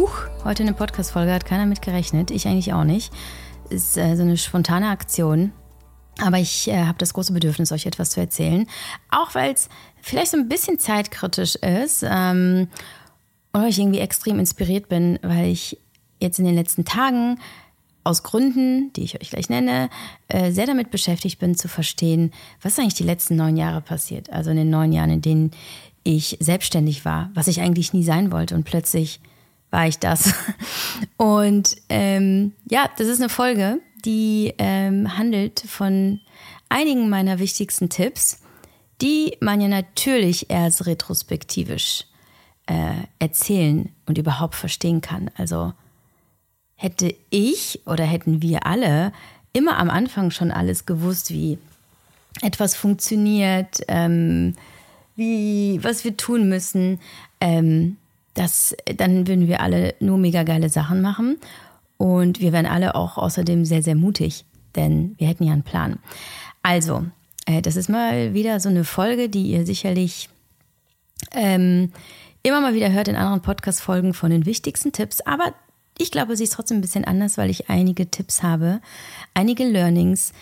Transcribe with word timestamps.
Huch, 0.00 0.22
heute 0.44 0.62
eine 0.62 0.72
Podcast-Folge, 0.72 1.30
hat 1.30 1.44
keiner 1.44 1.66
mit 1.66 1.82
gerechnet. 1.82 2.30
Ich 2.30 2.48
eigentlich 2.48 2.72
auch 2.72 2.84
nicht. 2.84 3.12
Ist 3.68 3.98
äh, 3.98 4.16
so 4.16 4.22
eine 4.22 4.38
spontane 4.38 4.88
Aktion. 4.88 5.52
Aber 6.22 6.38
ich 6.38 6.68
äh, 6.68 6.86
habe 6.86 6.96
das 6.96 7.12
große 7.12 7.34
Bedürfnis, 7.34 7.70
euch 7.70 7.84
etwas 7.84 8.08
zu 8.08 8.20
erzählen. 8.20 8.66
Auch 9.10 9.34
weil 9.34 9.52
es 9.52 9.68
vielleicht 10.00 10.30
so 10.30 10.38
ein 10.38 10.48
bisschen 10.48 10.78
zeitkritisch 10.78 11.56
ist. 11.56 12.02
Ähm, 12.08 12.68
und 13.52 13.66
ich 13.66 13.78
irgendwie 13.78 13.98
extrem 13.98 14.38
inspiriert 14.38 14.88
bin, 14.88 15.18
weil 15.20 15.48
ich 15.48 15.78
jetzt 16.18 16.38
in 16.38 16.46
den 16.46 16.54
letzten 16.54 16.86
Tagen 16.86 17.38
aus 18.02 18.22
Gründen, 18.22 18.94
die 18.94 19.02
ich 19.02 19.20
euch 19.20 19.28
gleich 19.28 19.50
nenne, 19.50 19.90
äh, 20.28 20.50
sehr 20.50 20.64
damit 20.64 20.90
beschäftigt 20.90 21.38
bin 21.40 21.56
zu 21.56 21.68
verstehen, 21.68 22.32
was 22.62 22.78
eigentlich 22.78 22.94
die 22.94 23.02
letzten 23.02 23.36
neun 23.36 23.58
Jahre 23.58 23.82
passiert. 23.82 24.32
Also 24.32 24.48
in 24.48 24.56
den 24.56 24.70
neun 24.70 24.94
Jahren, 24.94 25.10
in 25.10 25.20
denen 25.20 25.50
ich 26.04 26.38
selbstständig 26.40 27.04
war, 27.04 27.28
was 27.34 27.48
ich 27.48 27.60
eigentlich 27.60 27.92
nie 27.92 28.02
sein 28.02 28.32
wollte 28.32 28.54
und 28.54 28.64
plötzlich 28.64 29.20
war 29.70 29.86
ich 29.86 29.98
das. 29.98 30.34
Und 31.16 31.76
ähm, 31.88 32.52
ja, 32.68 32.88
das 32.98 33.06
ist 33.06 33.20
eine 33.20 33.28
Folge, 33.28 33.80
die 34.04 34.54
ähm, 34.58 35.16
handelt 35.16 35.60
von 35.60 36.20
einigen 36.68 37.08
meiner 37.08 37.38
wichtigsten 37.38 37.88
Tipps, 37.88 38.40
die 39.00 39.36
man 39.40 39.60
ja 39.60 39.68
natürlich 39.68 40.50
erst 40.50 40.86
retrospektivisch 40.86 42.04
äh, 42.66 43.06
erzählen 43.18 43.90
und 44.06 44.18
überhaupt 44.18 44.54
verstehen 44.54 45.00
kann. 45.00 45.30
Also 45.36 45.72
hätte 46.76 47.14
ich 47.30 47.80
oder 47.86 48.04
hätten 48.04 48.42
wir 48.42 48.66
alle 48.66 49.12
immer 49.52 49.78
am 49.78 49.90
Anfang 49.90 50.30
schon 50.30 50.50
alles 50.50 50.86
gewusst, 50.86 51.30
wie 51.30 51.58
etwas 52.42 52.76
funktioniert, 52.76 53.80
ähm, 53.88 54.54
wie, 55.16 55.82
was 55.82 56.04
wir 56.04 56.16
tun 56.16 56.48
müssen, 56.48 57.00
ähm, 57.40 57.96
das, 58.34 58.76
dann 58.96 59.26
würden 59.26 59.48
wir 59.48 59.60
alle 59.60 59.94
nur 60.00 60.18
mega 60.18 60.42
geile 60.42 60.68
Sachen 60.68 61.00
machen. 61.00 61.38
Und 61.96 62.40
wir 62.40 62.52
wären 62.52 62.66
alle 62.66 62.94
auch 62.94 63.18
außerdem 63.18 63.64
sehr, 63.64 63.82
sehr 63.82 63.94
mutig, 63.94 64.46
denn 64.74 65.14
wir 65.18 65.28
hätten 65.28 65.44
ja 65.44 65.52
einen 65.52 65.64
Plan. 65.64 65.98
Also, 66.62 67.04
äh, 67.46 67.60
das 67.60 67.76
ist 67.76 67.88
mal 67.88 68.32
wieder 68.32 68.60
so 68.60 68.68
eine 68.68 68.84
Folge, 68.84 69.28
die 69.28 69.42
ihr 69.42 69.66
sicherlich 69.66 70.30
ähm, 71.32 71.92
immer 72.42 72.60
mal 72.60 72.74
wieder 72.74 72.90
hört 72.90 73.08
in 73.08 73.16
anderen 73.16 73.42
Podcast-Folgen 73.42 74.14
von 74.14 74.30
den 74.30 74.46
wichtigsten 74.46 74.92
Tipps. 74.92 75.20
Aber 75.20 75.52
ich 75.98 76.10
glaube, 76.10 76.36
sie 76.36 76.44
ist 76.44 76.54
trotzdem 76.54 76.78
ein 76.78 76.82
bisschen 76.82 77.04
anders, 77.04 77.36
weil 77.36 77.50
ich 77.50 77.68
einige 77.68 78.10
Tipps 78.10 78.42
habe, 78.42 78.80
einige 79.34 79.64
Learnings, 79.64 80.32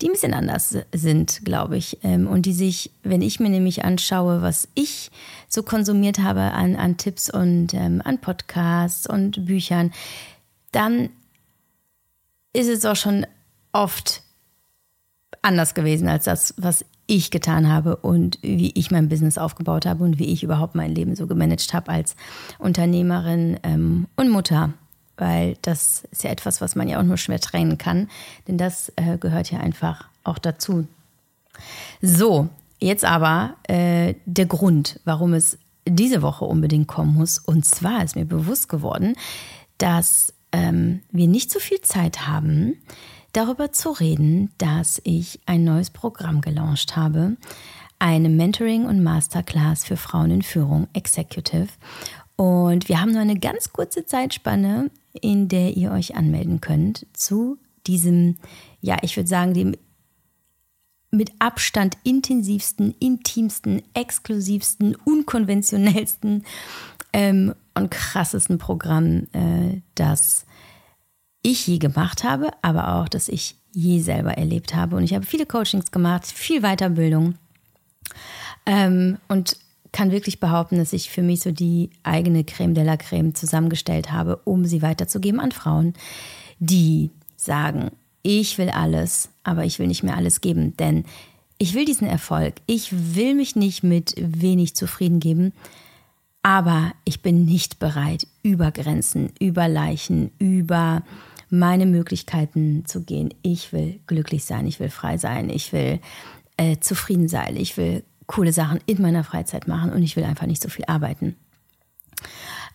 die 0.00 0.08
ein 0.08 0.12
bisschen 0.12 0.34
anders 0.34 0.76
sind, 0.92 1.44
glaube 1.44 1.76
ich. 1.76 1.98
Ähm, 2.02 2.26
und 2.26 2.46
die 2.46 2.52
sich, 2.52 2.90
wenn 3.02 3.22
ich 3.22 3.40
mir 3.40 3.48
nämlich 3.48 3.84
anschaue, 3.84 4.42
was 4.42 4.68
ich 4.74 5.10
so 5.48 5.62
konsumiert 5.62 6.18
habe 6.18 6.40
an, 6.40 6.76
an 6.76 6.96
Tipps 6.96 7.30
und 7.30 7.72
ähm, 7.74 8.02
an 8.04 8.20
Podcasts 8.20 9.06
und 9.06 9.46
Büchern, 9.46 9.92
dann 10.72 11.08
ist 12.52 12.68
es 12.68 12.84
auch 12.84 12.96
schon 12.96 13.26
oft 13.72 14.22
anders 15.42 15.74
gewesen 15.74 16.08
als 16.08 16.24
das, 16.24 16.54
was 16.56 16.84
ich 17.06 17.30
getan 17.30 17.68
habe 17.68 17.96
und 17.96 18.38
wie 18.42 18.72
ich 18.74 18.90
mein 18.90 19.08
Business 19.08 19.38
aufgebaut 19.38 19.86
habe 19.86 20.02
und 20.02 20.18
wie 20.18 20.26
ich 20.26 20.42
überhaupt 20.42 20.74
mein 20.74 20.94
Leben 20.94 21.14
so 21.14 21.26
gemanagt 21.26 21.72
habe 21.72 21.90
als 21.92 22.16
Unternehmerin 22.58 23.58
ähm, 23.62 24.08
und 24.16 24.28
Mutter 24.28 24.74
weil 25.16 25.56
das 25.62 26.04
ist 26.10 26.24
ja 26.24 26.30
etwas, 26.30 26.60
was 26.60 26.74
man 26.74 26.88
ja 26.88 26.98
auch 26.98 27.04
nur 27.04 27.16
schwer 27.16 27.40
trennen 27.40 27.78
kann, 27.78 28.08
denn 28.48 28.58
das 28.58 28.92
äh, 28.96 29.18
gehört 29.18 29.50
ja 29.50 29.60
einfach 29.60 30.08
auch 30.24 30.38
dazu. 30.38 30.86
So, 32.02 32.48
jetzt 32.78 33.04
aber 33.04 33.56
äh, 33.64 34.14
der 34.26 34.46
Grund, 34.46 35.00
warum 35.04 35.34
es 35.34 35.58
diese 35.88 36.22
Woche 36.22 36.44
unbedingt 36.44 36.88
kommen 36.88 37.14
muss. 37.14 37.38
Und 37.38 37.64
zwar 37.64 38.02
ist 38.04 38.16
mir 38.16 38.24
bewusst 38.24 38.68
geworden, 38.68 39.14
dass 39.78 40.34
ähm, 40.52 41.02
wir 41.10 41.28
nicht 41.28 41.50
so 41.50 41.60
viel 41.60 41.80
Zeit 41.80 42.26
haben, 42.26 42.76
darüber 43.32 43.72
zu 43.72 43.90
reden, 43.90 44.50
dass 44.58 45.00
ich 45.04 45.40
ein 45.46 45.64
neues 45.64 45.90
Programm 45.90 46.40
gelauncht 46.40 46.96
habe. 46.96 47.36
Eine 47.98 48.28
Mentoring- 48.28 48.86
und 48.86 49.02
Masterclass 49.02 49.84
für 49.84 49.96
Frauen 49.96 50.30
in 50.30 50.42
Führung, 50.42 50.88
Executive. 50.92 51.68
Und 52.36 52.88
wir 52.88 53.00
haben 53.00 53.12
nur 53.12 53.22
eine 53.22 53.38
ganz 53.38 53.72
kurze 53.72 54.04
Zeitspanne, 54.04 54.90
in 55.12 55.48
der 55.48 55.76
ihr 55.76 55.90
euch 55.90 56.14
anmelden 56.14 56.60
könnt 56.60 57.06
zu 57.14 57.58
diesem, 57.86 58.36
ja, 58.80 58.98
ich 59.02 59.16
würde 59.16 59.28
sagen, 59.28 59.54
dem 59.54 59.74
mit 61.10 61.32
Abstand 61.38 61.96
intensivsten, 62.02 62.94
intimsten, 62.98 63.82
exklusivsten, 63.94 64.94
unkonventionellsten 64.96 66.44
ähm, 67.12 67.54
und 67.74 67.90
krassesten 67.90 68.58
Programm, 68.58 69.28
äh, 69.32 69.80
das 69.94 70.44
ich 71.42 71.66
je 71.66 71.78
gemacht 71.78 72.24
habe, 72.24 72.50
aber 72.60 72.96
auch, 72.96 73.08
das 73.08 73.28
ich 73.28 73.56
je 73.72 74.00
selber 74.00 74.36
erlebt 74.36 74.74
habe. 74.74 74.96
Und 74.96 75.04
ich 75.04 75.14
habe 75.14 75.24
viele 75.24 75.46
Coachings 75.46 75.90
gemacht, 75.90 76.26
viel 76.26 76.60
Weiterbildung. 76.62 77.34
Ähm, 78.66 79.18
und 79.28 79.56
kann 79.96 80.12
wirklich 80.12 80.40
behaupten, 80.40 80.76
dass 80.76 80.92
ich 80.92 81.08
für 81.08 81.22
mich 81.22 81.40
so 81.40 81.52
die 81.52 81.88
eigene 82.02 82.44
Creme 82.44 82.74
de 82.74 82.84
la 82.84 82.98
Creme 82.98 83.34
zusammengestellt 83.34 84.12
habe, 84.12 84.36
um 84.44 84.66
sie 84.66 84.82
weiterzugeben 84.82 85.40
an 85.40 85.52
Frauen, 85.52 85.94
die 86.58 87.10
sagen, 87.34 87.90
ich 88.20 88.58
will 88.58 88.68
alles, 88.68 89.30
aber 89.42 89.64
ich 89.64 89.78
will 89.78 89.86
nicht 89.86 90.02
mehr 90.02 90.14
alles 90.14 90.42
geben, 90.42 90.76
denn 90.76 91.06
ich 91.56 91.72
will 91.72 91.86
diesen 91.86 92.06
Erfolg. 92.06 92.56
Ich 92.66 92.90
will 93.14 93.34
mich 93.34 93.56
nicht 93.56 93.84
mit 93.84 94.12
wenig 94.18 94.76
zufrieden 94.76 95.18
geben, 95.18 95.54
aber 96.42 96.92
ich 97.06 97.22
bin 97.22 97.46
nicht 97.46 97.78
bereit, 97.78 98.26
über 98.42 98.72
Grenzen, 98.72 99.32
über 99.40 99.66
Leichen, 99.66 100.30
über 100.38 101.04
meine 101.48 101.86
Möglichkeiten 101.86 102.84
zu 102.84 103.02
gehen. 103.02 103.32
Ich 103.40 103.72
will 103.72 103.98
glücklich 104.06 104.44
sein, 104.44 104.66
ich 104.66 104.78
will 104.78 104.90
frei 104.90 105.16
sein, 105.16 105.48
ich 105.48 105.72
will 105.72 106.00
äh, 106.58 106.76
zufrieden 106.80 107.28
sein, 107.28 107.56
ich 107.56 107.78
will 107.78 108.04
coole 108.26 108.52
Sachen 108.52 108.80
in 108.86 109.00
meiner 109.00 109.24
Freizeit 109.24 109.68
machen 109.68 109.92
und 109.92 110.02
ich 110.02 110.16
will 110.16 110.24
einfach 110.24 110.46
nicht 110.46 110.62
so 110.62 110.68
viel 110.68 110.84
arbeiten. 110.86 111.36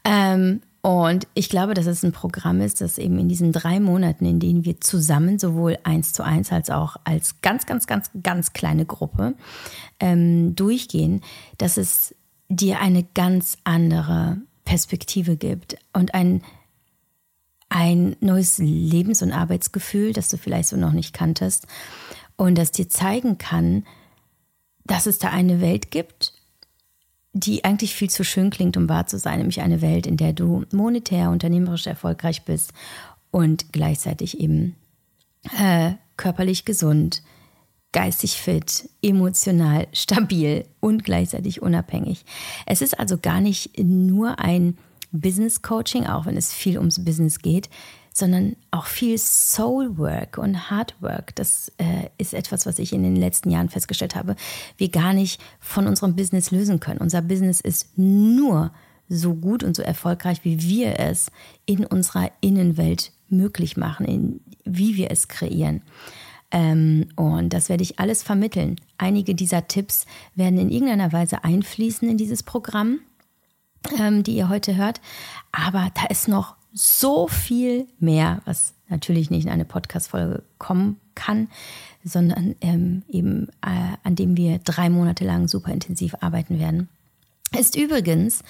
Ähm, 0.04 0.62
und 0.82 1.28
ich 1.36 1.50
glaube, 1.50 1.76
dass 1.76 1.86
es 1.86 2.04
ein 2.04 2.12
Programm 2.12 2.60
ist, 2.60 2.82
das 2.82 2.98
eben 2.98 3.20
in 3.20 3.30
diesen 3.30 3.52
drei 3.52 3.80
Monaten, 3.80 4.26
in 4.26 4.40
denen 4.40 4.66
wir 4.66 4.82
zusammen 4.82 5.38
sowohl 5.38 5.78
eins 5.84 6.12
zu 6.12 6.24
eins 6.24 6.52
als 6.52 6.72
auch 6.72 6.96
als 7.04 7.42
ganz, 7.42 7.68
ganz, 7.68 7.86
ganz, 7.86 8.10
ganz 8.24 8.54
kleine 8.54 8.86
Gruppe 8.86 9.36
ähm, 10.00 10.56
durchgehen, 10.56 11.22
dass 11.60 11.78
es 11.78 12.16
dir 12.50 12.80
eine 12.80 13.04
ganz 13.04 13.58
andere 13.64 14.38
Perspektive 14.66 15.38
gibt 15.38 15.78
und 15.94 16.16
ein, 16.16 16.42
ein 17.70 18.16
neues 18.20 18.58
Lebens- 18.58 19.22
und 19.22 19.34
Arbeitsgefühl, 19.34 20.14
das 20.14 20.30
du 20.30 20.38
vielleicht 20.38 20.70
so 20.70 20.78
noch 20.78 20.94
nicht 20.94 21.14
kanntest 21.14 21.68
und 22.38 22.58
das 22.58 22.72
dir 22.72 22.90
zeigen 22.90 23.38
kann, 23.38 23.86
dass 24.86 25.06
es 25.06 25.19
da 25.19 25.30
eine 25.30 25.62
Welt 25.62 25.92
gibt, 25.92 26.34
die 27.34 27.64
eigentlich 27.64 27.96
viel 27.96 28.09
zu 28.09 28.24
schön 28.24 28.50
klingt, 28.50 28.75
um 28.75 28.90
wahr 28.90 29.08
zu 29.08 29.18
sein, 29.18 29.38
nämlich 29.38 29.62
eine 29.62 29.81
Welt, 29.81 30.06
in 30.06 30.18
der 30.18 30.34
du 30.34 30.66
monetär, 30.74 31.30
unternehmerisch 31.30 31.88
erfolgreich 31.88 32.44
bist 32.44 32.74
und 33.31 33.72
gleichzeitig 33.72 34.40
eben 34.40 34.75
äh, 35.58 35.94
körperlich 36.18 36.66
gesund, 36.66 37.24
geistig 37.94 38.34
fit, 38.34 38.90
emotional 39.02 39.88
stabil 39.94 40.66
und 40.80 41.03
gleichzeitig 41.03 41.62
unabhängig. 41.62 42.25
Es 42.66 42.81
ist 42.81 43.00
also 43.00 43.18
gar 43.18 43.40
nicht 43.40 43.80
nur 43.80 44.40
ein 44.40 44.78
Business 45.12 45.62
Coaching, 45.62 46.06
auch 46.06 46.25
wenn 46.25 46.38
es 46.38 46.53
viel 46.53 46.78
ums 46.78 47.03
Business 47.03 47.40
geht 47.40 47.70
sondern 48.14 48.56
auch 48.72 48.86
viel 48.86 49.18
Soul 49.18 49.98
Work 49.98 50.38
und 50.38 50.70
Hard 50.70 50.96
Work. 51.02 51.36
Das 51.36 51.72
äh, 51.78 52.10
ist 52.18 52.34
etwas, 52.34 52.66
was 52.66 52.80
ich 52.80 52.94
in 52.94 53.04
den 53.04 53.16
letzten 53.16 53.50
Jahren 53.50 53.70
festgestellt 53.70 54.16
habe, 54.16 54.36
wir 54.78 54.90
gar 54.90 55.14
nicht 55.14 55.42
von 55.60 55.88
unserem 55.88 56.16
Business 56.16 56.52
lösen 56.52 56.80
können. 56.80 57.00
Unser 57.00 57.22
Business 57.22 57.62
ist 57.62 57.97
nur 57.97 58.72
so 59.08 59.34
gut 59.34 59.64
und 59.64 59.76
so 59.76 59.82
erfolgreich, 59.82 60.44
wie 60.44 60.62
wir 60.62 61.00
es 61.00 61.32
in 61.66 61.85
unserer 61.85 62.32
Innenwelt 62.41 63.12
möglich 63.30 63.78
machen, 63.78 64.06
in, 64.06 64.41
wie 64.64 64.97
wir 64.97 65.12
es 65.12 65.28
kreieren. 65.28 65.82
Ähm, 66.52 67.08
und 67.16 67.53
das 67.53 67.70
werde 67.70 67.84
ich 67.84 68.00
alles 68.00 68.24
vermitteln. 68.24 68.76
Einige 68.97 69.35
dieser 69.35 69.68
Tipps 69.68 70.06
werden 70.35 70.59
in 70.59 70.70
irgendeiner 70.70 71.14
Weise 71.14 71.44
einfließen 71.44 72.09
in 72.09 72.18
dieses 72.18 72.44
Programm, 72.44 73.00
ähm, 73.97 74.24
die 74.24 74.35
ihr 74.35 74.50
heute 74.50 74.76
hört. 74.76 75.00
Aber 75.52 75.90
da 75.96 76.08
ist 76.08 76.28
noch 76.28 76.56
so 76.73 77.28
viel 77.28 77.88
mehr, 78.00 78.41
was 78.46 78.73
natürlich 78.88 79.29
nicht 79.29 79.46
in 79.46 79.52
eine 79.52 79.66
Podcast-Folge 79.66 80.44
kommen 80.58 80.97
kann, 81.16 81.50
sondern 82.03 82.56
ähm, 82.62 83.03
eben 83.09 83.47
äh, 83.62 83.96
an 84.03 84.16
dem 84.16 84.38
wir 84.38 84.59
drei 84.59 84.90
Monate 84.90 85.26
lang 85.26 85.47
super 85.47 85.72
intensiv 85.72 86.16
arbeiten 86.22 86.59
werden. 86.59 86.90
Ist 87.58 87.76
übrigens 87.76 88.44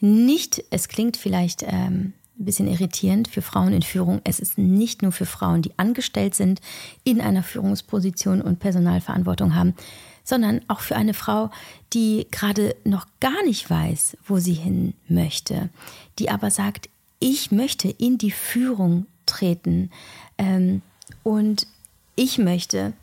nicht, 0.00 0.64
es 0.70 0.88
klingt 0.88 1.16
vielleicht 1.16 1.62
ähm, 1.62 2.14
ein 2.38 2.44
bisschen 2.44 2.66
irritierend 2.66 3.28
für 3.28 3.42
Frauen 3.42 3.72
in 3.72 3.82
Führung. 3.82 4.20
Es 4.24 4.40
ist 4.40 4.58
nicht 4.58 5.02
nur 5.02 5.12
für 5.12 5.26
Frauen, 5.26 5.62
die 5.62 5.78
angestellt 5.78 6.34
sind, 6.34 6.60
in 7.04 7.20
einer 7.20 7.42
Führungsposition 7.42 8.40
und 8.42 8.58
Personalverantwortung 8.58 9.54
haben, 9.54 9.74
sondern 10.24 10.62
auch 10.68 10.80
für 10.80 10.96
eine 10.96 11.14
Frau, 11.14 11.50
die 11.92 12.26
gerade 12.30 12.74
noch 12.84 13.06
gar 13.20 13.44
nicht 13.44 13.68
weiß, 13.68 14.16
wo 14.26 14.38
sie 14.38 14.54
hin 14.54 14.94
möchte, 15.08 15.68
die 16.18 16.30
aber 16.30 16.50
sagt, 16.50 16.88
ich 17.20 17.52
möchte 17.52 17.88
in 17.88 18.18
die 18.18 18.30
Führung 18.32 19.06
treten 19.26 19.90
ähm, 20.38 20.82
und 21.22 21.66
ich 22.16 22.38
möchte 22.38 22.94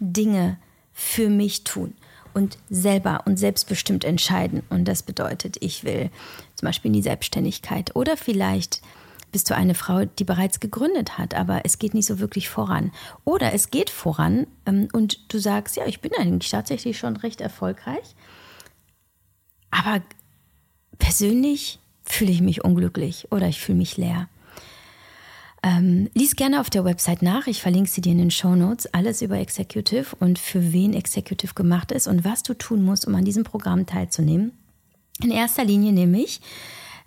Dinge 0.00 0.58
für 0.92 1.28
mich 1.28 1.64
tun 1.64 1.94
und 2.34 2.58
selber 2.68 3.22
und 3.26 3.38
selbstbestimmt 3.38 4.04
entscheiden. 4.04 4.62
Und 4.70 4.86
das 4.86 5.02
bedeutet, 5.02 5.56
ich 5.60 5.84
will 5.84 6.10
zum 6.54 6.66
Beispiel 6.66 6.88
in 6.88 6.94
die 6.94 7.02
Selbstständigkeit 7.02 7.94
oder 7.94 8.16
vielleicht 8.16 8.82
bist 9.32 9.50
du 9.50 9.54
eine 9.54 9.74
Frau, 9.74 10.04
die 10.04 10.24
bereits 10.24 10.60
gegründet 10.60 11.18
hat, 11.18 11.34
aber 11.34 11.62
es 11.64 11.78
geht 11.78 11.92
nicht 11.92 12.06
so 12.06 12.18
wirklich 12.18 12.48
voran. 12.48 12.92
Oder 13.24 13.52
es 13.52 13.70
geht 13.70 13.90
voran 13.90 14.46
ähm, 14.64 14.88
und 14.92 15.32
du 15.32 15.38
sagst, 15.38 15.76
ja, 15.76 15.86
ich 15.86 16.00
bin 16.00 16.12
eigentlich 16.18 16.50
tatsächlich 16.50 16.98
schon 16.98 17.16
recht 17.16 17.42
erfolgreich, 17.42 18.14
aber 19.70 20.00
persönlich 20.98 21.78
fühle 22.06 22.30
ich 22.30 22.40
mich 22.40 22.64
unglücklich 22.64 23.28
oder 23.30 23.48
ich 23.48 23.60
fühle 23.60 23.78
mich 23.78 23.96
leer. 23.96 24.28
Ähm, 25.62 26.08
lies 26.14 26.36
gerne 26.36 26.60
auf 26.60 26.70
der 26.70 26.84
Website 26.84 27.22
nach. 27.22 27.46
Ich 27.46 27.60
verlinke 27.60 27.90
sie 27.90 28.00
dir 28.00 28.12
in 28.12 28.18
den 28.18 28.30
Show 28.30 28.54
Notes. 28.54 28.86
Alles 28.94 29.20
über 29.20 29.38
Executive 29.38 30.14
und 30.20 30.38
für 30.38 30.72
wen 30.72 30.94
Executive 30.94 31.54
gemacht 31.54 31.90
ist 31.90 32.06
und 32.06 32.24
was 32.24 32.42
du 32.42 32.54
tun 32.54 32.84
musst, 32.84 33.06
um 33.06 33.14
an 33.14 33.24
diesem 33.24 33.42
Programm 33.42 33.84
teilzunehmen. 33.84 34.52
In 35.22 35.30
erster 35.30 35.64
Linie 35.64 35.92
nämlich 35.92 36.40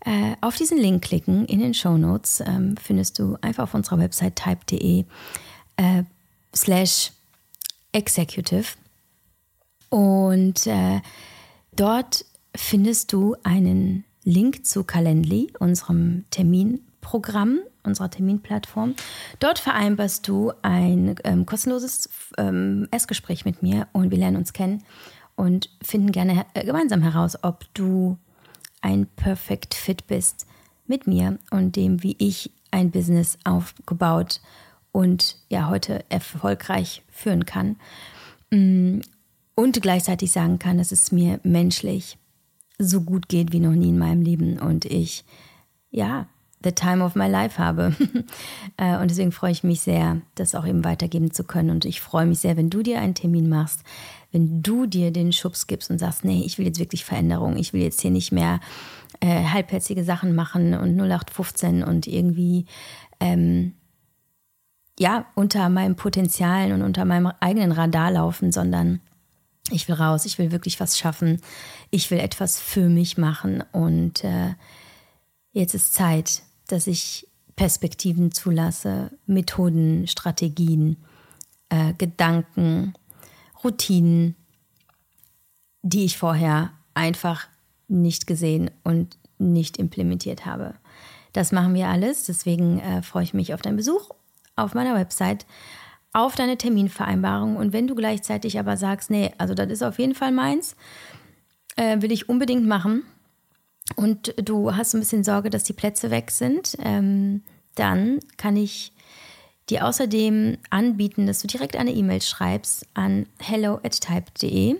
äh, 0.05 0.35
auf 0.41 0.55
diesen 0.57 0.77
Link 0.77 1.03
klicken 1.03 1.45
in 1.45 1.59
den 1.59 1.73
Show 1.73 1.97
Notes. 1.97 2.41
Ähm, 2.45 2.75
findest 2.81 3.19
du 3.19 3.37
einfach 3.41 3.63
auf 3.63 3.73
unserer 3.73 3.99
Website 3.99 4.35
type.de 4.35 5.05
äh, 5.77 6.03
slash 6.53 7.11
executive. 7.93 8.65
Und 9.89 10.67
äh, 10.67 11.01
dort 11.75 12.25
findest 12.55 13.13
du 13.13 13.35
einen 13.43 14.03
Link 14.23 14.65
zu 14.65 14.83
Calendly, 14.83 15.51
unserem 15.59 16.25
Terminprogramm 16.29 17.59
unserer 17.83 18.09
Terminplattform. 18.09 18.95
Dort 19.39 19.59
vereinbarst 19.59 20.27
du 20.27 20.53
ein 20.61 21.15
ähm, 21.23 21.45
kostenloses 21.45 22.09
ähm, 22.37 22.87
Erstgespräch 22.91 23.45
mit 23.45 23.61
mir 23.61 23.87
und 23.91 24.11
wir 24.11 24.17
lernen 24.17 24.37
uns 24.37 24.53
kennen 24.53 24.83
und 25.35 25.69
finden 25.81 26.11
gerne 26.11 26.45
äh, 26.53 26.65
gemeinsam 26.65 27.01
heraus, 27.01 27.37
ob 27.43 27.65
du 27.73 28.17
ein 28.81 29.07
Perfect 29.07 29.73
Fit 29.73 30.07
bist 30.07 30.45
mit 30.87 31.07
mir 31.07 31.37
und 31.51 31.75
dem, 31.75 32.01
wie 32.03 32.15
ich 32.19 32.51
ein 32.71 32.91
Business 32.91 33.37
aufgebaut 33.43 34.41
und 34.91 35.37
ja 35.49 35.69
heute 35.69 36.03
erfolgreich 36.09 37.03
führen 37.11 37.45
kann. 37.45 37.75
Mm, 38.51 38.99
und 39.55 39.81
gleichzeitig 39.81 40.31
sagen 40.31 40.57
kann, 40.57 40.77
dass 40.77 40.91
es 40.91 41.11
mir 41.11 41.39
menschlich 41.43 42.17
so 42.79 43.01
gut 43.01 43.27
geht 43.27 43.51
wie 43.51 43.59
noch 43.59 43.73
nie 43.73 43.89
in 43.89 43.99
meinem 43.99 44.21
Leben 44.21 44.57
und 44.57 44.85
ich 44.85 45.25
ja 45.91 46.27
the 46.63 46.71
time 46.71 47.03
of 47.03 47.15
my 47.15 47.27
life 47.27 47.57
habe. 47.57 47.95
Äh, 48.77 48.97
und 48.97 49.11
deswegen 49.11 49.33
freue 49.33 49.51
ich 49.51 49.65
mich 49.65 49.81
sehr, 49.81 50.21
das 50.35 50.55
auch 50.55 50.65
eben 50.65 50.85
weitergeben 50.85 51.31
zu 51.31 51.43
können. 51.43 51.69
Und 51.69 51.83
ich 51.83 51.99
freue 51.99 52.25
mich 52.25 52.39
sehr, 52.39 52.55
wenn 52.55 52.69
du 52.69 52.81
dir 52.81 53.01
einen 53.01 53.13
Termin 53.13 53.49
machst, 53.49 53.83
wenn 54.31 54.63
du 54.63 54.85
dir 54.85 55.11
den 55.11 55.33
Schubs 55.33 55.67
gibst 55.67 55.91
und 55.91 55.97
sagst, 55.97 56.23
nee, 56.23 56.43
ich 56.45 56.57
will 56.57 56.65
jetzt 56.65 56.79
wirklich 56.79 57.03
Veränderung. 57.03 57.57
Ich 57.57 57.73
will 57.73 57.81
jetzt 57.81 57.99
hier 57.99 58.11
nicht 58.11 58.31
mehr 58.31 58.61
äh, 59.19 59.43
halbherzige 59.43 60.05
Sachen 60.05 60.33
machen 60.33 60.73
und 60.75 60.97
0815 60.97 61.83
und 61.83 62.07
irgendwie 62.07 62.67
ähm, 63.19 63.73
ja, 64.97 65.25
unter 65.35 65.67
meinem 65.67 65.97
Potenzialen 65.97 66.71
und 66.71 66.81
unter 66.81 67.03
meinem 67.03 67.33
eigenen 67.41 67.73
Radar 67.73 68.11
laufen, 68.11 68.53
sondern 68.53 69.01
ich 69.71 69.87
will 69.87 69.95
raus, 69.95 70.25
ich 70.25 70.37
will 70.37 70.51
wirklich 70.51 70.79
was 70.79 70.97
schaffen, 70.97 71.41
ich 71.89 72.11
will 72.11 72.19
etwas 72.19 72.59
für 72.59 72.89
mich 72.89 73.17
machen. 73.17 73.63
Und 73.71 74.23
äh, 74.23 74.55
jetzt 75.51 75.75
ist 75.75 75.93
Zeit, 75.93 76.43
dass 76.67 76.87
ich 76.87 77.27
Perspektiven 77.55 78.31
zulasse, 78.31 79.11
Methoden, 79.25 80.07
Strategien, 80.07 80.97
äh, 81.69 81.93
Gedanken, 81.97 82.93
Routinen, 83.63 84.35
die 85.81 86.05
ich 86.05 86.17
vorher 86.17 86.71
einfach 86.93 87.47
nicht 87.87 88.27
gesehen 88.27 88.71
und 88.83 89.17
nicht 89.37 89.77
implementiert 89.77 90.45
habe. 90.45 90.75
Das 91.33 91.51
machen 91.51 91.73
wir 91.73 91.87
alles, 91.87 92.25
deswegen 92.25 92.79
äh, 92.79 93.01
freue 93.01 93.23
ich 93.23 93.33
mich 93.33 93.53
auf 93.53 93.61
deinen 93.61 93.77
Besuch 93.77 94.09
auf 94.59 94.73
meiner 94.73 94.95
Website, 94.95 95.45
auf 96.13 96.35
deine 96.35 96.57
Terminvereinbarung. 96.57 97.55
Und 97.55 97.73
wenn 97.73 97.87
du 97.87 97.95
gleichzeitig 97.95 98.59
aber 98.59 98.77
sagst, 98.77 99.09
nee, 99.09 99.31
also 99.37 99.53
das 99.53 99.69
ist 99.69 99.83
auf 99.83 99.99
jeden 99.99 100.15
Fall 100.15 100.31
meins, 100.31 100.75
äh, 101.75 102.01
will 102.01 102.11
ich 102.11 102.29
unbedingt 102.29 102.65
machen, 102.65 103.03
und 103.95 104.33
du 104.37 104.75
hast 104.75 104.93
ein 104.93 104.99
bisschen 104.99 105.23
Sorge, 105.23 105.49
dass 105.49 105.63
die 105.63 105.73
Plätze 105.73 106.11
weg 106.11 106.31
sind, 106.31 106.77
ähm, 106.79 107.41
dann 107.75 108.19
kann 108.37 108.55
ich 108.55 108.91
dir 109.69 109.85
außerdem 109.85 110.57
anbieten, 110.69 111.27
dass 111.27 111.39
du 111.39 111.47
direkt 111.47 111.75
eine 111.75 111.91
E-Mail 111.91 112.21
schreibst 112.21 112.85
an 112.93 113.27
hello 113.39 113.79
at 113.83 113.99
type.de 113.99 114.75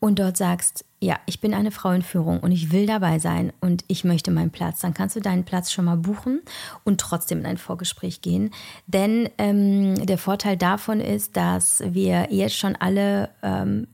und 0.00 0.18
dort 0.18 0.36
sagst, 0.36 0.84
ja, 1.00 1.18
ich 1.26 1.40
bin 1.40 1.52
eine 1.52 1.70
Frau 1.70 1.90
in 1.90 2.02
Führung 2.02 2.40
und 2.40 2.52
ich 2.52 2.72
will 2.72 2.86
dabei 2.86 3.18
sein 3.18 3.52
und 3.60 3.84
ich 3.86 4.04
möchte 4.04 4.30
meinen 4.30 4.50
Platz. 4.50 4.80
Dann 4.80 4.94
kannst 4.94 5.14
du 5.14 5.20
deinen 5.20 5.44
Platz 5.44 5.70
schon 5.70 5.84
mal 5.84 5.96
buchen 5.96 6.40
und 6.84 7.00
trotzdem 7.00 7.40
in 7.40 7.46
ein 7.46 7.58
Vorgespräch 7.58 8.22
gehen. 8.22 8.50
Denn 8.86 9.28
ähm, 9.36 10.06
der 10.06 10.16
Vorteil 10.16 10.56
davon 10.56 11.00
ist, 11.00 11.36
dass 11.36 11.82
wir 11.84 12.28
jetzt 12.30 12.56
schon 12.56 12.76
alle 12.76 13.28
ähm, 13.42 13.88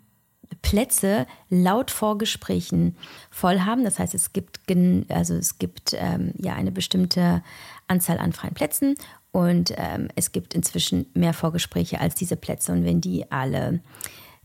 Plätze 0.62 1.26
laut 1.50 1.90
Vorgesprächen 1.90 2.96
voll 3.30 3.60
haben. 3.60 3.82
Das 3.82 3.98
heißt, 3.98 4.14
es 4.14 4.32
gibt, 4.32 4.60
also 5.08 5.34
es 5.34 5.58
gibt 5.58 5.94
ähm, 5.94 6.32
ja 6.36 6.54
eine 6.54 6.70
bestimmte 6.70 7.42
Anzahl 7.88 8.18
an 8.18 8.32
freien 8.32 8.54
Plätzen 8.54 8.94
und 9.32 9.74
ähm, 9.76 10.08
es 10.14 10.30
gibt 10.30 10.54
inzwischen 10.54 11.06
mehr 11.14 11.34
Vorgespräche 11.34 12.00
als 12.00 12.14
diese 12.14 12.36
Plätze. 12.36 12.70
Und 12.70 12.84
wenn 12.84 13.00
die 13.00 13.30
alle 13.32 13.80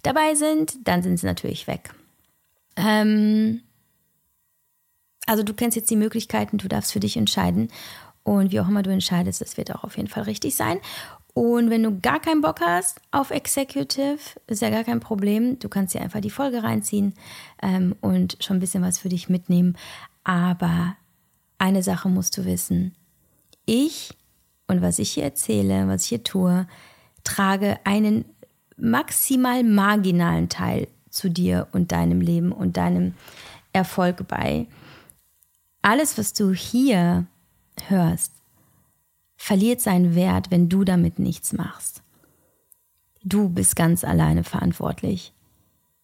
dabei 0.02 0.34
sind, 0.34 0.88
dann 0.88 1.04
sind 1.04 1.20
sie 1.20 1.28
natürlich 1.28 1.68
weg. 1.68 1.92
Ähm, 2.78 3.62
also 5.26 5.44
du 5.44 5.54
kennst 5.54 5.76
jetzt 5.76 5.90
die 5.90 5.98
Möglichkeiten, 5.98 6.58
du 6.58 6.70
darfst 6.70 6.94
für 6.94 7.02
dich 7.02 7.18
entscheiden. 7.18 7.70
Und 8.24 8.52
wie 8.52 8.60
auch 8.60 8.68
immer 8.68 8.84
du 8.84 8.92
entscheidest, 8.92 9.42
das 9.42 9.58
wird 9.58 9.74
auch 9.74 9.84
auf 9.84 9.98
jeden 9.98 10.10
Fall 10.10 10.24
richtig 10.24 10.56
sein. 10.56 10.80
Und 11.34 11.70
wenn 11.70 11.84
du 11.84 12.00
gar 12.00 12.20
keinen 12.20 12.42
Bock 12.42 12.62
hast 12.62 13.00
auf 13.12 13.30
Executive, 13.30 14.18
ist 14.48 14.62
ja 14.62 14.70
gar 14.70 14.84
kein 14.84 15.00
Problem. 15.00 15.60
Du 15.60 15.70
kannst 15.70 15.94
dir 15.94 16.02
einfach 16.02 16.20
die 16.20 16.32
Folge 16.32 16.64
reinziehen 16.64 17.14
ähm, 17.62 17.96
und 18.02 18.38
schon 18.40 18.58
ein 18.58 18.60
bisschen 18.60 18.84
was 18.84 18.98
für 18.98 19.10
dich 19.10 19.30
mitnehmen. 19.30 19.78
Aber 20.24 20.96
eine 21.58 21.84
Sache 21.84 22.10
musst 22.10 22.38
du 22.38 22.46
wissen. 22.46 22.96
Ich 23.66 24.18
und 24.68 24.82
was 24.82 25.00
ich 25.00 25.12
hier 25.12 25.24
erzähle, 25.24 25.88
was 25.88 26.04
ich 26.04 26.10
hier 26.10 26.24
tue, 26.24 26.68
trage 27.24 27.78
einen 27.84 28.26
maximal 28.76 29.64
marginalen 29.64 30.50
Teil 30.50 30.88
zu 31.18 31.30
dir 31.30 31.68
und 31.72 31.92
deinem 31.92 32.22
Leben 32.22 32.52
und 32.52 32.78
deinem 32.78 33.14
Erfolg 33.74 34.28
bei. 34.28 34.68
Alles, 35.82 36.18
was 36.18 36.34
du 36.34 36.54
hier 36.54 37.26
hörst, 37.88 38.34
verliert 39.36 39.82
seinen 39.82 40.16
Wert, 40.16 40.52
wenn 40.52 40.70
du 40.70 40.84
damit 40.84 41.20
nichts 41.20 41.54
machst. 41.54 42.02
Du 43.24 43.50
bist 43.50 43.76
ganz 43.76 44.04
alleine 44.04 44.44
verantwortlich. 44.44 45.34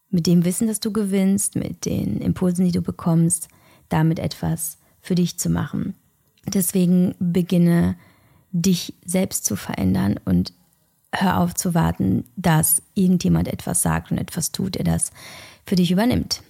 Mit 0.09 0.27
dem 0.27 0.45
Wissen, 0.45 0.67
das 0.67 0.79
du 0.79 0.91
gewinnst, 0.91 1.55
mit 1.55 1.85
den 1.85 2.19
Impulsen, 2.19 2.65
die 2.65 2.71
du 2.71 2.81
bekommst, 2.81 3.47
damit 3.89 4.19
etwas 4.19 4.77
für 5.01 5.15
dich 5.15 5.39
zu 5.39 5.49
machen. 5.49 5.95
Deswegen 6.45 7.15
beginne 7.19 7.95
dich 8.51 8.93
selbst 9.05 9.45
zu 9.45 9.55
verändern 9.55 10.19
und 10.25 10.53
hör 11.13 11.39
auf 11.39 11.53
zu 11.53 11.73
warten, 11.73 12.25
dass 12.35 12.81
irgendjemand 12.95 13.47
etwas 13.47 13.81
sagt 13.81 14.11
und 14.11 14.17
etwas 14.17 14.51
tut, 14.51 14.75
der 14.75 14.83
das 14.83 15.11
für 15.65 15.75
dich 15.75 15.91
übernimmt. 15.91 16.41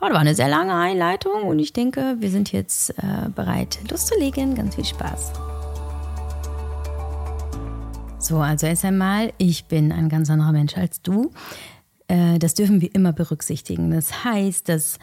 Oh, 0.00 0.04
das 0.04 0.12
war 0.12 0.20
eine 0.20 0.34
sehr 0.34 0.48
lange 0.48 0.74
Einleitung 0.74 1.42
und 1.42 1.58
ich 1.58 1.72
denke, 1.72 2.16
wir 2.20 2.30
sind 2.30 2.52
jetzt 2.52 2.90
äh, 2.98 3.28
bereit 3.34 3.80
loszulegen. 3.90 4.54
Ganz 4.54 4.76
viel 4.76 4.84
Spaß. 4.84 5.32
So, 8.20 8.38
also 8.38 8.66
erst 8.66 8.84
einmal, 8.84 9.32
ich 9.38 9.64
bin 9.64 9.90
ein 9.90 10.08
ganz 10.08 10.30
anderer 10.30 10.52
Mensch 10.52 10.76
als 10.76 11.02
du. 11.02 11.32
Äh, 12.06 12.38
das 12.38 12.54
dürfen 12.54 12.80
wir 12.80 12.94
immer 12.94 13.12
berücksichtigen. 13.12 13.90
Das 13.90 14.22
heißt, 14.22 14.68
dass 14.68 14.98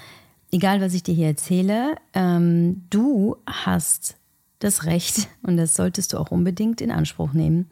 egal 0.52 0.80
was 0.80 0.94
ich 0.94 1.04
dir 1.04 1.14
hier 1.14 1.28
erzähle, 1.28 1.96
ähm, 2.14 2.84
du 2.90 3.36
hast 3.46 4.16
das 4.60 4.86
Recht, 4.86 5.28
und 5.44 5.58
das 5.58 5.76
solltest 5.76 6.14
du 6.14 6.18
auch 6.18 6.32
unbedingt 6.32 6.80
in 6.82 6.92
Anspruch 6.92 7.34
nehmen, 7.34 7.70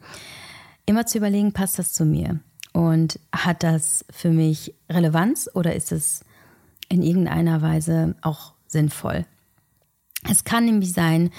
immer 0.86 1.06
zu 1.06 1.18
überlegen, 1.18 1.52
passt 1.52 1.78
das 1.78 1.92
zu 1.92 2.04
mir? 2.04 2.40
Und 2.72 3.20
hat 3.32 3.62
das 3.62 4.04
für 4.10 4.30
mich 4.30 4.74
Relevanz 4.90 5.48
oder 5.54 5.74
ist 5.74 5.92
es 5.92 6.24
in 6.88 7.02
irgendeiner 7.02 7.62
Weise 7.62 8.16
auch 8.20 8.54
sinnvoll? 8.66 9.26
Es 10.28 10.44
kann 10.44 10.64
nämlich 10.64 10.92
sein, 10.92 11.30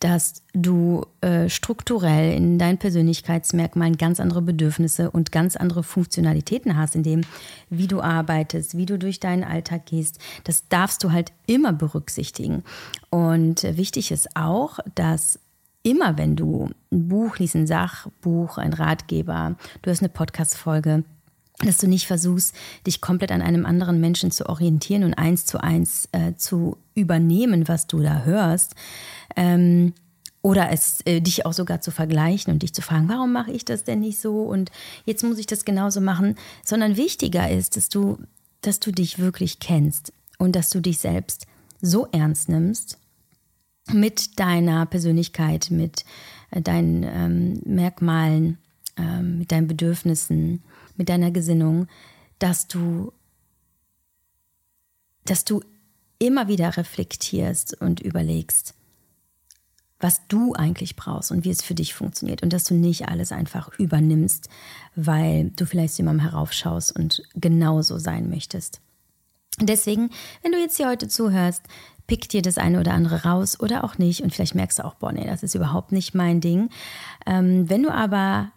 dass 0.00 0.44
du 0.54 1.04
äh, 1.20 1.48
strukturell 1.48 2.32
in 2.36 2.58
deinen 2.58 2.78
Persönlichkeitsmerkmalen 2.78 3.96
ganz 3.96 4.20
andere 4.20 4.42
Bedürfnisse 4.42 5.10
und 5.10 5.32
ganz 5.32 5.56
andere 5.56 5.82
Funktionalitäten 5.82 6.76
hast, 6.76 6.94
in 6.94 7.02
dem, 7.02 7.22
wie 7.68 7.88
du 7.88 8.00
arbeitest, 8.00 8.76
wie 8.76 8.86
du 8.86 8.96
durch 8.96 9.18
deinen 9.18 9.42
Alltag 9.42 9.86
gehst. 9.86 10.20
Das 10.44 10.68
darfst 10.68 11.02
du 11.02 11.10
halt 11.10 11.32
immer 11.46 11.72
berücksichtigen. 11.72 12.62
Und 13.10 13.64
äh, 13.64 13.76
wichtig 13.76 14.12
ist 14.12 14.36
auch, 14.36 14.78
dass 14.94 15.40
immer, 15.90 16.18
wenn 16.18 16.36
du 16.36 16.70
ein 16.92 17.08
Buch 17.08 17.38
liest, 17.38 17.56
ein 17.56 17.66
Sachbuch, 17.66 18.58
ein 18.58 18.72
Ratgeber, 18.72 19.56
du 19.82 19.90
hast 19.90 20.00
eine 20.00 20.08
Podcast-Folge, 20.08 21.04
dass 21.60 21.78
du 21.78 21.88
nicht 21.88 22.06
versuchst, 22.06 22.54
dich 22.86 23.00
komplett 23.00 23.32
an 23.32 23.42
einem 23.42 23.66
anderen 23.66 24.00
Menschen 24.00 24.30
zu 24.30 24.48
orientieren 24.48 25.04
und 25.04 25.14
eins 25.14 25.44
zu 25.44 25.62
eins 25.62 26.08
äh, 26.12 26.34
zu 26.36 26.76
übernehmen, 26.94 27.66
was 27.66 27.86
du 27.86 28.00
da 28.00 28.22
hörst. 28.22 28.74
Ähm, 29.36 29.92
oder 30.40 30.70
es 30.70 31.00
äh, 31.04 31.20
dich 31.20 31.46
auch 31.46 31.52
sogar 31.52 31.80
zu 31.80 31.90
vergleichen 31.90 32.52
und 32.52 32.62
dich 32.62 32.72
zu 32.72 32.80
fragen, 32.80 33.08
warum 33.08 33.32
mache 33.32 33.50
ich 33.50 33.64
das 33.64 33.82
denn 33.82 34.00
nicht 34.00 34.20
so 34.20 34.42
und 34.42 34.70
jetzt 35.04 35.24
muss 35.24 35.38
ich 35.38 35.46
das 35.46 35.64
genauso 35.64 36.00
machen, 36.00 36.36
sondern 36.64 36.96
wichtiger 36.96 37.50
ist, 37.50 37.76
dass 37.76 37.88
du, 37.88 38.18
dass 38.60 38.78
du 38.78 38.92
dich 38.92 39.18
wirklich 39.18 39.58
kennst 39.58 40.12
und 40.38 40.54
dass 40.54 40.70
du 40.70 40.80
dich 40.80 40.98
selbst 40.98 41.46
so 41.80 42.06
ernst 42.12 42.48
nimmst 42.48 42.98
mit 43.92 44.38
deiner 44.38 44.86
Persönlichkeit, 44.86 45.70
mit 45.70 46.04
äh, 46.50 46.60
deinen 46.60 47.02
ähm, 47.02 47.60
Merkmalen, 47.64 48.58
ähm, 48.96 49.38
mit 49.38 49.52
deinen 49.52 49.66
Bedürfnissen, 49.66 50.62
mit 50.96 51.08
deiner 51.08 51.30
Gesinnung, 51.30 51.86
dass 52.38 52.68
du, 52.68 53.12
dass 55.24 55.44
du 55.44 55.62
immer 56.18 56.48
wieder 56.48 56.76
reflektierst 56.76 57.80
und 57.80 58.00
überlegst, 58.00 58.74
was 60.00 60.26
du 60.28 60.54
eigentlich 60.54 60.96
brauchst 60.96 61.32
und 61.32 61.44
wie 61.44 61.50
es 61.50 61.62
für 61.62 61.74
dich 61.74 61.94
funktioniert 61.94 62.42
und 62.42 62.52
dass 62.52 62.64
du 62.64 62.74
nicht 62.74 63.08
alles 63.08 63.32
einfach 63.32 63.76
übernimmst, 63.78 64.48
weil 64.94 65.50
du 65.50 65.66
vielleicht 65.66 65.98
jemandem 65.98 66.30
heraufschaust 66.30 66.96
und 66.96 67.22
genauso 67.34 67.98
sein 67.98 68.28
möchtest. 68.28 68.80
Deswegen, 69.60 70.10
wenn 70.42 70.52
du 70.52 70.58
jetzt 70.58 70.76
hier 70.76 70.88
heute 70.88 71.08
zuhörst, 71.08 71.62
pick 72.08 72.28
dir 72.28 72.42
das 72.42 72.58
eine 72.58 72.80
oder 72.80 72.94
andere 72.94 73.22
raus 73.22 73.60
oder 73.60 73.84
auch 73.84 73.98
nicht. 73.98 74.22
Und 74.22 74.34
vielleicht 74.34 74.56
merkst 74.56 74.80
du 74.80 74.84
auch, 74.84 74.94
boah, 74.94 75.12
nee, 75.12 75.26
das 75.26 75.44
ist 75.44 75.54
überhaupt 75.54 75.92
nicht 75.92 76.14
mein 76.14 76.40
Ding. 76.40 76.70
Ähm, 77.26 77.70
wenn 77.70 77.84
du 77.84 77.94
aber 77.94 78.50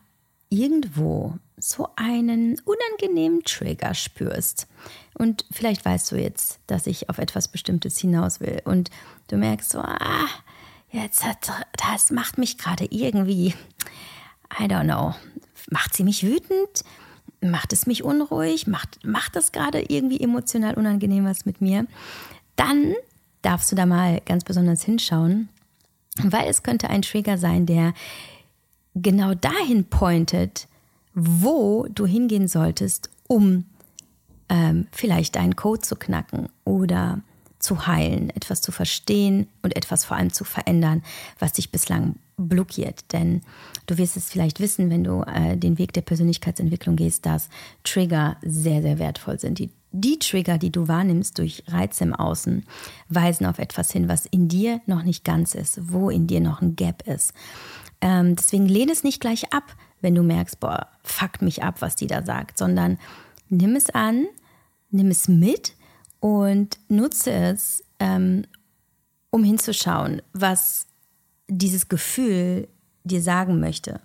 irgendwo 0.49 1.35
so 1.57 1.89
einen 1.95 2.59
unangenehmen 2.65 3.43
Trigger 3.43 3.93
spürst 3.93 4.67
und 5.13 5.45
vielleicht 5.51 5.85
weißt 5.85 6.11
du 6.11 6.15
jetzt, 6.15 6.59
dass 6.65 6.87
ich 6.87 7.09
auf 7.09 7.19
etwas 7.19 7.49
Bestimmtes 7.49 7.99
hinaus 7.99 8.39
will 8.39 8.61
und 8.65 8.89
du 9.27 9.37
merkst 9.37 9.69
so, 9.69 9.79
ah, 9.79 10.27
jetzt 10.89 11.23
hat, 11.23 11.51
das 11.87 12.09
macht 12.09 12.39
mich 12.39 12.57
gerade 12.57 12.85
irgendwie, 12.85 13.53
I 14.59 14.63
don't 14.63 14.85
know, 14.85 15.13
macht 15.69 15.95
sie 15.95 16.03
mich 16.03 16.23
wütend, 16.23 16.83
macht 17.41 17.73
es 17.73 17.85
mich 17.85 18.03
unruhig, 18.03 18.65
macht, 18.65 19.05
macht 19.05 19.35
das 19.35 19.51
gerade 19.51 19.81
irgendwie 19.87 20.19
emotional 20.19 20.73
unangenehm 20.73 21.25
was 21.25 21.45
mit 21.45 21.61
mir, 21.61 21.85
dann 22.55 22.95
darfst 23.41 23.71
du 23.71 23.75
da 23.75 23.85
mal 23.85 24.21
ganz 24.25 24.43
besonders 24.43 24.83
hinschauen, 24.83 25.49
weil 26.21 26.47
es 26.47 26.63
könnte 26.63 26.89
ein 26.89 27.01
Trigger 27.01 27.37
sein, 27.37 27.65
der 27.65 27.93
genau 28.95 29.33
dahin 29.33 29.85
pointet, 29.85 30.67
wo 31.13 31.87
du 31.89 32.05
hingehen 32.05 32.47
solltest, 32.47 33.09
um 33.27 33.65
ähm, 34.49 34.87
vielleicht 34.91 35.35
deinen 35.35 35.55
Code 35.55 35.81
zu 35.81 35.95
knacken 35.95 36.49
oder 36.65 37.21
zu 37.59 37.87
heilen, 37.87 38.29
etwas 38.31 38.61
zu 38.61 38.71
verstehen 38.71 39.47
und 39.61 39.75
etwas 39.75 40.03
vor 40.03 40.17
allem 40.17 40.33
zu 40.33 40.43
verändern, 40.43 41.03
was 41.39 41.53
dich 41.53 41.71
bislang 41.71 42.15
blockiert. 42.37 43.13
Denn 43.13 43.41
du 43.85 43.97
wirst 43.97 44.17
es 44.17 44.29
vielleicht 44.29 44.59
wissen, 44.59 44.89
wenn 44.89 45.03
du 45.03 45.21
äh, 45.21 45.55
den 45.57 45.77
Weg 45.77 45.93
der 45.93 46.01
Persönlichkeitsentwicklung 46.01 46.95
gehst, 46.95 47.25
dass 47.25 47.49
Trigger 47.83 48.37
sehr, 48.41 48.81
sehr 48.81 48.99
wertvoll 48.99 49.39
sind. 49.39 49.59
Die, 49.59 49.69
die 49.91 50.19
Trigger, 50.19 50.57
die 50.57 50.71
du 50.71 50.87
wahrnimmst 50.87 51.37
durch 51.37 51.63
Reize 51.67 52.03
im 52.03 52.13
Außen, 52.13 52.65
weisen 53.09 53.45
auf 53.45 53.59
etwas 53.59 53.91
hin, 53.91 54.07
was 54.07 54.25
in 54.25 54.47
dir 54.47 54.81
noch 54.85 55.03
nicht 55.03 55.23
ganz 55.23 55.53
ist, 55.55 55.91
wo 55.91 56.09
in 56.09 56.27
dir 56.27 56.39
noch 56.39 56.61
ein 56.61 56.75
Gap 56.75 57.07
ist. 57.07 57.33
Ähm, 58.01 58.35
deswegen 58.35 58.67
lehne 58.67 58.91
es 58.91 59.03
nicht 59.03 59.21
gleich 59.21 59.53
ab, 59.53 59.75
wenn 60.01 60.15
du 60.15 60.23
merkst, 60.23 60.59
boah, 60.59 60.87
fuckt 61.03 61.41
mich 61.41 61.63
ab, 61.63 61.81
was 61.81 61.95
die 61.95 62.07
da 62.07 62.23
sagt, 62.23 62.57
sondern 62.57 62.97
nimm 63.49 63.75
es 63.75 63.89
an, 63.89 64.25
nimm 64.89 65.07
es 65.07 65.27
mit 65.27 65.75
und 66.19 66.79
nutze 66.87 67.31
es, 67.31 67.83
ähm, 67.99 68.45
um 69.29 69.43
hinzuschauen, 69.43 70.21
was 70.33 70.87
dieses 71.47 71.89
Gefühl 71.89 72.67
dir 73.03 73.21
sagen 73.21 73.59
möchte, 73.59 74.01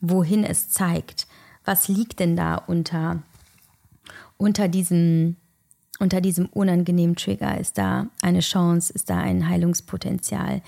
wohin 0.00 0.44
es 0.44 0.68
zeigt, 0.68 1.26
was 1.64 1.88
liegt 1.88 2.20
denn 2.20 2.36
da 2.36 2.56
unter, 2.56 3.22
unter 4.36 4.68
diesem 4.68 5.36
unter 5.98 6.20
diesem 6.20 6.46
unangenehmen 6.46 7.16
Trigger? 7.16 7.58
Ist 7.58 7.78
da 7.78 8.08
eine 8.22 8.40
Chance? 8.40 8.92
Ist 8.92 9.08
da 9.10 9.18
ein 9.18 9.48
Heilungspotenzial? 9.48 10.62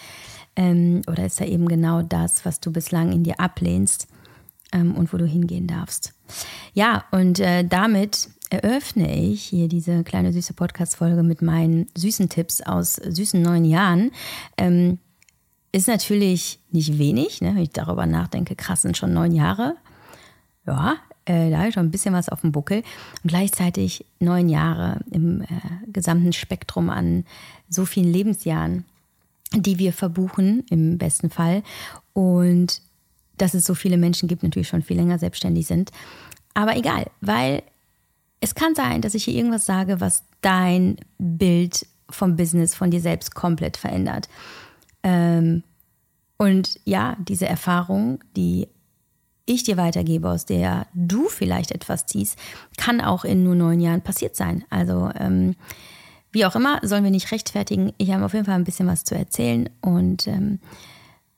Ähm, 0.56 1.02
oder 1.06 1.26
ist 1.26 1.40
da 1.40 1.44
eben 1.44 1.68
genau 1.68 2.02
das, 2.02 2.44
was 2.44 2.60
du 2.60 2.72
bislang 2.72 3.12
in 3.12 3.24
dir 3.24 3.38
ablehnst 3.38 4.08
ähm, 4.72 4.94
und 4.94 5.12
wo 5.12 5.18
du 5.18 5.26
hingehen 5.26 5.66
darfst? 5.66 6.14
Ja, 6.72 7.04
und 7.10 7.40
äh, 7.40 7.64
damit 7.64 8.30
eröffne 8.50 9.14
ich 9.14 9.42
hier 9.44 9.68
diese 9.68 10.02
kleine 10.04 10.32
süße 10.32 10.54
Podcast-Folge 10.54 11.22
mit 11.22 11.42
meinen 11.42 11.86
süßen 11.96 12.28
Tipps 12.28 12.62
aus 12.62 12.94
süßen 12.94 13.40
neun 13.42 13.64
Jahren. 13.64 14.10
Ähm, 14.56 14.98
ist 15.70 15.86
natürlich 15.86 16.60
nicht 16.70 16.98
wenig, 16.98 17.42
ne, 17.42 17.54
wenn 17.54 17.62
ich 17.62 17.70
darüber 17.70 18.06
nachdenke. 18.06 18.56
Krass, 18.56 18.82
sind 18.82 18.96
schon 18.96 19.12
neun 19.12 19.32
Jahre. 19.32 19.76
Ja, 20.66 20.96
äh, 21.28 21.50
da 21.50 21.58
habe 21.58 21.68
ich 21.68 21.74
schon 21.74 21.86
ein 21.86 21.90
bisschen 21.90 22.14
was 22.14 22.28
auf 22.28 22.40
dem 22.40 22.52
Buckel. 22.52 22.82
Und 23.22 23.28
gleichzeitig 23.28 24.04
neun 24.18 24.48
Jahre 24.48 25.00
im 25.10 25.42
äh, 25.42 25.46
gesamten 25.86 26.32
Spektrum 26.32 26.90
an 26.90 27.24
so 27.68 27.84
vielen 27.84 28.12
Lebensjahren 28.12 28.84
die 29.52 29.78
wir 29.78 29.92
verbuchen, 29.92 30.64
im 30.70 30.98
besten 30.98 31.30
Fall. 31.30 31.62
Und 32.12 32.82
dass 33.36 33.54
es 33.54 33.64
so 33.64 33.74
viele 33.74 33.96
Menschen 33.96 34.28
gibt, 34.28 34.42
natürlich 34.42 34.68
schon 34.68 34.82
viel 34.82 34.96
länger 34.96 35.18
selbstständig 35.18 35.66
sind. 35.66 35.90
Aber 36.54 36.76
egal, 36.76 37.06
weil 37.20 37.62
es 38.40 38.54
kann 38.54 38.74
sein, 38.74 39.00
dass 39.00 39.14
ich 39.14 39.24
hier 39.24 39.34
irgendwas 39.34 39.66
sage, 39.66 40.00
was 40.00 40.24
dein 40.40 40.96
Bild 41.18 41.86
vom 42.10 42.36
Business, 42.36 42.74
von 42.74 42.90
dir 42.90 43.00
selbst 43.00 43.34
komplett 43.34 43.76
verändert. 43.76 44.28
Ähm, 45.02 45.62
und 46.36 46.80
ja, 46.84 47.16
diese 47.20 47.46
Erfahrung, 47.46 48.20
die 48.36 48.68
ich 49.48 49.64
dir 49.64 49.76
weitergebe, 49.76 50.28
aus 50.28 50.44
der 50.44 50.86
du 50.94 51.28
vielleicht 51.28 51.72
etwas 51.72 52.06
ziehst, 52.06 52.38
kann 52.76 53.00
auch 53.00 53.24
in 53.24 53.42
nur 53.42 53.54
neun 53.54 53.80
Jahren 53.80 54.02
passiert 54.02 54.36
sein. 54.36 54.64
Also 54.70 55.10
ähm, 55.18 55.56
wie 56.30 56.44
auch 56.44 56.54
immer, 56.54 56.80
sollen 56.82 57.04
wir 57.04 57.10
nicht 57.10 57.32
rechtfertigen. 57.32 57.92
Ich 57.96 58.12
habe 58.12 58.24
auf 58.24 58.34
jeden 58.34 58.44
Fall 58.44 58.54
ein 58.54 58.64
bisschen 58.64 58.86
was 58.86 59.04
zu 59.04 59.14
erzählen 59.14 59.70
und 59.80 60.26
ähm, 60.26 60.60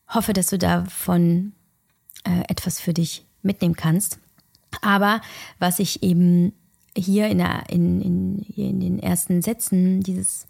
hoffe, 0.09 0.33
dass 0.33 0.49
du 0.49 0.59
davon 0.59 1.53
äh, 2.25 2.43
etwas 2.49 2.81
für 2.81 2.93
dich 2.93 3.25
mitnehmen 3.43 3.77
kannst. 3.77 4.19
Aber 4.83 5.21
was 5.59 5.79
ich 5.79 6.03
eben 6.03 6.53
hier 6.97 7.29
in, 7.29 7.39
der, 7.39 7.65
in, 7.69 8.01
in, 8.01 8.45
hier 8.47 8.69
in 8.69 8.81
den 8.81 8.99
ersten 8.99 9.43
Sätzen 9.43 10.01
dieses, 10.01 10.47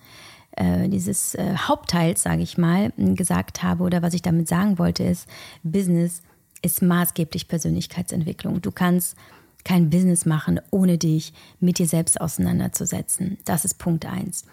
äh, 0.52 0.88
dieses 0.88 1.34
äh, 1.34 1.54
Hauptteils, 1.56 2.22
sage 2.22 2.42
ich 2.42 2.56
mal, 2.56 2.92
gesagt 2.96 3.62
habe 3.62 3.84
oder 3.84 4.02
was 4.02 4.14
ich 4.14 4.22
damit 4.22 4.48
sagen 4.48 4.78
wollte, 4.78 5.04
ist, 5.04 5.28
Business 5.62 6.22
ist 6.62 6.82
maßgeblich 6.82 7.48
Persönlichkeitsentwicklung. 7.48 8.60
Du 8.60 8.70
kannst 8.70 9.16
kein 9.64 9.90
Business 9.90 10.26
machen, 10.26 10.60
ohne 10.70 10.98
dich 10.98 11.32
mit 11.58 11.78
dir 11.78 11.86
selbst 11.86 12.20
auseinanderzusetzen. 12.20 13.38
Das 13.44 13.64
ist 13.64 13.74
Punkt 13.74 14.06
eins. 14.06 14.44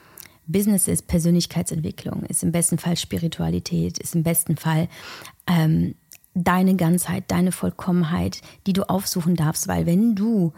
Business 0.46 0.88
ist 0.88 1.08
Persönlichkeitsentwicklung, 1.08 2.24
ist 2.24 2.44
im 2.44 2.52
besten 2.52 2.78
Fall 2.78 2.96
Spiritualität, 2.96 3.98
ist 3.98 4.16
im 4.16 4.24
besten 4.24 4.56
Fall 4.56 4.88
ähm, 5.46 5.96
deine 6.34 6.76
Ganzheit, 6.76 7.26
deine 7.28 7.52
Vollkommenheit, 7.52 8.42
die 8.66 8.74
du 8.74 8.90
aufsuchen 8.90 9.36
darfst, 9.36 9.68
weil 9.68 9.86
wenn 9.86 10.16
du 10.16 10.54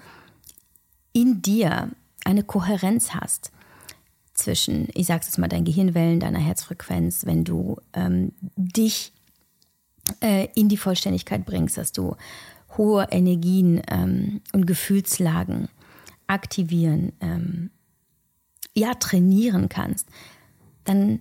in 1.11 1.41
dir 1.41 1.89
eine 2.23 2.43
Kohärenz 2.43 3.15
hast 3.15 3.51
zwischen, 4.33 4.87
ich 4.93 5.07
sag's 5.07 5.27
jetzt 5.27 5.37
mal, 5.37 5.47
deinen 5.47 5.65
Gehirnwellen, 5.65 6.19
deiner 6.19 6.39
Herzfrequenz, 6.39 7.25
wenn 7.25 7.43
du 7.43 7.77
ähm, 7.93 8.31
dich 8.55 9.11
äh, 10.21 10.47
in 10.55 10.69
die 10.69 10.77
Vollständigkeit 10.77 11.45
bringst, 11.45 11.77
dass 11.77 11.91
du 11.91 12.15
hohe 12.77 13.07
Energien 13.11 13.81
ähm, 13.89 14.41
und 14.53 14.65
Gefühlslagen 14.65 15.69
aktivieren, 16.27 17.13
ähm, 17.21 17.71
ja, 18.75 18.93
trainieren 18.93 19.67
kannst, 19.69 20.07
dann 20.83 21.19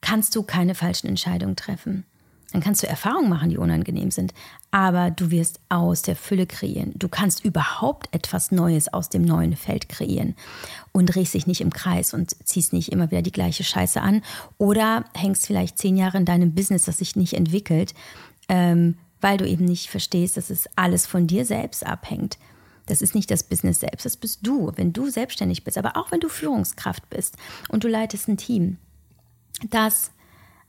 kannst 0.00 0.34
du 0.34 0.42
keine 0.42 0.74
falschen 0.74 1.08
Entscheidungen 1.08 1.56
treffen. 1.56 2.04
Dann 2.52 2.60
kannst 2.60 2.82
du 2.82 2.88
Erfahrungen 2.88 3.28
machen, 3.28 3.50
die 3.50 3.58
unangenehm 3.58 4.10
sind, 4.10 4.34
aber 4.70 5.10
du 5.10 5.30
wirst 5.30 5.60
aus 5.68 6.02
der 6.02 6.16
Fülle 6.16 6.46
kreieren. 6.46 6.92
Du 6.96 7.08
kannst 7.08 7.44
überhaupt 7.44 8.12
etwas 8.12 8.50
Neues 8.50 8.92
aus 8.92 9.08
dem 9.08 9.22
neuen 9.22 9.56
Feld 9.56 9.88
kreieren. 9.88 10.34
und 10.92 11.06
drehst 11.06 11.34
dich 11.34 11.46
nicht 11.46 11.60
im 11.60 11.72
Kreis 11.72 12.14
und 12.14 12.34
ziehst 12.44 12.72
nicht 12.72 12.90
immer 12.90 13.10
wieder 13.10 13.22
die 13.22 13.30
gleiche 13.30 13.62
Scheiße 13.62 14.00
an 14.00 14.22
oder 14.58 15.04
hängst 15.14 15.46
vielleicht 15.46 15.78
zehn 15.78 15.96
Jahre 15.96 16.18
in 16.18 16.24
deinem 16.24 16.54
Business, 16.54 16.84
das 16.84 16.98
sich 16.98 17.14
nicht 17.14 17.34
entwickelt, 17.34 17.94
ähm, 18.48 18.96
weil 19.20 19.36
du 19.36 19.46
eben 19.46 19.64
nicht 19.64 19.88
verstehst, 19.88 20.36
dass 20.36 20.50
es 20.50 20.68
alles 20.74 21.06
von 21.06 21.28
dir 21.28 21.44
selbst 21.44 21.86
abhängt. 21.86 22.38
Das 22.86 23.02
ist 23.02 23.14
nicht 23.14 23.30
das 23.30 23.44
Business 23.44 23.78
selbst, 23.78 24.04
das 24.04 24.16
bist 24.16 24.40
du, 24.42 24.72
wenn 24.74 24.92
du 24.92 25.08
selbstständig 25.10 25.62
bist, 25.62 25.78
aber 25.78 25.96
auch 25.96 26.10
wenn 26.10 26.18
du 26.18 26.28
Führungskraft 26.28 27.08
bist 27.08 27.36
und 27.68 27.84
du 27.84 27.88
leitest 27.88 28.26
ein 28.26 28.36
Team. 28.36 28.78
Das 29.68 30.10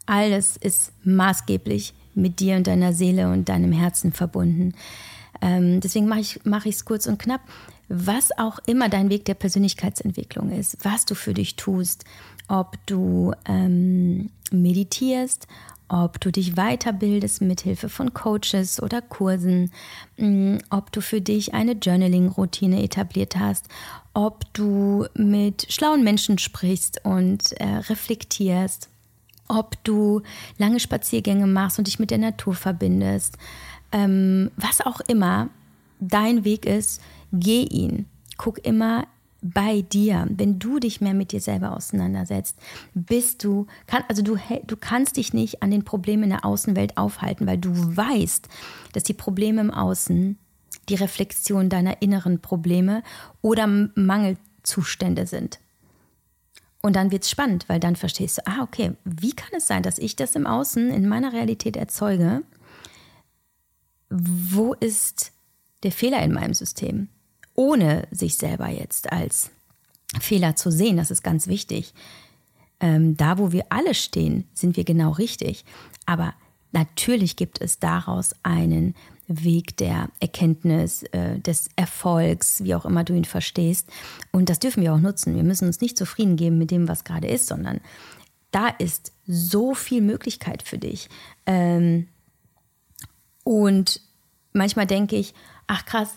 alles 0.06 0.58
ist 0.58 0.92
maßgeblich 1.04 1.94
mit 2.14 2.40
dir 2.40 2.58
und 2.58 2.68
deiner 2.68 2.94
Seele 2.94 3.32
und 3.32 3.50
deinem 3.50 3.72
Herzen 3.72 4.12
verbunden. 4.12 4.74
Ähm, 5.42 5.80
deswegen 5.80 6.08
mache 6.08 6.20
ich 6.20 6.36
es 6.36 6.46
mach 6.46 6.66
kurz 6.86 7.08
und 7.08 7.20
knapp. 7.20 7.42
Was 7.88 8.38
auch 8.38 8.60
immer 8.68 8.88
dein 8.88 9.10
Weg 9.10 9.26
der 9.26 9.34
Persönlichkeitsentwicklung 9.34 10.52
ist, 10.52 10.78
was 10.84 11.06
du 11.06 11.14
für 11.14 11.34
dich 11.34 11.58
tust, 11.58 12.06
ob 12.48 12.78
du 12.86 13.34
ähm, 13.46 14.30
meditierst, 14.52 15.48
ob 15.90 16.22
du 16.22 16.32
dich 16.32 16.56
weiterbildest 16.56 17.42
mit 17.42 17.62
Hilfe 17.62 17.90
von 17.90 18.14
Coaches 18.14 18.82
oder 18.82 19.02
Kursen, 19.02 19.72
mm, 20.18 20.58
ob 20.70 20.92
du 20.94 21.02
für 21.02 21.20
dich 21.20 21.54
eine 21.54 21.74
Journaling-Routine 21.74 22.82
etabliert 22.82 23.36
hast, 23.36 23.68
ob 24.14 24.46
du 24.54 25.06
mit 25.16 25.68
schlauen 25.70 26.04
Menschen 26.04 26.38
sprichst 26.38 27.04
und 27.04 27.52
äh, 27.60 27.66
reflektierst, 27.66 28.88
ob 29.48 29.84
du 29.84 30.22
lange 30.58 30.80
Spaziergänge 30.80 31.48
machst 31.48 31.78
und 31.78 31.88
dich 31.88 32.00
mit 32.00 32.12
der 32.12 32.18
Natur 32.18 32.54
verbindest, 32.54 33.38
ähm, 33.92 34.52
was 34.56 34.82
auch 34.82 35.02
immer 35.02 35.50
dein 36.00 36.44
Weg 36.44 36.66
ist, 36.66 37.02
geh 37.32 37.64
ihn. 37.64 38.06
Guck 38.38 38.66
immer 38.66 39.08
bei 39.42 39.82
dir, 39.82 40.28
wenn 40.30 40.60
du 40.60 40.80
dich 40.80 41.02
mehr 41.02 41.14
mit 41.14 41.32
dir 41.32 41.42
selber 41.42 41.76
auseinandersetzt, 41.76 42.58
bist 42.94 43.44
du, 43.44 43.66
kann, 43.88 44.04
also 44.08 44.22
du, 44.22 44.38
du 44.66 44.78
kannst 44.78 45.18
dich 45.18 45.34
nicht 45.34 45.64
an 45.64 45.72
den 45.72 45.84
Problemen 45.84 46.24
in 46.24 46.30
der 46.30 46.46
Außenwelt 46.46 46.98
aufhalten, 46.98 47.48
weil 47.48 47.58
du 47.58 47.72
weißt, 47.74 48.48
dass 48.94 49.04
die 49.04 49.14
Probleme 49.14 49.62
im 49.62 49.72
Außen 49.72 50.38
die 50.90 50.96
Reflexion 50.96 51.70
deiner 51.70 52.02
inneren 52.02 52.40
Probleme 52.40 53.04
oder 53.42 53.68
Mangelzustände 53.68 55.26
sind. 55.26 55.60
Und 56.82 56.96
dann 56.96 57.12
wird 57.12 57.24
es 57.24 57.30
spannend, 57.30 57.70
weil 57.70 57.80
dann 57.80 57.96
verstehst 57.96 58.40
du, 58.40 58.48
ah, 58.48 58.64
okay, 58.64 58.94
wie 59.04 59.34
kann 59.34 59.52
es 59.56 59.68
sein, 59.68 59.84
dass 59.84 60.00
ich 60.00 60.16
das 60.16 60.36
im 60.36 60.48
Außen 60.48 60.90
in 60.90 61.08
meiner 61.08 61.34
Realität 61.34 61.78
erzeuge? 61.78 62.42
Wo 64.10 64.74
ist 64.74 65.32
der 65.84 65.92
Fehler 65.92 66.22
in 66.24 66.34
meinem 66.34 66.54
System? 66.54 67.08
ohne 67.56 68.08
sich 68.12 68.38
selber 68.38 68.70
jetzt 68.70 69.12
als 69.12 69.52
Fehler 70.20 70.56
zu 70.56 70.72
sehen. 70.72 70.98
Das 70.98 71.12
ist 71.12 71.24
ganz 71.24 71.48
wichtig. 71.48 71.94
Ähm, 72.80 73.16
da, 73.18 73.38
wo 73.38 73.52
wir 73.52 73.66
alle 73.70 73.94
stehen, 73.94 74.48
sind 74.54 74.78
wir 74.78 74.84
genau 74.84 75.12
richtig. 75.12 75.64
Aber 76.06 76.34
natürlich 76.72 77.36
gibt 77.36 77.62
es 77.62 77.80
daraus 77.80 78.34
einen 78.44 78.96
Weg 79.44 79.78
der 79.78 80.10
Erkenntnis, 80.20 81.04
äh, 81.04 81.40
des 81.40 81.70
Erfolgs, 81.76 82.64
wie 82.64 82.76
auch 82.76 82.86
immer 82.86 83.04
du 83.04 83.14
ihn 83.14 83.26
verstehst. 83.26 83.90
Und 84.32 84.50
das 84.50 84.60
dürfen 84.60 84.84
wir 84.84 84.94
auch 84.94 85.00
nutzen. 85.00 85.36
Wir 85.36 85.44
müssen 85.44 85.66
uns 85.66 85.82
nicht 85.82 85.98
zufrieden 85.98 86.36
geben 86.36 86.58
mit 86.58 86.72
dem, 86.72 86.88
was 86.88 87.04
gerade 87.04 87.28
ist, 87.28 87.48
sondern 87.48 87.80
da 88.52 88.68
ist 88.68 89.14
so 89.26 89.74
viel 89.74 90.02
Möglichkeit 90.02 90.64
für 90.64 90.78
dich. 90.78 91.10
Ähm, 91.46 92.08
und 93.44 94.02
manchmal 94.54 94.86
denke 94.88 95.16
ich, 95.16 95.34
ach 95.68 95.86
krass, 95.86 96.16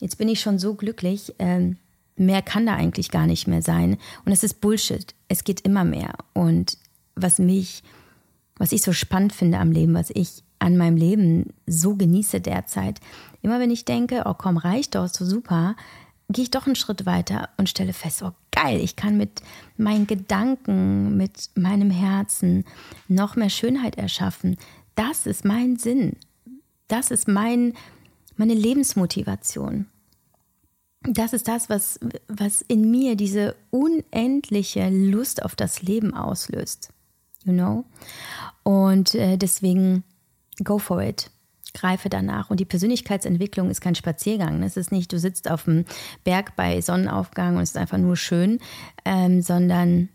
jetzt 0.00 0.18
bin 0.18 0.28
ich 0.28 0.40
schon 0.40 0.58
so 0.58 0.74
glücklich, 0.74 1.34
ähm, 1.38 1.76
mehr 2.16 2.42
kann 2.42 2.66
da 2.66 2.76
eigentlich 2.76 3.10
gar 3.10 3.26
nicht 3.26 3.48
mehr 3.48 3.62
sein. 3.62 3.98
Und 4.24 4.32
es 4.32 4.44
ist 4.44 4.60
Bullshit. 4.60 5.14
Es 5.28 5.44
geht 5.44 5.62
immer 5.62 5.84
mehr. 5.84 6.14
Und 6.32 6.78
was 7.16 7.38
mich, 7.38 7.82
was 8.56 8.72
ich 8.72 8.82
so 8.82 8.92
spannend 8.92 9.32
finde 9.32 9.58
am 9.58 9.72
Leben, 9.72 9.94
was 9.94 10.10
ich 10.10 10.43
an 10.64 10.76
meinem 10.76 10.96
Leben 10.96 11.52
so 11.66 11.94
genieße 11.94 12.40
derzeit, 12.40 13.00
immer 13.42 13.60
wenn 13.60 13.70
ich 13.70 13.84
denke, 13.84 14.22
oh 14.24 14.34
komm, 14.34 14.56
reicht 14.56 14.94
doch, 14.94 15.08
so 15.08 15.24
super, 15.24 15.76
gehe 16.30 16.44
ich 16.44 16.50
doch 16.50 16.66
einen 16.66 16.76
Schritt 16.76 17.04
weiter 17.04 17.50
und 17.58 17.68
stelle 17.68 17.92
fest, 17.92 18.22
oh 18.22 18.32
geil, 18.50 18.80
ich 18.80 18.96
kann 18.96 19.18
mit 19.18 19.42
meinen 19.76 20.06
Gedanken, 20.06 21.16
mit 21.16 21.50
meinem 21.54 21.90
Herzen 21.90 22.64
noch 23.08 23.36
mehr 23.36 23.50
Schönheit 23.50 23.98
erschaffen. 23.98 24.56
Das 24.94 25.26
ist 25.26 25.44
mein 25.44 25.76
Sinn. 25.76 26.16
Das 26.88 27.10
ist 27.10 27.28
mein, 27.28 27.74
meine 28.36 28.54
Lebensmotivation. 28.54 29.86
Das 31.02 31.34
ist 31.34 31.48
das, 31.48 31.68
was, 31.68 32.00
was 32.28 32.62
in 32.62 32.90
mir 32.90 33.16
diese 33.16 33.56
unendliche 33.70 34.88
Lust 34.88 35.42
auf 35.42 35.54
das 35.54 35.82
Leben 35.82 36.14
auslöst. 36.14 36.90
You 37.44 37.52
know? 37.52 37.84
Und 38.62 39.14
äh, 39.14 39.36
deswegen 39.36 40.04
go 40.62 40.78
for 40.78 41.02
it. 41.02 41.30
Greife 41.72 42.08
danach. 42.08 42.50
Und 42.50 42.60
die 42.60 42.64
Persönlichkeitsentwicklung 42.64 43.68
ist 43.68 43.80
kein 43.80 43.96
Spaziergang. 43.96 44.62
Es 44.62 44.76
ist 44.76 44.92
nicht, 44.92 45.12
du 45.12 45.18
sitzt 45.18 45.50
auf 45.50 45.64
dem 45.64 45.84
Berg 46.22 46.54
bei 46.54 46.80
Sonnenaufgang 46.80 47.56
und 47.56 47.62
es 47.62 47.70
ist 47.70 47.76
einfach 47.76 47.98
nur 47.98 48.16
schön, 48.16 48.60
ähm, 49.04 49.42
sondern 49.42 50.08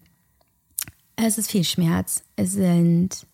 es 1.18 1.38
ist 1.38 1.52
viel 1.52 1.66
Schmerz. 1.66 2.24
Es 2.38 2.54
sind 2.54 3.28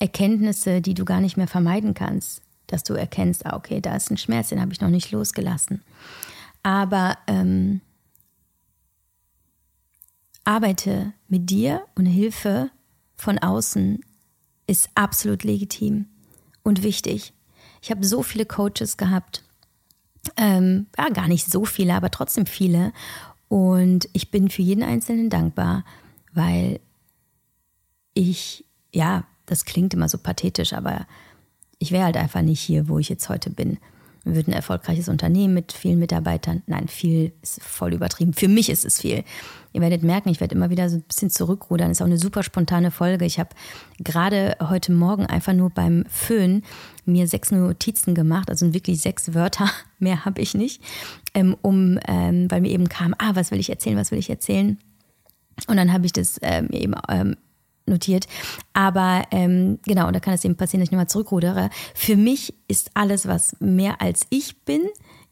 Erkenntnisse, 0.00 0.80
die 0.80 0.94
du 0.94 1.04
gar 1.04 1.20
nicht 1.20 1.36
mehr 1.36 1.46
vermeiden 1.46 1.94
kannst 1.94 2.42
dass 2.72 2.82
du 2.82 2.94
erkennst, 2.94 3.44
ah, 3.44 3.54
okay, 3.54 3.80
da 3.80 3.94
ist 3.94 4.10
ein 4.10 4.16
Schmerz, 4.16 4.48
den 4.48 4.60
habe 4.60 4.72
ich 4.72 4.80
noch 4.80 4.88
nicht 4.88 5.10
losgelassen. 5.10 5.82
Aber 6.62 7.18
ähm, 7.26 7.82
arbeite 10.44 11.12
mit 11.28 11.50
dir 11.50 11.84
und 11.94 12.06
Hilfe 12.06 12.70
von 13.14 13.38
außen 13.38 14.00
ist 14.66 14.88
absolut 14.94 15.44
legitim 15.44 16.06
und 16.62 16.82
wichtig. 16.82 17.32
Ich 17.80 17.90
habe 17.90 18.06
so 18.06 18.22
viele 18.22 18.46
Coaches 18.46 18.96
gehabt, 18.96 19.42
ähm, 20.36 20.86
ja, 20.96 21.08
gar 21.08 21.28
nicht 21.28 21.50
so 21.50 21.64
viele, 21.64 21.94
aber 21.94 22.10
trotzdem 22.10 22.46
viele. 22.46 22.92
Und 23.48 24.08
ich 24.12 24.30
bin 24.30 24.48
für 24.48 24.62
jeden 24.62 24.82
Einzelnen 24.82 25.30
dankbar, 25.30 25.84
weil 26.32 26.80
ich, 28.14 28.64
ja, 28.92 29.24
das 29.46 29.64
klingt 29.64 29.94
immer 29.94 30.08
so 30.08 30.18
pathetisch, 30.18 30.72
aber 30.72 31.06
ich 31.78 31.90
wäre 31.90 32.04
halt 32.04 32.16
einfach 32.16 32.42
nicht 32.42 32.60
hier, 32.60 32.88
wo 32.88 32.98
ich 32.98 33.08
jetzt 33.08 33.28
heute 33.28 33.50
bin. 33.50 33.78
Wir 34.24 34.36
würden 34.36 34.52
ein 34.52 34.56
erfolgreiches 34.56 35.08
Unternehmen 35.08 35.54
mit 35.54 35.72
vielen 35.72 35.98
Mitarbeitern. 35.98 36.62
Nein, 36.66 36.86
viel 36.86 37.32
ist 37.42 37.60
voll 37.62 37.92
übertrieben. 37.92 38.32
Für 38.32 38.48
mich 38.48 38.68
ist 38.68 38.84
es 38.84 39.00
viel. 39.00 39.24
Ihr 39.72 39.80
werdet 39.80 40.02
merken, 40.02 40.28
ich 40.28 40.40
werde 40.40 40.54
immer 40.54 40.70
wieder 40.70 40.88
so 40.88 40.96
ein 40.96 41.02
bisschen 41.02 41.30
zurückrudern. 41.30 41.90
Ist 41.90 42.02
auch 42.02 42.06
eine 42.06 42.18
super 42.18 42.42
spontane 42.42 42.90
Folge. 42.90 43.24
Ich 43.24 43.40
habe 43.40 43.50
gerade 43.98 44.56
heute 44.60 44.92
Morgen 44.92 45.26
einfach 45.26 45.54
nur 45.54 45.70
beim 45.70 46.04
Föhn 46.08 46.62
mir 47.04 47.26
sechs 47.26 47.50
Notizen 47.50 48.14
gemacht, 48.14 48.48
also 48.48 48.72
wirklich 48.72 49.00
sechs 49.00 49.34
Wörter, 49.34 49.68
mehr 49.98 50.24
habe 50.24 50.40
ich 50.40 50.54
nicht, 50.54 50.82
ähm, 51.34 51.56
um, 51.62 51.98
ähm, 52.06 52.50
weil 52.50 52.60
mir 52.60 52.70
eben 52.70 52.88
kam, 52.88 53.14
ah, 53.18 53.32
was 53.34 53.50
will 53.50 53.58
ich 53.58 53.70
erzählen, 53.70 53.96
was 53.96 54.12
will 54.12 54.18
ich 54.18 54.30
erzählen? 54.30 54.78
Und 55.66 55.76
dann 55.76 55.92
habe 55.92 56.06
ich 56.06 56.12
das 56.12 56.38
ähm, 56.42 56.68
eben 56.70 56.94
ähm, 57.08 57.36
notiert. 57.86 58.26
Aber 58.72 59.24
ähm, 59.30 59.78
genau, 59.84 60.10
da 60.10 60.20
kann 60.20 60.34
es 60.34 60.44
eben 60.44 60.56
passieren, 60.56 60.80
dass 60.80 60.88
ich 60.88 60.92
nochmal 60.92 61.08
zurückrudere. 61.08 61.70
Für 61.94 62.16
mich 62.16 62.54
ist 62.68 62.90
alles, 62.94 63.26
was 63.26 63.56
mehr 63.60 64.00
als 64.00 64.26
ich 64.30 64.64
bin, 64.64 64.82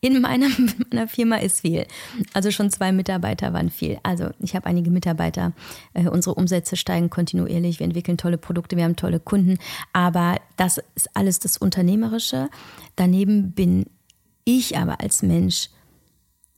in 0.01 0.21
meiner, 0.21 0.49
meiner 0.91 1.09
Firma 1.09 1.37
ist 1.37 1.61
viel. 1.61 1.87
Also 2.33 2.51
schon 2.51 2.71
zwei 2.71 2.93
Mitarbeiter 2.93 3.53
waren 3.53 3.71
viel. 3.71 3.99
Also 4.03 4.31
ich 4.41 4.55
habe 4.57 4.67
einige 4.67 4.91
Mitarbeiter. 4.91 5.53
Äh, 5.95 6.09
unsere 6.09 6.35
Umsätze 6.35 6.77
steigen 6.77 7.11
kontinuierlich. 7.11 7.79
Wir 7.79 7.85
entwickeln 7.85 8.19
tolle 8.19 8.39
Produkte, 8.39 8.77
wir 8.77 8.85
haben 8.85 8.97
tolle 8.97 9.21
Kunden. 9.21 9.59
Aber 9.93 10.37
das 10.57 10.81
ist 10.95 11.15
alles 11.15 11.39
das 11.39 11.57
Unternehmerische. 11.59 12.49
Daneben 12.97 13.53
bin 13.53 13.87
ich 14.45 14.79
aber 14.79 15.01
als 15.01 15.23
Mensch 15.23 15.69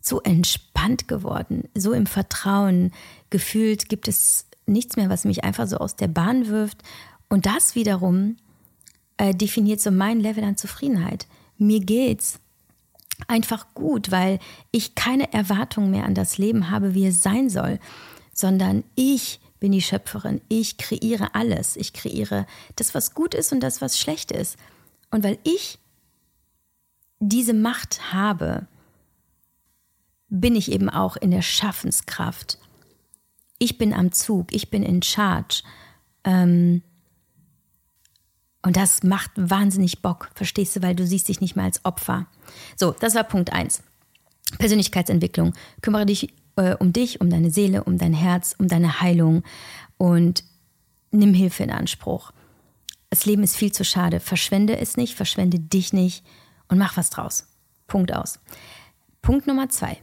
so 0.01 0.21
entspannt 0.21 1.07
geworden, 1.07 1.69
so 1.75 1.93
im 1.93 2.07
Vertrauen. 2.07 2.93
Gefühlt 3.31 3.89
gibt 3.89 4.09
es 4.09 4.47
nichts 4.67 4.97
mehr, 4.97 5.11
was 5.11 5.25
mich 5.25 5.45
einfach 5.45 5.67
so 5.67 5.79
aus 5.79 5.97
der 5.97 6.09
Bahn 6.09 6.47
wirft. 6.49 6.83
Und 7.29 7.47
das 7.47 7.75
wiederum 7.75 8.37
äh, 9.17 9.35
definiert 9.35 9.81
so 9.81 9.91
mein 9.91 10.21
Level 10.21 10.45
an 10.45 10.57
Zufriedenheit. 10.57 11.27
Mir 11.59 11.81
geht's 11.81 12.41
einfach 13.29 13.75
gut, 13.75 14.11
weil 14.11 14.39
ich 14.71 14.95
keine 14.95 15.33
Erwartung 15.33 15.91
mehr 15.91 16.05
an 16.05 16.15
das 16.15 16.39
Leben 16.39 16.71
habe, 16.71 16.95
wie 16.95 17.07
es 17.07 17.23
sein 17.23 17.49
soll, 17.51 17.79
sondern 18.33 18.85
ich 18.95 19.41
bin 19.61 19.73
die 19.73 19.83
Schöpferin. 19.83 20.41
Ich 20.49 20.77
kreiere 20.77 21.35
alles. 21.35 21.77
Ich 21.77 21.93
kreiere 21.93 22.47
das, 22.77 22.95
was 22.95 23.15
gut 23.15 23.35
ist 23.35 23.53
und 23.53 23.61
das, 23.61 23.81
was 23.81 23.99
schlecht 23.99 24.33
ist. 24.33 24.57
Und 25.11 25.23
weil 25.23 25.39
ich 25.45 25.79
diese 27.21 27.55
Macht 27.55 28.13
habe, 28.13 28.67
bin 30.29 30.57
ich 30.57 30.73
eben 30.73 30.91
auch 30.91 31.17
in 31.17 31.31
der 31.31 31.43
Schaffenskraft 31.43 32.59
ich 33.63 33.79
bin 33.79 33.95
am 33.95 34.11
Zug, 34.11 34.53
ich 34.53 34.71
bin 34.71 34.83
in 34.83 35.03
Charge. 35.03 35.63
Ähm, 36.25 36.83
und 38.63 38.77
das 38.77 39.05
macht 39.05 39.31
wahnsinnig 39.37 40.03
Bock, 40.03 40.31
verstehst 40.35 40.75
du, 40.75 40.83
weil 40.83 40.97
du 40.97 41.07
siehst 41.07 41.29
dich 41.29 41.41
nicht 41.41 41.55
mehr 41.55 41.65
als 41.65 41.85
Opfer. 41.85 42.27
So, 42.77 42.91
das 42.99 43.15
war 43.15 43.23
Punkt 43.23 43.53
1. 43.53 43.83
Persönlichkeitsentwicklung. 44.59 45.53
Kümmere 45.81 46.07
dich 46.07 46.35
äh, 46.57 46.75
um 46.75 46.93
dich, 46.93 47.21
um 47.21 47.31
deine 47.31 47.53
Seele, 47.53 47.85
um 47.85 47.99
dein 47.99 48.15
Herz, 48.15 48.57
um 48.59 48.67
deine 48.67 49.01
Heilung 49.01 49.45
und 49.97 50.43
nimm 51.13 51.33
Hilfe 51.33 51.63
in 51.63 51.71
Anspruch. 51.71 52.33
Das 53.11 53.27
Leben 53.27 53.45
ist 53.45 53.57
viel 53.57 53.71
zu 53.71 53.85
schade. 53.85 54.19
Verschwende 54.19 54.77
es 54.77 54.97
nicht, 54.97 55.15
verschwende 55.15 55.61
dich 55.61 55.93
nicht 55.93 56.25
und 56.67 56.79
mach 56.79 56.97
was 56.97 57.11
draus. 57.11 57.47
Punkt 57.87 58.13
aus. 58.13 58.41
Punkt 59.23 59.47
Nummer 59.47 59.69
zwei. 59.69 59.99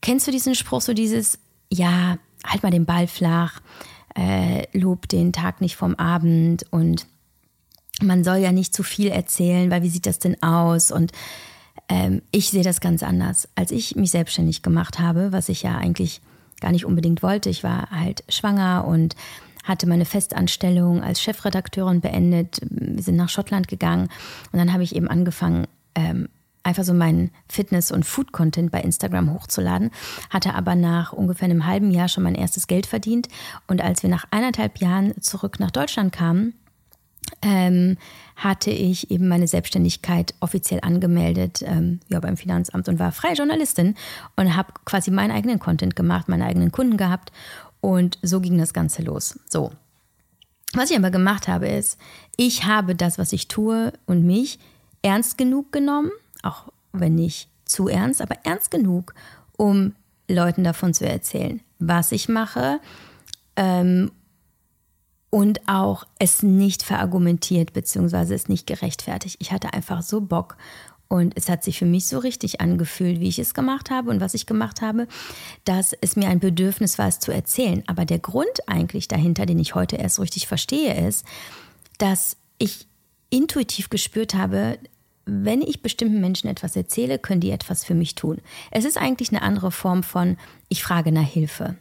Kennst 0.00 0.26
du 0.26 0.32
diesen 0.32 0.56
Spruch, 0.56 0.80
so 0.80 0.94
dieses, 0.94 1.38
ja, 1.72 2.18
halt 2.44 2.62
mal 2.62 2.70
den 2.70 2.86
Ball 2.86 3.06
flach, 3.06 3.60
äh, 4.14 4.66
lob 4.76 5.08
den 5.08 5.32
Tag 5.32 5.60
nicht 5.60 5.76
vom 5.76 5.94
Abend 5.94 6.64
und 6.70 7.06
man 8.02 8.24
soll 8.24 8.38
ja 8.38 8.52
nicht 8.52 8.74
zu 8.74 8.82
viel 8.82 9.08
erzählen, 9.08 9.70
weil 9.70 9.82
wie 9.82 9.88
sieht 9.88 10.06
das 10.06 10.18
denn 10.18 10.42
aus? 10.42 10.90
Und 10.90 11.12
ähm, 11.88 12.22
ich 12.30 12.50
sehe 12.50 12.64
das 12.64 12.80
ganz 12.80 13.02
anders. 13.02 13.48
Als 13.54 13.70
ich 13.70 13.96
mich 13.96 14.10
selbstständig 14.10 14.62
gemacht 14.62 14.98
habe, 14.98 15.32
was 15.32 15.48
ich 15.48 15.62
ja 15.62 15.76
eigentlich 15.76 16.20
gar 16.60 16.72
nicht 16.72 16.84
unbedingt 16.84 17.22
wollte, 17.22 17.48
ich 17.48 17.64
war 17.64 17.90
halt 17.90 18.24
schwanger 18.28 18.84
und 18.86 19.14
hatte 19.64 19.86
meine 19.86 20.04
Festanstellung 20.04 21.02
als 21.02 21.22
Chefredakteurin 21.22 22.00
beendet. 22.00 22.60
Wir 22.68 23.02
sind 23.02 23.16
nach 23.16 23.28
Schottland 23.28 23.68
gegangen 23.68 24.08
und 24.50 24.58
dann 24.58 24.72
habe 24.72 24.82
ich 24.82 24.96
eben 24.96 25.08
angefangen, 25.08 25.66
ähm, 25.94 26.28
einfach 26.62 26.84
so 26.84 26.94
meinen 26.94 27.30
Fitness- 27.48 27.90
und 27.90 28.04
Food-Content 28.04 28.70
bei 28.70 28.80
Instagram 28.80 29.32
hochzuladen, 29.32 29.90
hatte 30.30 30.54
aber 30.54 30.74
nach 30.74 31.12
ungefähr 31.12 31.46
einem 31.46 31.66
halben 31.66 31.90
Jahr 31.90 32.08
schon 32.08 32.24
mein 32.24 32.34
erstes 32.34 32.66
Geld 32.66 32.86
verdient. 32.86 33.28
Und 33.66 33.82
als 33.82 34.02
wir 34.02 34.10
nach 34.10 34.26
eineinhalb 34.30 34.78
Jahren 34.78 35.20
zurück 35.20 35.60
nach 35.60 35.70
Deutschland 35.70 36.12
kamen, 36.12 36.54
ähm, 37.40 37.96
hatte 38.36 38.70
ich 38.70 39.10
eben 39.10 39.28
meine 39.28 39.48
Selbstständigkeit 39.48 40.34
offiziell 40.40 40.80
angemeldet 40.82 41.62
ähm, 41.64 42.00
ja, 42.08 42.20
beim 42.20 42.36
Finanzamt 42.36 42.88
und 42.88 42.98
war 42.98 43.12
freie 43.12 43.34
Journalistin 43.34 43.94
und 44.36 44.56
habe 44.56 44.72
quasi 44.84 45.10
meinen 45.10 45.30
eigenen 45.30 45.58
Content 45.58 45.96
gemacht, 45.96 46.28
meine 46.28 46.44
eigenen 46.44 46.72
Kunden 46.72 46.96
gehabt 46.96 47.32
und 47.80 48.18
so 48.22 48.40
ging 48.40 48.58
das 48.58 48.72
Ganze 48.72 49.02
los. 49.02 49.38
So. 49.48 49.72
Was 50.74 50.90
ich 50.90 50.96
aber 50.96 51.10
gemacht 51.10 51.48
habe, 51.48 51.68
ist, 51.68 51.98
ich 52.36 52.64
habe 52.64 52.94
das, 52.94 53.18
was 53.18 53.32
ich 53.32 53.48
tue 53.48 53.92
und 54.06 54.24
mich 54.24 54.58
ernst 55.02 55.36
genug 55.36 55.70
genommen, 55.70 56.10
auch 56.42 56.68
wenn 56.92 57.14
nicht 57.14 57.48
zu 57.64 57.88
ernst, 57.88 58.20
aber 58.20 58.36
ernst 58.44 58.70
genug, 58.70 59.14
um 59.56 59.94
Leuten 60.28 60.64
davon 60.64 60.94
zu 60.94 61.06
erzählen, 61.08 61.60
was 61.78 62.12
ich 62.12 62.28
mache 62.28 62.80
ähm, 63.56 64.10
und 65.30 65.66
auch 65.68 66.04
es 66.18 66.42
nicht 66.42 66.82
verargumentiert 66.82 67.72
bzw. 67.72 68.34
es 68.34 68.48
nicht 68.48 68.66
gerechtfertigt. 68.66 69.36
Ich 69.40 69.52
hatte 69.52 69.72
einfach 69.72 70.02
so 70.02 70.20
Bock 70.20 70.56
und 71.08 71.36
es 71.36 71.48
hat 71.50 71.62
sich 71.62 71.78
für 71.78 71.84
mich 71.84 72.06
so 72.06 72.18
richtig 72.18 72.62
angefühlt, 72.62 73.20
wie 73.20 73.28
ich 73.28 73.38
es 73.38 73.52
gemacht 73.52 73.90
habe 73.90 74.10
und 74.10 74.20
was 74.20 74.32
ich 74.32 74.46
gemacht 74.46 74.80
habe, 74.80 75.06
dass 75.64 75.92
es 76.00 76.16
mir 76.16 76.28
ein 76.28 76.40
Bedürfnis 76.40 76.98
war, 76.98 77.06
es 77.06 77.18
zu 77.18 77.32
erzählen. 77.32 77.82
Aber 77.86 78.06
der 78.06 78.18
Grund 78.18 78.66
eigentlich 78.66 79.08
dahinter, 79.08 79.44
den 79.44 79.58
ich 79.58 79.74
heute 79.74 79.96
erst 79.96 80.20
richtig 80.20 80.46
verstehe, 80.46 81.06
ist, 81.06 81.26
dass 81.98 82.38
ich 82.56 82.86
intuitiv 83.28 83.90
gespürt 83.90 84.34
habe, 84.34 84.78
wenn 85.24 85.62
ich 85.62 85.82
bestimmten 85.82 86.20
Menschen 86.20 86.48
etwas 86.48 86.76
erzähle, 86.76 87.18
können 87.18 87.40
die 87.40 87.50
etwas 87.50 87.84
für 87.84 87.94
mich 87.94 88.14
tun. 88.14 88.38
Es 88.70 88.84
ist 88.84 88.98
eigentlich 88.98 89.30
eine 89.30 89.42
andere 89.42 89.70
Form 89.70 90.02
von, 90.02 90.36
ich 90.68 90.82
frage 90.82 91.12
nach 91.12 91.26
Hilfe. 91.26 91.76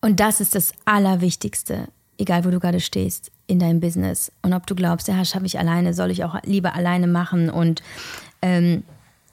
Und 0.00 0.20
das 0.20 0.40
ist 0.40 0.54
das 0.54 0.72
Allerwichtigste, 0.84 1.88
egal 2.18 2.44
wo 2.44 2.50
du 2.50 2.60
gerade 2.60 2.80
stehst 2.80 3.30
in 3.46 3.58
deinem 3.58 3.80
Business. 3.80 4.32
Und 4.42 4.52
ob 4.52 4.66
du 4.66 4.74
glaubst, 4.74 5.08
ja, 5.08 5.24
schaffe 5.24 5.46
ich 5.46 5.58
alleine, 5.58 5.94
soll 5.94 6.10
ich 6.10 6.24
auch 6.24 6.42
lieber 6.44 6.74
alleine 6.74 7.06
machen 7.06 7.50
und 7.50 7.82
ähm, 8.40 8.82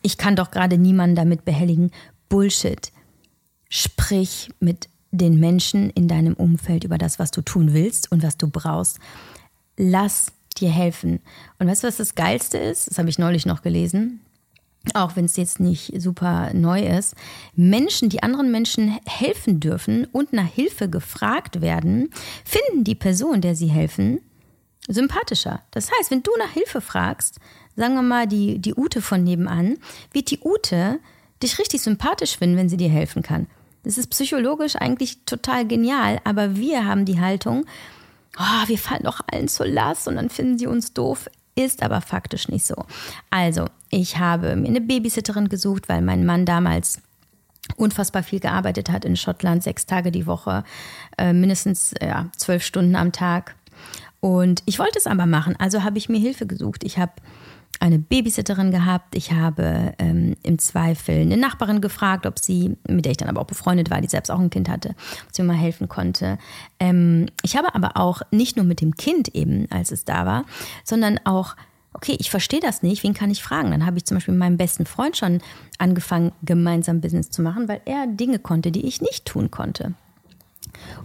ich 0.02 0.18
kann 0.18 0.36
doch 0.36 0.52
gerade 0.52 0.78
niemanden 0.78 1.16
damit 1.16 1.46
behelligen. 1.46 1.92
Bullshit. 2.30 2.92
Sprich 3.70 4.50
mit 4.60 4.90
den 5.12 5.40
Menschen 5.40 5.90
in 5.90 6.08
deinem 6.08 6.34
Umfeld 6.36 6.84
über 6.84 6.98
das, 6.98 7.20
was 7.20 7.32
du 7.32 7.42
tun 7.42 7.74
willst 7.74 8.12
und 8.12 8.24
was 8.24 8.38
du 8.38 8.48
brauchst. 8.50 9.00
Lass 9.78 10.32
dir 10.60 10.70
helfen. 10.70 11.20
Und 11.58 11.68
weißt 11.68 11.84
du, 11.84 11.88
was 11.88 11.98
das 11.98 12.16
Geilste 12.16 12.58
ist? 12.58 12.90
Das 12.90 12.98
habe 12.98 13.10
ich 13.10 13.20
neulich 13.20 13.46
noch 13.46 13.62
gelesen. 13.62 14.22
Auch 14.94 15.16
wenn 15.16 15.26
es 15.26 15.36
jetzt 15.36 15.60
nicht 15.60 15.92
super 16.02 16.54
neu 16.54 16.86
ist. 16.86 17.16
Menschen, 17.56 18.10
die 18.10 18.24
anderen 18.24 18.50
Menschen 18.52 18.98
helfen 19.06 19.60
dürfen 19.60 20.06
und 20.06 20.32
nach 20.32 20.48
Hilfe 20.48 20.90
gefragt 20.90 21.62
werden, 21.62 22.10
finden 22.46 22.86
die 22.86 22.96
Person, 22.96 23.42
der 23.42 23.56
sie 23.56 23.68
helfen, 23.68 24.22
sympathischer. 24.88 25.62
Das 25.72 25.92
heißt, 25.92 26.12
wenn 26.12 26.24
du 26.24 26.32
nach 26.40 26.52
Hilfe 26.52 26.80
fragst, 26.80 27.40
sagen 27.76 27.96
wir 27.96 28.02
mal 28.02 28.28
die, 28.28 28.60
die 28.60 28.74
Ute 28.74 29.02
von 29.02 29.24
nebenan, 29.24 29.78
wird 30.14 30.32
die 30.32 30.40
Ute 30.44 31.00
dich 31.44 31.60
richtig 31.60 31.82
sympathisch 31.82 32.38
finden, 32.38 32.58
wenn 32.58 32.70
sie 32.70 32.78
dir 32.78 32.90
helfen 32.90 33.22
kann. 33.22 33.48
Das 33.84 33.98
ist 33.98 34.08
psychologisch 34.08 34.76
eigentlich 34.76 35.24
total 35.26 35.66
genial, 35.66 36.20
aber 36.24 36.56
wir 36.56 36.86
haben 36.86 37.06
die 37.06 37.20
Haltung, 37.20 37.66
oh, 38.38 38.68
wir 38.68 38.78
fallen 38.78 39.04
doch 39.04 39.22
allen 39.32 39.48
zur 39.48 39.68
Last 39.68 40.08
und 40.08 40.16
dann 40.16 40.30
finden 40.30 40.58
sie 40.58 40.68
uns 40.68 40.94
doof. 40.94 41.30
Ist 41.56 41.84
aber 41.84 42.02
faktisch 42.02 42.48
nicht 42.48 42.66
so. 42.66 42.86
Also, 43.30 43.66
ich 43.90 44.18
habe 44.18 44.56
mir 44.56 44.68
eine 44.68 44.82
Babysitterin 44.82 45.50
gesucht, 45.50 45.90
weil 45.90 46.02
mein 46.02 46.26
Mann 46.26 46.46
damals 46.46 47.02
unfassbar 47.76 48.24
viel 48.24 48.40
gearbeitet 48.40 48.90
hat 48.90 49.06
in 49.06 49.16
Schottland, 49.16 49.64
sechs 49.64 49.86
Tage 49.86 50.12
die 50.12 50.26
Woche, 50.26 50.64
äh, 51.18 51.34
mindestens 51.34 51.94
ja, 52.02 52.30
zwölf 52.38 52.64
Stunden 52.64 52.96
am 52.96 53.12
Tag. 53.12 53.56
Und 54.22 54.64
ich 54.66 54.80
wollte 54.80 54.98
es 54.98 55.08
aber 55.08 55.26
machen, 55.26 55.56
also 55.60 55.84
habe 55.84 55.98
ich 55.98 56.10
mir 56.10 56.20
Hilfe 56.20 56.46
gesucht. 56.46 56.84
Ich 56.84 56.98
habe 56.98 57.12
eine 57.80 58.00
Babysitterin 58.00 58.72
gehabt. 58.72 59.16
Ich 59.16 59.32
habe 59.32 59.94
ähm, 60.00 60.36
im 60.44 60.60
Zweifel 60.60 61.22
eine 61.22 61.38
Nachbarin 61.38 61.82
gefragt, 61.82 62.26
ob 62.26 62.40
sie, 62.40 62.76
mit 62.88 63.06
der 63.06 63.12
ich 63.12 63.18
dann 63.18 63.30
aber 63.30 63.42
auch 63.42 63.48
befreundet 63.48 63.90
war, 63.90 64.02
die 64.02 64.10
selbst 64.10 64.30
auch 64.30 64.40
ein 64.40 64.50
Kind 64.50 64.70
hatte, 64.70 64.90
ob 65.28 65.36
sie 65.36 65.42
mir 65.42 65.50
mal 65.50 65.58
helfen 65.58 65.88
konnte. 65.88 66.38
Ähm, 66.80 67.28
ich 67.42 67.56
habe 67.56 67.74
aber 67.76 67.96
auch 67.96 68.22
nicht 68.32 68.58
nur 68.58 68.66
mit 68.66 68.82
dem 68.82 68.96
Kind 68.96 69.30
eben, 69.36 69.68
als 69.72 69.92
es 69.92 70.04
da 70.06 70.26
war, 70.26 70.46
sondern 70.84 71.20
auch 71.24 71.56
okay, 71.94 72.16
ich 72.20 72.30
verstehe 72.30 72.60
das 72.60 72.84
nicht, 72.84 73.04
wen 73.04 73.14
kann 73.16 73.32
ich 73.32 73.42
fragen? 73.42 73.72
Dann 73.72 73.86
habe 73.86 73.98
ich 73.98 74.06
zum 74.06 74.16
Beispiel 74.18 74.34
mit 74.34 74.40
meinem 74.40 74.58
besten 74.58 74.86
Freund 74.86 75.18
schon 75.18 75.42
angefangen, 75.80 76.32
gemeinsam 76.44 77.02
Business 77.02 77.32
zu 77.32 77.42
machen, 77.42 77.68
weil 77.68 77.82
er 77.86 78.06
Dinge 78.08 78.40
konnte, 78.40 78.72
die 78.72 78.86
ich 78.86 79.02
nicht 79.02 79.26
tun 79.26 79.50
konnte. 79.50 79.96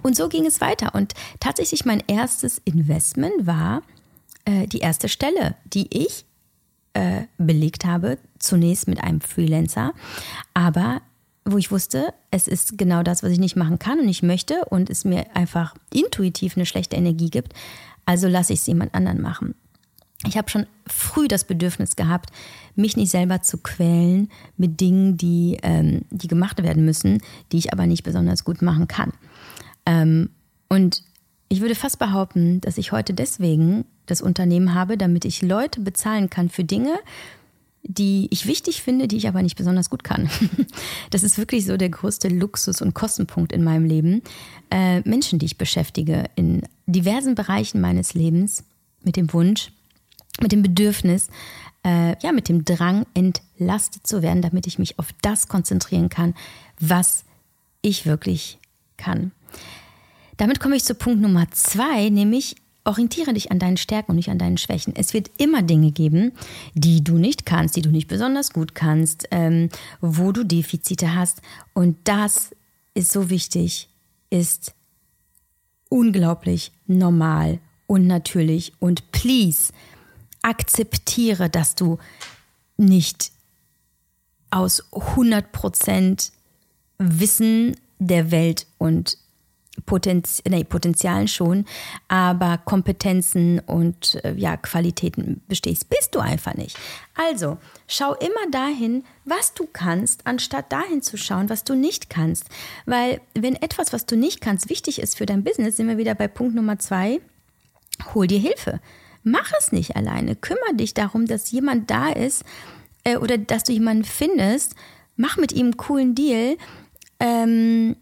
Und 0.03 0.15
so 0.15 0.29
ging 0.29 0.45
es 0.45 0.61
weiter. 0.61 0.95
Und 0.95 1.15
tatsächlich 1.41 1.85
mein 1.85 2.03
erstes 2.07 2.61
Investment 2.65 3.47
war 3.47 3.83
äh, 4.45 4.67
die 4.67 4.79
erste 4.79 5.09
Stelle, 5.09 5.57
die 5.65 5.89
ich 5.91 6.27
äh, 6.95 7.23
belegt 7.39 7.85
habe, 7.85 8.19
zunächst 8.39 8.89
mit 8.89 9.03
einem 9.03 9.21
Freelancer, 9.21 9.93
aber 10.55 11.03
wo 11.45 11.59
ich 11.59 11.71
wusste, 11.71 12.15
es 12.31 12.49
ist 12.49 12.79
genau 12.79 13.03
das, 13.03 13.23
was 13.23 13.31
ich 13.31 13.39
nicht 13.39 13.57
machen 13.57 13.79
kann 13.79 13.99
und 13.99 14.07
nicht 14.07 14.23
möchte 14.23 14.65
und 14.71 14.89
es 14.89 15.05
mir 15.05 15.37
einfach 15.37 15.75
intuitiv 15.93 16.57
eine 16.57 16.65
schlechte 16.65 16.97
Energie 16.97 17.29
gibt, 17.29 17.53
also 18.07 18.29
lasse 18.29 18.55
ich 18.55 18.61
es 18.61 18.67
jemand 18.67 18.95
anderen 18.95 19.21
machen. 19.21 19.55
Ich 20.27 20.39
habe 20.39 20.49
schon 20.49 20.67
früh 20.87 21.29
das 21.29 21.45
Bedürfnis 21.45 21.97
gehabt, 21.97 22.31
mich 22.77 22.97
nicht 22.97 23.11
selber 23.11 23.43
zu 23.43 23.59
quälen 23.59 24.31
mit 24.57 24.81
Dingen, 24.81 25.19
die, 25.19 25.59
ähm, 25.63 26.03
die 26.11 26.29
gemacht 26.29 26.63
werden 26.63 26.85
müssen, 26.85 27.23
die 27.53 27.59
ich 27.59 27.73
aber 27.73 27.87
nicht 27.87 28.05
besonders 28.05 28.45
gut 28.45 28.63
machen 28.63 28.89
kann. 28.89 29.13
Ähm, 29.85 30.31
und 30.71 31.03
ich 31.55 31.61
würde 31.61 31.77
fast 31.77 32.01
behaupten, 32.01 32.61
dass 32.63 32.79
ich 32.79 32.91
heute 32.91 33.15
deswegen 33.15 33.85
das 34.07 34.21
Unternehmen 34.21 34.75
habe, 34.75 34.97
damit 34.97 35.25
ich 35.25 35.41
Leute 35.41 35.81
bezahlen 35.81 36.29
kann 36.29 36.49
für 36.49 36.65
Dinge, 36.65 36.99
die 37.85 38.27
ich 38.33 38.47
wichtig 38.47 38.83
finde, 38.83 39.07
die 39.07 39.19
ich 39.19 39.29
aber 39.29 39.41
nicht 39.41 39.55
besonders 39.57 39.89
gut 39.89 40.03
kann. 40.03 40.29
Das 41.11 41.23
ist 41.23 41.39
wirklich 41.39 41.65
so 41.65 41.77
der 41.77 41.91
größte 41.91 42.27
Luxus 42.27 42.83
und 42.83 42.93
Kostenpunkt 42.93 43.53
in 43.53 43.63
meinem 43.63 43.85
Leben. 43.85 44.23
Äh, 44.69 45.09
Menschen, 45.09 45.39
die 45.39 45.47
ich 45.47 45.59
beschäftige 45.59 46.25
in 46.35 46.63
diversen 46.87 47.37
Bereichen 47.37 47.81
meines 47.81 48.15
Lebens 48.15 48.65
mit 49.05 49.15
dem 49.15 49.33
Wunsch, 49.33 49.71
mit 50.41 50.51
dem 50.51 50.63
Bedürfnis, 50.63 51.29
äh, 51.85 52.17
ja, 52.21 52.33
mit 52.33 52.49
dem 52.49 52.65
Drang, 52.65 53.07
entlastet 53.15 54.09
zu 54.09 54.23
werden, 54.23 54.43
damit 54.43 54.67
ich 54.67 54.81
mich 54.81 54.99
auf 54.99 55.11
das 55.23 55.47
konzentrieren 55.47 56.09
kann, 56.09 56.35
was 56.81 57.25
ich 57.81 58.07
wirklich 58.07 58.59
kann. 58.97 59.31
Damit 60.37 60.61
komme 60.61 60.77
ich 60.77 60.85
zu 60.85 60.95
Punkt 60.95 61.21
Nummer 61.21 61.51
zwei, 61.51 62.09
nämlich 62.09 62.57
orientiere 62.85 63.33
dich 63.33 63.51
an 63.51 63.59
deinen 63.59 63.77
Stärken 63.77 64.13
und 64.13 64.17
nicht 64.17 64.31
an 64.31 64.39
deinen 64.39 64.59
Schwächen. 64.59 64.95
Es 64.95 65.15
wird 65.15 65.31
immer 65.39 65.63
Dinge 65.63 65.91
geben, 65.91 66.33
die 66.75 67.03
du 67.03 67.17
nicht 67.17 67.47
kannst, 67.47 67.77
die 67.77 67.83
du 67.83 67.91
nicht 67.91 68.09
besonders 68.09 68.53
gut 68.53 68.75
kannst, 68.75 69.27
ähm, 69.31 69.71
wo 70.01 70.33
du 70.33 70.45
Defizite 70.45 71.15
hast. 71.15 71.41
Und 71.73 71.97
das 72.05 72.51
ist 72.93 73.11
so 73.11 73.31
wichtig, 73.31 73.89
ist 74.31 74.75
unglaublich 75.89 76.73
normal 76.87 77.59
und 77.87 78.07
natürlich. 78.07 78.75
Und 78.81 79.11
please, 79.13 79.73
akzeptiere, 80.43 81.49
dass 81.49 81.75
du 81.75 81.99
nicht 82.77 83.33
aus 84.51 84.85
100% 84.93 86.31
Wissen 86.99 87.77
der 87.99 88.31
Welt 88.31 88.67
und 88.79 89.17
Potenz 89.87 90.43
nee, 90.49 90.65
Potenzialen 90.65 91.29
schon, 91.29 91.65
aber 92.09 92.59
Kompetenzen 92.59 93.59
und 93.61 94.21
äh, 94.25 94.35
ja, 94.35 94.57
Qualitäten 94.57 95.43
bestehst, 95.49 95.89
bist 95.89 96.15
du 96.15 96.21
einfach 96.21 96.55
nicht. 96.55 96.77
Also, 97.15 97.59
schau 97.89 98.15
immer 98.15 98.51
dahin, 98.51 99.05
was 99.25 99.55
du 99.55 99.67
kannst, 99.73 100.27
anstatt 100.27 100.71
dahin 100.73 101.03
zu 101.03 101.17
schauen, 101.17 101.51
was 101.51 101.65
du 101.65 101.75
nicht 101.75 102.09
kannst. 102.09 102.49
Weil 102.87 103.21
wenn 103.35 103.57
etwas, 103.57 103.93
was 103.93 104.07
du 104.07 104.17
nicht 104.17 104.41
kannst, 104.41 104.71
wichtig 104.71 105.01
ist 105.01 105.17
für 105.17 105.27
dein 105.27 105.45
Business, 105.45 105.77
sind 105.77 105.89
wir 105.89 105.99
wieder 105.99 106.15
bei 106.15 106.29
Punkt 106.29 106.55
Nummer 106.55 106.79
zwei, 106.79 107.21
hol 108.15 108.27
dir 108.27 108.39
Hilfe. 108.39 108.81
Mach 109.23 109.51
es 109.59 109.73
nicht 109.73 109.97
alleine. 109.97 110.37
Kümmere 110.37 110.75
dich 110.75 110.95
darum, 110.95 111.27
dass 111.27 111.51
jemand 111.51 111.91
da 111.91 112.11
ist 112.11 112.45
äh, 113.05 113.17
oder 113.17 113.39
dass 113.39 113.65
du 113.65 113.73
jemanden 113.73 114.05
findest. 114.05 114.75
Mach 115.17 115.37
mit 115.37 115.53
ihm 115.53 115.67
einen 115.67 115.77
coolen 115.77 116.15
Deal. 116.15 116.59
Ähm, 117.21 117.97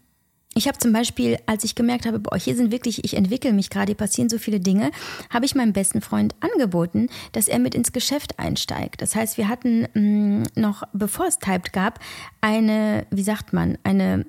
ich 0.55 0.67
habe 0.67 0.77
zum 0.77 0.93
Beispiel, 0.93 1.37
als 1.45 1.63
ich 1.63 1.75
gemerkt 1.75 2.05
habe, 2.05 2.19
boah, 2.19 2.37
hier 2.37 2.55
sind 2.55 2.71
wirklich, 2.71 3.03
ich 3.03 3.15
entwickle 3.15 3.53
mich 3.53 3.69
gerade, 3.69 3.95
passieren 3.95 4.29
so 4.29 4.37
viele 4.37 4.59
Dinge, 4.59 4.91
habe 5.29 5.45
ich 5.45 5.55
meinem 5.55 5.73
besten 5.73 6.01
Freund 6.01 6.35
angeboten, 6.41 7.09
dass 7.31 7.47
er 7.47 7.59
mit 7.59 7.75
ins 7.75 7.91
Geschäft 7.91 8.39
einsteigt. 8.39 9.01
Das 9.01 9.15
heißt, 9.15 9.37
wir 9.37 9.47
hatten 9.47 9.87
mh, 9.93 9.99
mm, 9.99 10.43
noch, 10.55 10.83
bevor 10.93 11.27
es 11.27 11.39
Typed 11.39 11.73
gab, 11.73 11.99
eine, 12.41 13.05
wie 13.09 13.23
sagt 13.23 13.53
man, 13.53 13.77
eine 13.83 14.25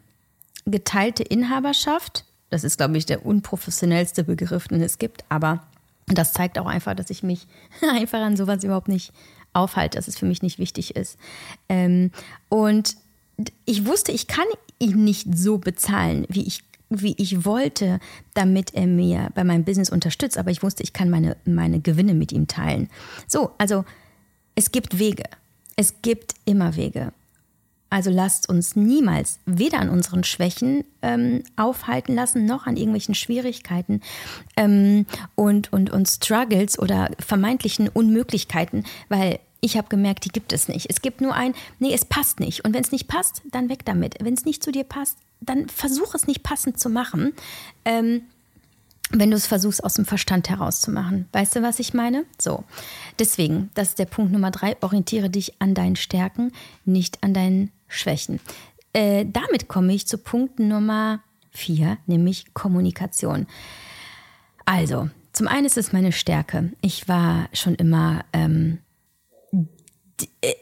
geteilte 0.67 1.23
Inhaberschaft. 1.23 2.25
Das 2.51 2.65
ist, 2.65 2.79
glaube 2.79 2.97
ich, 2.97 3.07
der 3.07 3.27
unprofessionellste 3.27 4.25
Begriff, 4.25 4.69
den 4.69 4.81
es 4.81 4.99
gibt, 4.99 5.25
aber 5.29 5.67
das 6.07 6.33
zeigt 6.33 6.59
auch 6.59 6.67
einfach, 6.67 6.95
dass 6.95 7.11
ich 7.11 7.23
mich 7.23 7.47
einfach 7.91 8.21
an 8.21 8.37
sowas 8.37 8.65
überhaupt 8.65 8.89
nicht 8.89 9.13
aufhalte, 9.53 9.99
dass 9.99 10.09
es 10.09 10.19
für 10.19 10.27
mich 10.27 10.43
nicht 10.43 10.59
wichtig 10.59 10.97
ist. 10.97 11.19
Ähm, 11.69 12.11
und 12.49 12.97
ich 13.65 13.87
wusste, 13.87 14.13
ich 14.13 14.27
kann 14.27 14.47
ihn 14.79 15.05
nicht 15.05 15.37
so 15.37 15.59
bezahlen, 15.59 16.27
wie 16.29 16.43
ich, 16.43 16.63
wie 16.89 17.15
ich 17.19 17.45
wollte, 17.45 18.01
damit 18.35 18.75
er 18.75 18.87
mir 18.87 19.31
bei 19.35 19.45
meinem 19.45 19.65
Business 19.65 19.91
unterstützt. 19.91 20.39
Aber 20.39 20.51
ich 20.51 20.63
wusste, 20.63 20.83
ich 20.83 20.93
kann 20.93 21.11
meine, 21.11 21.37
meine 21.45 21.81
Gewinne 21.81 22.15
mit 22.15 22.33
ihm 22.33 22.47
teilen. 22.47 22.89
So, 23.27 23.53
also 23.59 23.85
es 24.55 24.73
gibt 24.73 24.99
Wege. 24.99 25.25
Es 25.77 26.03
gibt 26.03 26.35
immer 26.45 26.77
Wege. 26.77 27.13
Also 27.91 28.11
lasst 28.11 28.49
uns 28.49 28.75
niemals 28.75 29.39
weder 29.47 29.79
an 29.79 29.89
unseren 29.89 30.25
Schwächen 30.25 30.85
ähm, 31.01 31.45
aufhalten 31.57 32.15
lassen, 32.17 32.45
noch 32.45 32.67
an 32.67 32.77
irgendwelchen 32.77 33.15
Schwierigkeiten 33.15 34.01
ähm, 34.57 35.07
und, 35.37 35.73
und, 35.73 35.91
und 35.91 36.09
Struggles 36.09 36.77
oder 36.77 37.11
vermeintlichen 37.21 37.89
Unmöglichkeiten, 37.89 38.85
weil 39.09 39.39
ich 39.65 39.79
habe 39.79 39.89
gemerkt, 39.89 40.27
die 40.27 40.29
gibt 40.29 40.53
es 40.53 40.69
nicht. 40.69 40.91
Es 40.91 41.01
gibt 41.01 41.23
nur 41.23 41.35
ein, 41.35 41.55
nee, 41.79 41.95
es 41.95 42.05
passt 42.05 42.39
nicht. 42.39 42.65
Und 42.65 42.75
wenn 42.75 42.85
es 42.85 42.93
nicht 42.93 43.09
passt, 43.09 43.43
dann 43.51 43.71
weg 43.71 43.85
damit. 43.87 44.17
Wenn 44.21 44.35
es 44.35 44.45
nicht 44.45 44.63
zu 44.63 44.71
dir 44.71 44.85
passt, 44.85 45.19
dann 45.41 45.69
versuch 45.69 46.15
es 46.15 46.27
nicht 46.27 46.43
passend 46.43 46.79
zu 46.79 46.91
machen. 46.91 47.33
Ähm, 47.87 48.23
wenn 49.11 49.31
du 49.31 49.37
es 49.37 49.47
versuchst, 49.47 49.83
aus 49.83 49.95
dem 49.95 50.05
Verstand 50.05 50.51
herauszumachen. 50.51 51.29
Weißt 51.33 51.57
du, 51.57 51.63
was 51.63 51.79
ich 51.79 51.95
meine? 51.95 52.25
So. 52.39 52.65
Deswegen, 53.19 53.71
das 53.75 53.91
ist 53.91 53.99
der 53.99 54.07
Punkt 54.07 54.33
Nummer 54.33 54.51
drei. 54.51 54.77
Orientiere 54.83 55.31
dich 55.31 55.61
an 55.61 55.75
deinen 55.75 55.97
Stärken, 55.97 56.53
nicht 56.85 57.23
an 57.23 57.33
deinen 57.33 57.71
Schwächen. 57.89 58.41
Äh, 58.93 59.25
damit 59.27 59.69
komme 59.69 59.95
ich 59.95 60.07
zu 60.07 60.19
Punkt 60.19 60.59
Nummer 60.59 61.21
vier, 61.51 61.97
nämlich 62.07 62.53
Kommunikation. 62.53 63.47
Also, 64.67 65.09
zum 65.33 65.49
einen 65.49 65.67
ist 65.67 65.79
es 65.79 65.93
meine 65.93 66.13
Stärke. 66.13 66.73
Ich 66.81 67.09
war 67.09 67.49
schon 67.53 67.75
immer 67.75 68.25
ähm, 68.33 68.79
äh, 70.43 70.55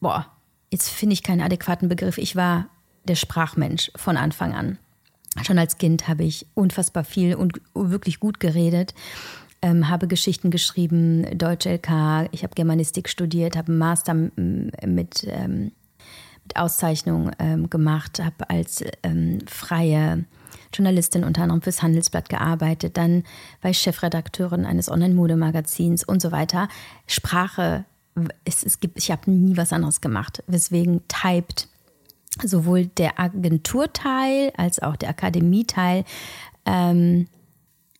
boah, 0.00 0.26
jetzt 0.70 0.88
finde 0.88 1.14
ich 1.14 1.22
keinen 1.22 1.40
adäquaten 1.40 1.88
Begriff. 1.88 2.18
Ich 2.18 2.36
war 2.36 2.66
der 3.04 3.14
Sprachmensch 3.14 3.90
von 3.96 4.16
Anfang 4.16 4.54
an. 4.54 4.78
Schon 5.42 5.58
als 5.58 5.78
Kind 5.78 6.08
habe 6.08 6.24
ich 6.24 6.46
unfassbar 6.54 7.04
viel 7.04 7.34
und 7.34 7.60
wirklich 7.74 8.18
gut 8.18 8.40
geredet, 8.40 8.94
ähm, 9.62 9.88
habe 9.88 10.08
Geschichten 10.08 10.50
geschrieben, 10.50 11.26
Deutsch 11.36 11.66
LK, 11.66 12.28
ich 12.32 12.42
habe 12.42 12.54
Germanistik 12.54 13.08
studiert, 13.08 13.56
habe 13.56 13.68
einen 13.68 13.78
Master 13.78 14.14
mit, 14.14 15.26
ähm, 15.26 15.72
mit 16.44 16.56
Auszeichnung 16.56 17.30
ähm, 17.38 17.68
gemacht, 17.70 18.20
habe 18.22 18.50
als 18.50 18.84
ähm, 19.02 19.40
freie 19.46 20.24
Journalistin 20.72 21.24
unter 21.24 21.42
anderem 21.42 21.62
fürs 21.62 21.82
Handelsblatt 21.82 22.28
gearbeitet, 22.28 22.96
dann 22.96 23.24
war 23.62 23.70
ich 23.70 23.78
Chefredakteurin 23.78 24.66
eines 24.66 24.90
Online-Modemagazins 24.90 26.04
und 26.04 26.20
so 26.20 26.30
weiter. 26.30 26.68
Sprache 27.06 27.84
es, 28.44 28.62
es 28.64 28.80
gibt, 28.80 28.98
ich 28.98 29.10
habe 29.10 29.30
nie 29.30 29.56
was 29.56 29.72
anderes 29.72 30.00
gemacht. 30.00 30.42
Weswegen 30.46 31.02
Typed 31.08 31.68
sowohl 32.42 32.86
der 32.86 33.18
Agenturteil 33.18 34.52
als 34.56 34.80
auch 34.80 34.96
der 34.96 35.10
Akademieteil 35.10 36.04
ähm, 36.64 37.26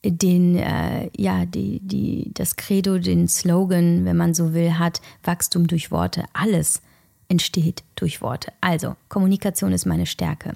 den, 0.05 0.57
äh, 0.57 1.11
ja, 1.17 1.45
die, 1.45 1.81
die, 1.81 2.31
das 2.35 2.57
Credo, 2.57 2.99
den 2.99 3.27
Slogan, 3.29 4.05
wenn 4.05 4.17
man 4.17 4.35
so 4.35 4.55
will, 4.55 4.79
hat, 4.79 5.01
Wachstum 5.25 5.67
durch 5.67 5.91
Worte. 5.91 6.25
Alles 6.33 6.83
entsteht 7.29 7.83
durch 7.97 8.23
Worte. 8.23 8.53
Also, 8.61 8.97
Kommunikation 9.09 9.73
ist 9.73 9.87
meine 9.87 10.07
Stärke. 10.07 10.55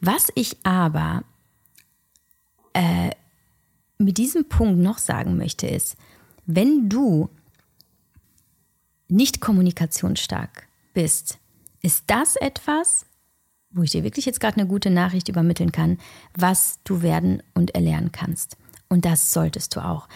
Was 0.00 0.28
ich 0.34 0.56
aber 0.64 1.24
äh, 2.72 3.10
mit 3.98 4.18
diesem 4.18 4.48
Punkt 4.48 4.80
noch 4.80 4.98
sagen 4.98 5.36
möchte, 5.36 5.66
ist, 5.66 5.96
wenn 6.46 6.88
du 6.88 7.28
nicht 9.08 9.40
kommunikationsstark 9.40 10.66
bist, 10.92 11.38
ist 11.82 12.04
das 12.06 12.36
etwas, 12.36 13.06
wo 13.70 13.82
ich 13.82 13.90
dir 13.90 14.04
wirklich 14.04 14.24
jetzt 14.24 14.40
gerade 14.40 14.58
eine 14.58 14.68
gute 14.68 14.90
Nachricht 14.90 15.28
übermitteln 15.28 15.72
kann, 15.72 15.98
was 16.36 16.78
du 16.84 17.02
werden 17.02 17.42
und 17.54 17.74
erlernen 17.74 18.12
kannst. 18.12 18.56
Und 18.88 19.04
das 19.04 19.32
solltest 19.32 19.74
du 19.74 19.84
auch. 19.84 20.08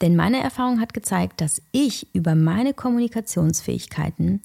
Denn 0.00 0.16
meine 0.16 0.42
Erfahrung 0.42 0.80
hat 0.80 0.92
gezeigt, 0.92 1.40
dass 1.40 1.62
ich 1.72 2.14
über 2.14 2.34
meine 2.34 2.74
Kommunikationsfähigkeiten 2.74 4.42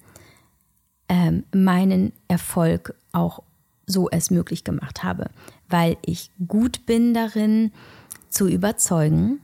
ähm, 1.08 1.44
meinen 1.52 2.12
Erfolg 2.28 2.94
auch 3.12 3.42
so 3.86 4.08
es 4.08 4.30
möglich 4.30 4.62
gemacht 4.62 5.02
habe, 5.02 5.30
weil 5.68 5.96
ich 6.02 6.30
gut 6.46 6.86
bin 6.86 7.12
darin 7.12 7.72
zu 8.28 8.46
überzeugen, 8.46 9.40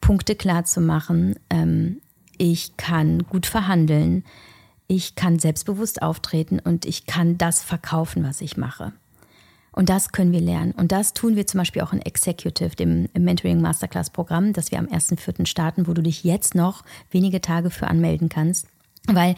Punkte 0.00 0.34
klar 0.34 0.64
zu 0.64 0.80
machen, 0.80 1.38
ähm, 1.50 2.00
ich 2.38 2.76
kann 2.76 3.24
gut 3.24 3.46
verhandeln, 3.46 4.24
ich 4.86 5.14
kann 5.14 5.38
selbstbewusst 5.38 6.00
auftreten 6.00 6.58
und 6.58 6.86
ich 6.86 7.06
kann 7.06 7.36
das 7.36 7.62
verkaufen, 7.62 8.24
was 8.24 8.40
ich 8.40 8.56
mache. 8.56 8.92
Und 9.72 9.90
das 9.90 10.10
können 10.10 10.32
wir 10.32 10.40
lernen. 10.40 10.72
Und 10.72 10.90
das 10.90 11.12
tun 11.12 11.36
wir 11.36 11.46
zum 11.46 11.58
Beispiel 11.58 11.82
auch 11.82 11.92
in 11.92 12.00
Executive, 12.00 12.74
dem 12.74 13.08
Mentoring 13.16 13.60
Masterclass 13.60 14.10
Programm, 14.10 14.52
das 14.52 14.72
wir 14.72 14.78
am 14.78 14.86
1.4. 14.86 15.46
starten, 15.46 15.86
wo 15.86 15.92
du 15.92 16.02
dich 16.02 16.24
jetzt 16.24 16.54
noch 16.54 16.82
wenige 17.10 17.40
Tage 17.40 17.70
für 17.70 17.86
anmelden 17.86 18.28
kannst. 18.28 18.66
Weil 19.06 19.36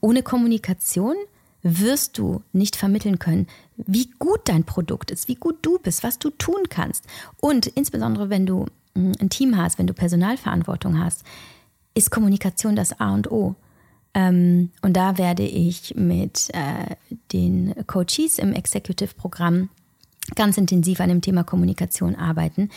ohne 0.00 0.22
Kommunikation 0.22 1.16
wirst 1.62 2.18
du 2.18 2.42
nicht 2.52 2.76
vermitteln 2.76 3.18
können, 3.18 3.46
wie 3.76 4.10
gut 4.18 4.40
dein 4.44 4.64
Produkt 4.64 5.10
ist, 5.10 5.28
wie 5.28 5.34
gut 5.34 5.58
du 5.62 5.78
bist, 5.78 6.04
was 6.04 6.18
du 6.18 6.30
tun 6.30 6.68
kannst. 6.68 7.04
Und 7.40 7.66
insbesondere, 7.66 8.30
wenn 8.30 8.46
du 8.46 8.66
hm, 8.94 9.12
ein 9.20 9.30
Team 9.30 9.56
hast, 9.56 9.78
wenn 9.78 9.86
du 9.86 9.94
Personalverantwortung 9.94 10.98
hast, 11.02 11.24
ist 12.00 12.10
Kommunikation 12.10 12.76
das 12.76 12.98
A 12.98 13.12
und 13.12 13.30
O. 13.30 13.54
Ähm, 14.14 14.70
und 14.80 14.94
da 14.96 15.18
werde 15.18 15.42
ich 15.42 15.94
mit 15.94 16.48
äh, 16.54 16.96
den 17.32 17.74
Coaches 17.86 18.38
im 18.38 18.54
Executive-Programm 18.54 19.68
ganz 20.34 20.56
intensiv 20.56 21.00
an 21.00 21.10
dem 21.10 21.20
Thema 21.20 21.44
Kommunikation 21.44 22.16
arbeiten, 22.16 22.70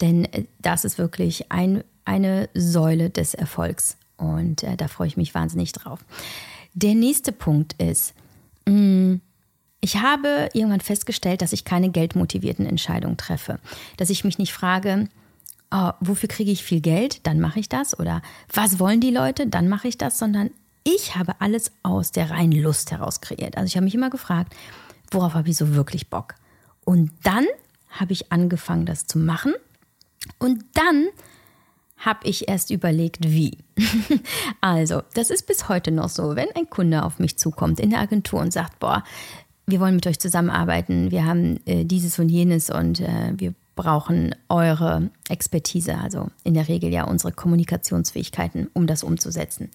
denn 0.00 0.26
äh, 0.26 0.44
das 0.60 0.84
ist 0.84 0.98
wirklich 0.98 1.50
ein, 1.50 1.84
eine 2.04 2.50
Säule 2.54 3.08
des 3.08 3.32
Erfolgs 3.34 3.96
und 4.18 4.62
äh, 4.62 4.76
da 4.76 4.88
freue 4.88 5.08
ich 5.08 5.16
mich 5.16 5.34
wahnsinnig 5.34 5.72
drauf. 5.72 6.00
Der 6.74 6.94
nächste 6.94 7.32
Punkt 7.32 7.80
ist, 7.82 8.12
mh, 8.66 8.74
mm, 8.74 9.20
ich 9.80 9.96
habe 9.98 10.48
irgendwann 10.52 10.80
festgestellt, 10.80 11.42
dass 11.42 11.52
ich 11.52 11.64
keine 11.64 11.90
geldmotivierten 11.90 12.66
Entscheidungen 12.66 13.16
treffe, 13.16 13.58
dass 13.96 14.10
ich 14.10 14.24
mich 14.24 14.38
nicht 14.38 14.52
frage, 14.52 15.08
oh, 15.70 15.90
wofür 16.00 16.28
kriege 16.28 16.50
ich 16.50 16.64
viel 16.64 16.80
Geld, 16.80 17.26
dann 17.26 17.40
mache 17.40 17.60
ich 17.60 17.68
das. 17.68 17.98
Oder 17.98 18.22
was 18.52 18.78
wollen 18.78 19.00
die 19.00 19.10
Leute, 19.10 19.46
dann 19.46 19.68
mache 19.68 19.88
ich 19.88 19.98
das. 19.98 20.18
Sondern 20.18 20.50
ich 20.84 21.16
habe 21.16 21.40
alles 21.40 21.72
aus 21.82 22.12
der 22.12 22.30
reinen 22.30 22.60
Lust 22.62 22.90
heraus 22.90 23.20
kreiert. 23.20 23.56
Also 23.56 23.66
ich 23.66 23.76
habe 23.76 23.84
mich 23.84 23.94
immer 23.94 24.10
gefragt, 24.10 24.54
worauf 25.10 25.34
habe 25.34 25.48
ich 25.48 25.56
so 25.56 25.74
wirklich 25.74 26.10
Bock? 26.10 26.34
Und 26.84 27.10
dann 27.24 27.46
habe 27.90 28.12
ich 28.12 28.30
angefangen, 28.32 28.86
das 28.86 29.06
zu 29.06 29.18
machen. 29.18 29.54
Und 30.38 30.64
dann 30.74 31.08
habe 31.96 32.20
ich 32.24 32.48
erst 32.48 32.70
überlegt, 32.70 33.30
wie. 33.30 33.58
also, 34.60 35.02
das 35.14 35.30
ist 35.30 35.46
bis 35.46 35.68
heute 35.68 35.90
noch 35.90 36.08
so, 36.08 36.36
wenn 36.36 36.48
ein 36.54 36.68
Kunde 36.68 37.02
auf 37.02 37.18
mich 37.18 37.38
zukommt 37.38 37.80
in 37.80 37.90
der 37.90 38.00
Agentur 38.00 38.40
und 38.40 38.52
sagt, 38.52 38.78
boah, 38.78 39.02
wir 39.66 39.80
wollen 39.80 39.96
mit 39.96 40.06
euch 40.06 40.20
zusammenarbeiten, 40.20 41.10
wir 41.10 41.24
haben 41.24 41.58
äh, 41.66 41.84
dieses 41.84 42.18
und 42.18 42.28
jenes 42.28 42.70
und 42.70 43.00
äh, 43.00 43.32
wir 43.36 43.54
brauchen 43.76 44.34
eure 44.48 45.10
Expertise, 45.28 45.96
also 45.96 46.30
in 46.42 46.54
der 46.54 46.66
Regel 46.66 46.92
ja 46.92 47.04
unsere 47.04 47.32
Kommunikationsfähigkeiten, 47.32 48.68
um 48.72 48.88
das 48.88 49.04
umzusetzen. 49.04 49.70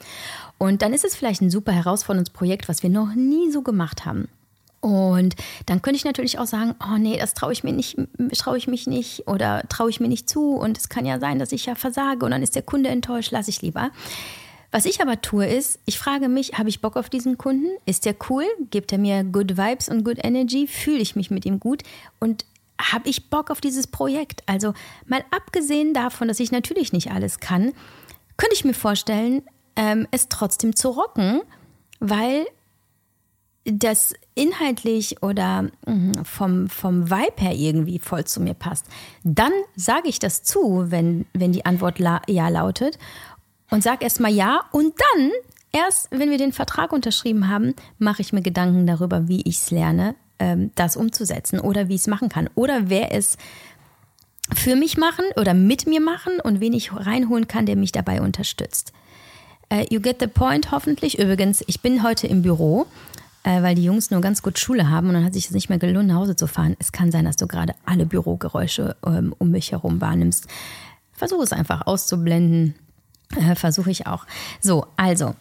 Und 0.57 0.81
dann 0.81 0.91
ist 0.91 1.05
es 1.05 1.15
vielleicht 1.15 1.41
ein 1.41 1.51
super 1.51 1.71
herausforderndes 1.71 2.33
Projekt, 2.33 2.67
was 2.67 2.83
wir 2.83 2.89
noch 2.89 3.13
nie 3.15 3.51
so 3.51 3.61
gemacht 3.61 4.05
haben. 4.05 4.27
Und 4.81 5.35
dann 5.67 5.83
könnte 5.83 5.97
ich 5.97 6.05
natürlich 6.05 6.39
auch 6.39 6.47
sagen, 6.47 6.73
oh 6.83 6.97
nee, 6.97 7.17
das 7.17 7.35
traue 7.35 7.53
ich 7.53 7.63
mir 7.63 7.71
nicht, 7.71 7.97
traue 8.33 8.57
ich 8.57 8.67
mich 8.67 8.87
nicht 8.87 9.27
oder 9.27 9.63
traue 9.69 9.91
ich 9.91 9.99
mir 9.99 10.07
nicht 10.07 10.27
zu 10.27 10.55
und 10.55 10.77
es 10.77 10.89
kann 10.89 11.05
ja 11.05 11.19
sein, 11.19 11.37
dass 11.37 11.51
ich 11.51 11.67
ja 11.67 11.75
versage 11.75 12.25
und 12.25 12.31
dann 12.31 12.41
ist 12.41 12.55
der 12.55 12.63
Kunde 12.63 12.89
enttäuscht, 12.89 13.31
lasse 13.31 13.51
ich 13.51 13.61
lieber. 13.61 13.91
Was 14.71 14.85
ich 14.85 15.01
aber 15.01 15.21
tue 15.21 15.45
ist, 15.45 15.79
ich 15.85 15.99
frage 15.99 16.29
mich, 16.29 16.53
habe 16.53 16.69
ich 16.69 16.81
Bock 16.81 16.95
auf 16.95 17.09
diesen 17.09 17.37
Kunden? 17.37 17.67
Ist 17.85 18.05
der 18.05 18.15
cool? 18.29 18.45
Gibt 18.71 18.91
er 18.91 18.97
mir 18.97 19.23
good 19.23 19.57
vibes 19.57 19.89
und 19.89 20.03
good 20.03 20.17
energy? 20.23 20.65
Fühle 20.65 20.99
ich 20.99 21.15
mich 21.15 21.29
mit 21.29 21.45
ihm 21.45 21.59
gut? 21.59 21.83
Und 22.19 22.45
habe 22.81 23.09
ich 23.09 23.29
Bock 23.29 23.51
auf 23.51 23.61
dieses 23.61 23.87
Projekt? 23.87 24.43
Also 24.45 24.73
mal 25.05 25.23
abgesehen 25.31 25.93
davon, 25.93 26.27
dass 26.27 26.39
ich 26.39 26.51
natürlich 26.51 26.93
nicht 26.93 27.11
alles 27.11 27.39
kann, 27.39 27.73
könnte 28.37 28.55
ich 28.55 28.65
mir 28.65 28.73
vorstellen, 28.73 29.43
ähm, 29.75 30.07
es 30.11 30.29
trotzdem 30.29 30.75
zu 30.75 30.89
rocken, 30.89 31.41
weil 31.99 32.45
das 33.63 34.13
inhaltlich 34.33 35.21
oder 35.21 35.69
mhm, 35.85 36.13
vom, 36.23 36.67
vom 36.67 37.11
Vibe 37.11 37.41
her 37.41 37.53
irgendwie 37.53 37.99
voll 37.99 38.25
zu 38.25 38.41
mir 38.41 38.55
passt, 38.55 38.87
dann 39.23 39.51
sage 39.75 40.09
ich 40.09 40.19
das 40.19 40.43
zu, 40.43 40.85
wenn, 40.89 41.25
wenn 41.33 41.51
die 41.51 41.65
Antwort 41.65 41.99
la 41.99 42.21
ja 42.27 42.49
lautet 42.49 42.97
und 43.69 43.83
sage 43.83 44.03
erstmal 44.03 44.33
ja 44.33 44.61
und 44.71 44.95
dann, 45.13 45.31
erst 45.71 46.09
wenn 46.11 46.31
wir 46.31 46.39
den 46.39 46.53
Vertrag 46.53 46.91
unterschrieben 46.91 47.49
haben, 47.49 47.75
mache 47.99 48.21
ich 48.21 48.33
mir 48.33 48.41
Gedanken 48.41 48.87
darüber, 48.87 49.27
wie 49.27 49.41
ich 49.41 49.57
es 49.57 49.71
lerne, 49.71 50.15
ähm, 50.41 50.71
das 50.75 50.97
umzusetzen 50.97 51.59
oder 51.59 51.87
wie 51.87 51.95
ich 51.95 52.01
es 52.01 52.07
machen 52.07 52.29
kann 52.29 52.49
oder 52.55 52.89
wer 52.89 53.13
es 53.13 53.37
für 54.53 54.75
mich 54.75 54.97
machen 54.97 55.23
oder 55.37 55.53
mit 55.53 55.87
mir 55.87 56.01
machen 56.01 56.39
und 56.43 56.59
wen 56.59 56.73
ich 56.73 56.91
reinholen 56.93 57.47
kann, 57.47 57.65
der 57.65 57.77
mich 57.77 57.91
dabei 57.91 58.21
unterstützt. 58.21 58.91
Uh, 59.71 59.85
you 59.89 60.01
get 60.01 60.17
the 60.19 60.27
point, 60.27 60.71
hoffentlich. 60.71 61.17
Übrigens, 61.17 61.63
ich 61.67 61.79
bin 61.79 62.03
heute 62.03 62.27
im 62.27 62.41
Büro 62.41 62.87
äh, 63.43 63.61
weil 63.63 63.75
die 63.75 63.83
Jungs 63.83 64.11
nur 64.11 64.21
ganz 64.21 64.41
gut 64.41 64.59
Schule 64.59 64.89
haben 64.89 65.07
und 65.07 65.15
dann 65.15 65.25
hat 65.25 65.33
sich 65.33 65.45
es 65.45 65.51
nicht 65.51 65.69
mehr 65.69 65.79
gelohnt, 65.79 66.07
nach 66.07 66.15
Hause 66.15 66.35
zu 66.35 66.47
fahren. 66.47 66.75
Es 66.79 66.91
kann 66.91 67.11
sein, 67.11 67.25
dass 67.25 67.37
du 67.37 67.47
gerade 67.47 67.73
alle 67.85 68.05
Bürogeräusche 68.05 68.95
ähm, 69.05 69.33
um 69.37 69.51
mich 69.51 69.71
herum 69.71 70.01
wahrnimmst. 70.01 70.47
Versuche 71.13 71.43
es 71.43 71.53
einfach 71.53 71.87
auszublenden. 71.87 72.75
Äh, 73.35 73.55
Versuche 73.55 73.91
ich 73.91 74.07
auch. 74.07 74.25
So, 74.59 74.85
also, 74.97 75.35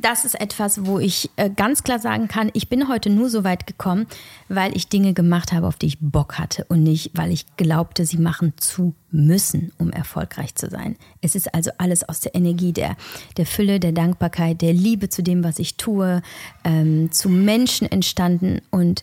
das 0.00 0.24
ist 0.24 0.40
etwas, 0.40 0.86
wo 0.86 0.98
ich 0.98 1.30
äh, 1.36 1.50
ganz 1.50 1.82
klar 1.82 1.98
sagen 1.98 2.28
kann, 2.28 2.50
ich 2.54 2.68
bin 2.68 2.88
heute 2.88 3.10
nur 3.10 3.30
so 3.30 3.44
weit 3.44 3.66
gekommen, 3.66 4.06
weil 4.48 4.76
ich 4.76 4.88
Dinge 4.88 5.14
gemacht 5.14 5.52
habe, 5.52 5.66
auf 5.66 5.76
die 5.76 5.86
ich 5.86 5.98
Bock 6.00 6.38
hatte 6.38 6.64
und 6.68 6.82
nicht, 6.82 7.10
weil 7.14 7.30
ich 7.30 7.46
glaubte, 7.56 8.04
sie 8.04 8.18
machen 8.18 8.54
zu 8.56 8.94
müssen, 9.10 9.72
um 9.78 9.90
erfolgreich 9.90 10.54
zu 10.54 10.70
sein. 10.70 10.96
Es 11.20 11.34
ist 11.34 11.54
also 11.54 11.70
alles 11.78 12.08
aus 12.08 12.20
der 12.20 12.34
Energie 12.34 12.72
der, 12.72 12.96
der 13.36 13.46
Fülle, 13.46 13.80
der 13.80 13.92
Dankbarkeit, 13.92 14.62
der 14.62 14.72
Liebe 14.72 15.08
zu 15.08 15.22
dem, 15.22 15.44
was 15.44 15.58
ich 15.58 15.76
tue, 15.76 16.22
ähm, 16.64 17.12
zu 17.12 17.28
Menschen 17.28 17.90
entstanden 17.90 18.60
und 18.70 19.02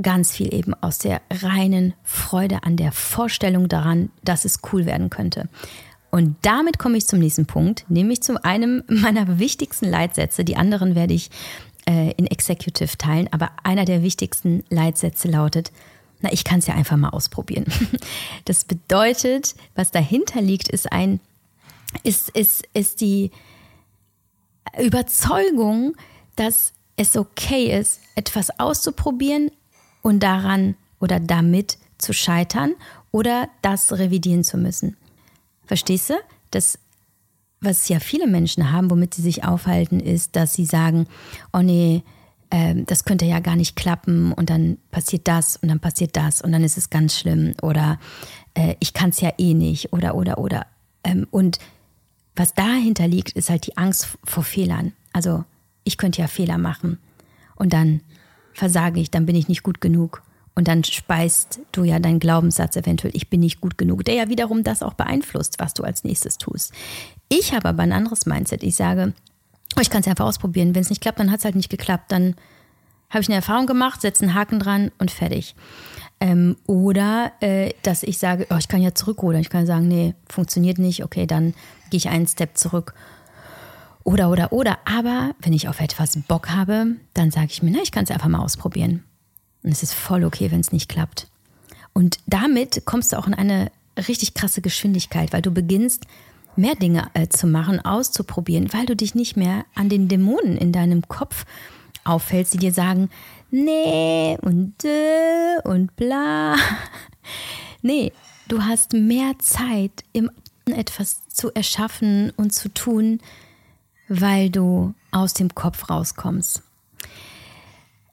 ganz 0.00 0.32
viel 0.32 0.54
eben 0.54 0.74
aus 0.74 0.98
der 0.98 1.20
reinen 1.30 1.94
Freude 2.04 2.62
an 2.62 2.76
der 2.76 2.92
Vorstellung 2.92 3.68
daran, 3.68 4.10
dass 4.22 4.44
es 4.44 4.60
cool 4.72 4.86
werden 4.86 5.10
könnte. 5.10 5.48
Und 6.10 6.36
damit 6.42 6.78
komme 6.78 6.96
ich 6.96 7.06
zum 7.06 7.18
nächsten 7.18 7.46
Punkt, 7.46 7.84
nämlich 7.88 8.22
zu 8.22 8.42
einem 8.44 8.82
meiner 8.88 9.38
wichtigsten 9.38 9.86
Leitsätze. 9.86 10.44
Die 10.44 10.56
anderen 10.56 10.94
werde 10.94 11.14
ich 11.14 11.30
äh, 11.86 12.12
in 12.12 12.26
Executive 12.26 12.96
teilen, 12.96 13.28
aber 13.32 13.50
einer 13.62 13.84
der 13.84 14.02
wichtigsten 14.02 14.64
Leitsätze 14.68 15.28
lautet, 15.28 15.72
na, 16.20 16.32
ich 16.32 16.44
kann 16.44 16.58
es 16.58 16.66
ja 16.66 16.74
einfach 16.74 16.96
mal 16.96 17.10
ausprobieren. 17.10 17.66
Das 18.44 18.64
bedeutet, 18.64 19.54
was 19.74 19.90
dahinter 19.90 20.40
liegt, 20.40 20.68
ist 20.68 20.90
ein, 20.90 21.20
ist, 22.02 22.30
ist, 22.30 22.66
ist 22.72 23.00
die 23.00 23.30
Überzeugung, 24.78 25.94
dass 26.36 26.72
es 26.96 27.16
okay 27.16 27.78
ist, 27.78 28.00
etwas 28.14 28.58
auszuprobieren 28.58 29.50
und 30.02 30.20
daran 30.22 30.76
oder 30.98 31.20
damit 31.20 31.78
zu 31.98 32.12
scheitern 32.12 32.74
oder 33.12 33.48
das 33.62 33.92
revidieren 33.92 34.44
zu 34.44 34.56
müssen. 34.56 34.96
Verstehst 35.68 36.08
du? 36.10 36.14
Das, 36.50 36.78
was 37.60 37.88
ja 37.88 38.00
viele 38.00 38.26
Menschen 38.26 38.72
haben, 38.72 38.90
womit 38.90 39.14
sie 39.14 39.22
sich 39.22 39.44
aufhalten, 39.44 40.00
ist, 40.00 40.34
dass 40.34 40.54
sie 40.54 40.64
sagen, 40.64 41.06
oh 41.52 41.60
nee, 41.60 42.02
äh, 42.48 42.74
das 42.86 43.04
könnte 43.04 43.26
ja 43.26 43.40
gar 43.40 43.54
nicht 43.54 43.76
klappen 43.76 44.32
und 44.32 44.48
dann 44.48 44.78
passiert 44.90 45.28
das 45.28 45.58
und 45.58 45.68
dann 45.68 45.78
passiert 45.78 46.16
das 46.16 46.40
und 46.40 46.52
dann 46.52 46.64
ist 46.64 46.78
es 46.78 46.88
ganz 46.88 47.18
schlimm 47.18 47.52
oder 47.60 48.00
äh, 48.54 48.76
ich 48.80 48.94
kann 48.94 49.10
es 49.10 49.20
ja 49.20 49.30
eh 49.36 49.52
nicht 49.52 49.92
oder 49.92 50.14
oder 50.14 50.38
oder. 50.38 50.66
Ähm, 51.04 51.26
und 51.30 51.58
was 52.34 52.54
dahinter 52.54 53.06
liegt, 53.06 53.32
ist 53.32 53.50
halt 53.50 53.66
die 53.66 53.76
Angst 53.76 54.16
vor 54.24 54.44
Fehlern. 54.44 54.92
Also 55.12 55.44
ich 55.84 55.98
könnte 55.98 56.22
ja 56.22 56.28
Fehler 56.28 56.56
machen 56.56 56.98
und 57.56 57.74
dann 57.74 58.00
versage 58.54 59.00
ich, 59.00 59.10
dann 59.10 59.26
bin 59.26 59.36
ich 59.36 59.48
nicht 59.48 59.62
gut 59.62 59.82
genug 59.82 60.22
und 60.58 60.66
dann 60.66 60.82
speist 60.82 61.60
du 61.70 61.84
ja 61.84 62.00
deinen 62.00 62.18
Glaubenssatz 62.18 62.74
eventuell, 62.74 63.14
ich 63.14 63.30
bin 63.30 63.38
nicht 63.38 63.60
gut 63.60 63.78
genug, 63.78 64.04
der 64.04 64.16
ja 64.16 64.28
wiederum 64.28 64.64
das 64.64 64.82
auch 64.82 64.94
beeinflusst, 64.94 65.60
was 65.60 65.72
du 65.72 65.84
als 65.84 66.02
nächstes 66.02 66.36
tust. 66.36 66.72
Ich 67.28 67.54
habe 67.54 67.68
aber 67.68 67.84
ein 67.84 67.92
anderes 67.92 68.26
Mindset. 68.26 68.64
Ich 68.64 68.74
sage, 68.74 69.12
oh, 69.76 69.80
ich 69.80 69.88
kann 69.88 70.00
es 70.00 70.08
einfach 70.08 70.26
ausprobieren. 70.26 70.74
Wenn 70.74 70.82
es 70.82 70.90
nicht 70.90 71.00
klappt, 71.00 71.20
dann 71.20 71.30
hat 71.30 71.38
es 71.38 71.44
halt 71.44 71.54
nicht 71.54 71.68
geklappt. 71.68 72.10
Dann 72.10 72.34
habe 73.08 73.20
ich 73.20 73.28
eine 73.28 73.36
Erfahrung 73.36 73.68
gemacht, 73.68 74.00
setze 74.00 74.24
einen 74.24 74.34
Haken 74.34 74.58
dran 74.58 74.90
und 74.98 75.12
fertig. 75.12 75.54
Ähm, 76.18 76.56
oder 76.66 77.30
äh, 77.38 77.70
dass 77.84 78.02
ich 78.02 78.18
sage, 78.18 78.48
oh, 78.50 78.56
ich 78.58 78.66
kann 78.66 78.82
ja 78.82 78.92
zurückrudern. 78.92 79.42
Ich 79.42 79.50
kann 79.50 79.64
sagen, 79.64 79.86
nee, 79.86 80.16
funktioniert 80.28 80.78
nicht. 80.78 81.04
Okay, 81.04 81.28
dann 81.28 81.54
gehe 81.90 81.98
ich 81.98 82.08
einen 82.08 82.26
Step 82.26 82.58
zurück. 82.58 82.94
Oder, 84.02 84.28
oder, 84.28 84.52
oder. 84.52 84.78
Aber 84.84 85.36
wenn 85.38 85.52
ich 85.52 85.68
auf 85.68 85.78
etwas 85.78 86.18
Bock 86.26 86.50
habe, 86.50 86.96
dann 87.14 87.30
sage 87.30 87.46
ich 87.50 87.62
mir, 87.62 87.70
na, 87.70 87.78
ich 87.80 87.92
kann 87.92 88.02
es 88.02 88.10
einfach 88.10 88.26
mal 88.26 88.42
ausprobieren. 88.42 89.04
Und 89.68 89.72
es 89.72 89.82
ist 89.82 89.92
voll 89.92 90.24
okay, 90.24 90.50
wenn 90.50 90.60
es 90.60 90.72
nicht 90.72 90.88
klappt. 90.88 91.26
Und 91.92 92.20
damit 92.26 92.86
kommst 92.86 93.12
du 93.12 93.18
auch 93.18 93.26
in 93.26 93.34
eine 93.34 93.70
richtig 94.08 94.32
krasse 94.32 94.62
Geschwindigkeit, 94.62 95.34
weil 95.34 95.42
du 95.42 95.50
beginnst, 95.50 96.06
mehr 96.56 96.74
Dinge 96.74 97.10
äh, 97.12 97.28
zu 97.28 97.46
machen, 97.46 97.84
auszuprobieren, 97.84 98.72
weil 98.72 98.86
du 98.86 98.96
dich 98.96 99.14
nicht 99.14 99.36
mehr 99.36 99.66
an 99.74 99.90
den 99.90 100.08
Dämonen 100.08 100.56
in 100.56 100.72
deinem 100.72 101.06
Kopf 101.06 101.44
auffällst, 102.04 102.54
die 102.54 102.58
dir 102.58 102.72
sagen, 102.72 103.10
nee 103.50 104.38
und 104.40 104.72
äh, 104.84 105.60
und 105.64 105.94
bla. 105.96 106.56
nee, 107.82 108.10
du 108.48 108.62
hast 108.62 108.94
mehr 108.94 109.38
Zeit, 109.38 110.02
im 110.14 110.30
etwas 110.64 111.28
zu 111.28 111.52
erschaffen 111.52 112.32
und 112.38 112.54
zu 112.54 112.72
tun, 112.72 113.20
weil 114.08 114.48
du 114.48 114.94
aus 115.10 115.34
dem 115.34 115.54
Kopf 115.54 115.90
rauskommst. 115.90 116.62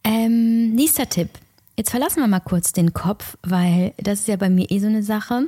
Ähm, 0.03 0.75
nächster 0.75 1.07
Tipp. 1.07 1.29
Jetzt 1.77 1.91
verlassen 1.91 2.21
wir 2.21 2.27
mal 2.27 2.39
kurz 2.39 2.71
den 2.71 2.93
Kopf, 2.93 3.37
weil 3.43 3.93
das 3.97 4.21
ist 4.21 4.27
ja 4.27 4.37
bei 4.37 4.49
mir 4.49 4.71
eh 4.71 4.79
so 4.79 4.87
eine 4.87 5.03
Sache. 5.03 5.47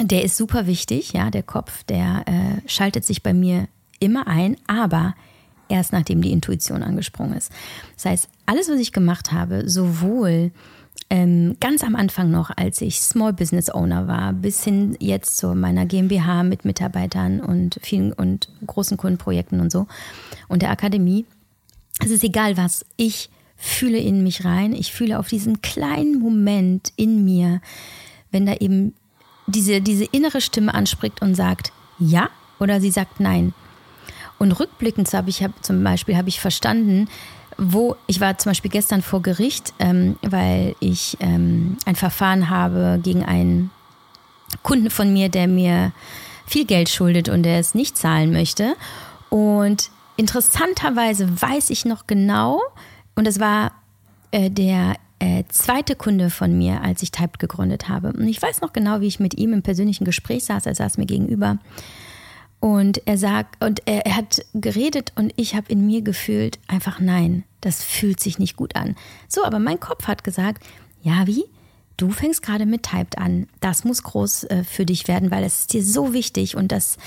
Der 0.00 0.24
ist 0.24 0.36
super 0.36 0.66
wichtig, 0.66 1.12
ja, 1.12 1.30
der 1.30 1.42
Kopf, 1.42 1.84
der 1.84 2.24
äh, 2.26 2.68
schaltet 2.68 3.04
sich 3.04 3.22
bei 3.22 3.32
mir 3.32 3.68
immer 3.98 4.26
ein, 4.26 4.56
aber 4.66 5.14
erst 5.68 5.92
nachdem 5.92 6.20
die 6.20 6.32
Intuition 6.32 6.82
angesprungen 6.82 7.36
ist. 7.36 7.50
Das 7.94 8.04
heißt, 8.04 8.28
alles, 8.44 8.68
was 8.68 8.78
ich 8.78 8.92
gemacht 8.92 9.32
habe, 9.32 9.68
sowohl 9.68 10.50
ähm, 11.08 11.56
ganz 11.60 11.84
am 11.84 11.94
Anfang 11.94 12.30
noch, 12.30 12.50
als 12.56 12.80
ich 12.80 13.00
Small 13.00 13.32
Business 13.32 13.70
Owner 13.70 14.08
war, 14.08 14.32
bis 14.32 14.64
hin 14.64 14.96
jetzt 14.98 15.36
zu 15.36 15.54
meiner 15.54 15.86
GmbH 15.86 16.42
mit 16.42 16.64
Mitarbeitern 16.64 17.40
und 17.40 17.78
vielen 17.82 18.12
und 18.12 18.48
großen 18.66 18.96
Kundenprojekten 18.96 19.60
und 19.60 19.70
so 19.70 19.86
und 20.48 20.62
der 20.62 20.70
Akademie. 20.70 21.24
Es 22.00 22.10
ist 22.10 22.24
egal, 22.24 22.56
was 22.56 22.84
ich 22.96 23.30
fühle 23.56 23.98
in 23.98 24.22
mich 24.22 24.44
rein. 24.44 24.72
Ich 24.72 24.92
fühle 24.92 25.18
auf 25.18 25.28
diesen 25.28 25.62
kleinen 25.62 26.18
Moment 26.18 26.92
in 26.96 27.24
mir, 27.24 27.60
wenn 28.30 28.46
da 28.46 28.54
eben 28.54 28.94
diese, 29.46 29.80
diese 29.80 30.04
innere 30.04 30.40
Stimme 30.40 30.74
anspricht 30.74 31.22
und 31.22 31.34
sagt 31.34 31.72
ja 31.98 32.28
oder 32.58 32.80
sie 32.80 32.90
sagt 32.90 33.20
nein. 33.20 33.54
Und 34.38 34.52
rückblickend 34.52 35.12
habe 35.14 35.30
ich 35.30 35.42
hab, 35.42 35.64
zum 35.64 35.82
Beispiel 35.82 36.16
habe 36.16 36.28
ich 36.28 36.40
verstanden, 36.40 37.08
wo 37.58 37.96
ich 38.06 38.20
war 38.20 38.36
zum 38.36 38.50
Beispiel 38.50 38.70
gestern 38.70 39.00
vor 39.00 39.22
Gericht, 39.22 39.72
ähm, 39.78 40.16
weil 40.20 40.76
ich 40.80 41.16
ähm, 41.20 41.78
ein 41.86 41.96
Verfahren 41.96 42.50
habe 42.50 43.00
gegen 43.02 43.24
einen 43.24 43.70
Kunden 44.62 44.90
von 44.90 45.12
mir, 45.12 45.30
der 45.30 45.48
mir 45.48 45.92
viel 46.46 46.66
Geld 46.66 46.88
schuldet 46.88 47.28
und 47.28 47.44
der 47.44 47.58
es 47.58 47.74
nicht 47.74 47.96
zahlen 47.96 48.30
möchte. 48.30 48.76
Und 49.30 49.90
interessanterweise 50.16 51.40
weiß 51.40 51.70
ich 51.70 51.84
noch 51.84 52.06
genau, 52.06 52.60
und 53.16 53.26
es 53.26 53.40
war 53.40 53.72
äh, 54.30 54.50
der 54.50 54.96
äh, 55.18 55.44
zweite 55.48 55.96
Kunde 55.96 56.30
von 56.30 56.56
mir, 56.56 56.82
als 56.82 57.02
ich 57.02 57.10
Typed 57.10 57.38
gegründet 57.38 57.88
habe. 57.88 58.12
Und 58.12 58.28
ich 58.28 58.40
weiß 58.40 58.60
noch 58.60 58.72
genau, 58.72 59.00
wie 59.00 59.06
ich 59.06 59.18
mit 59.18 59.36
ihm 59.38 59.52
im 59.52 59.62
persönlichen 59.62 60.04
Gespräch 60.04 60.44
saß. 60.44 60.66
Er 60.66 60.74
saß 60.74 60.98
mir 60.98 61.06
gegenüber. 61.06 61.58
Und 62.60 63.06
er 63.06 63.18
sagt, 63.18 63.62
und 63.64 63.82
er, 63.86 64.06
er 64.06 64.16
hat 64.16 64.44
geredet 64.54 65.12
und 65.16 65.32
ich 65.36 65.54
habe 65.54 65.70
in 65.70 65.86
mir 65.86 66.02
gefühlt, 66.02 66.58
einfach 66.68 67.00
nein, 67.00 67.44
das 67.60 67.82
fühlt 67.82 68.20
sich 68.20 68.38
nicht 68.38 68.56
gut 68.56 68.76
an. 68.76 68.96
So, 69.28 69.44
aber 69.44 69.58
mein 69.58 69.80
Kopf 69.80 70.06
hat 70.06 70.24
gesagt, 70.24 70.64
ja, 71.02 71.26
wie? 71.26 71.44
Du 71.96 72.10
fängst 72.10 72.42
gerade 72.42 72.66
mit 72.66 72.82
Typed 72.82 73.16
an. 73.16 73.46
Das 73.60 73.84
muss 73.84 74.02
groß 74.02 74.44
äh, 74.44 74.64
für 74.64 74.84
dich 74.84 75.08
werden, 75.08 75.30
weil 75.30 75.44
es 75.44 75.60
ist 75.60 75.72
dir 75.72 75.82
so 75.82 76.12
wichtig 76.12 76.56
und 76.56 76.72
das 76.72 76.98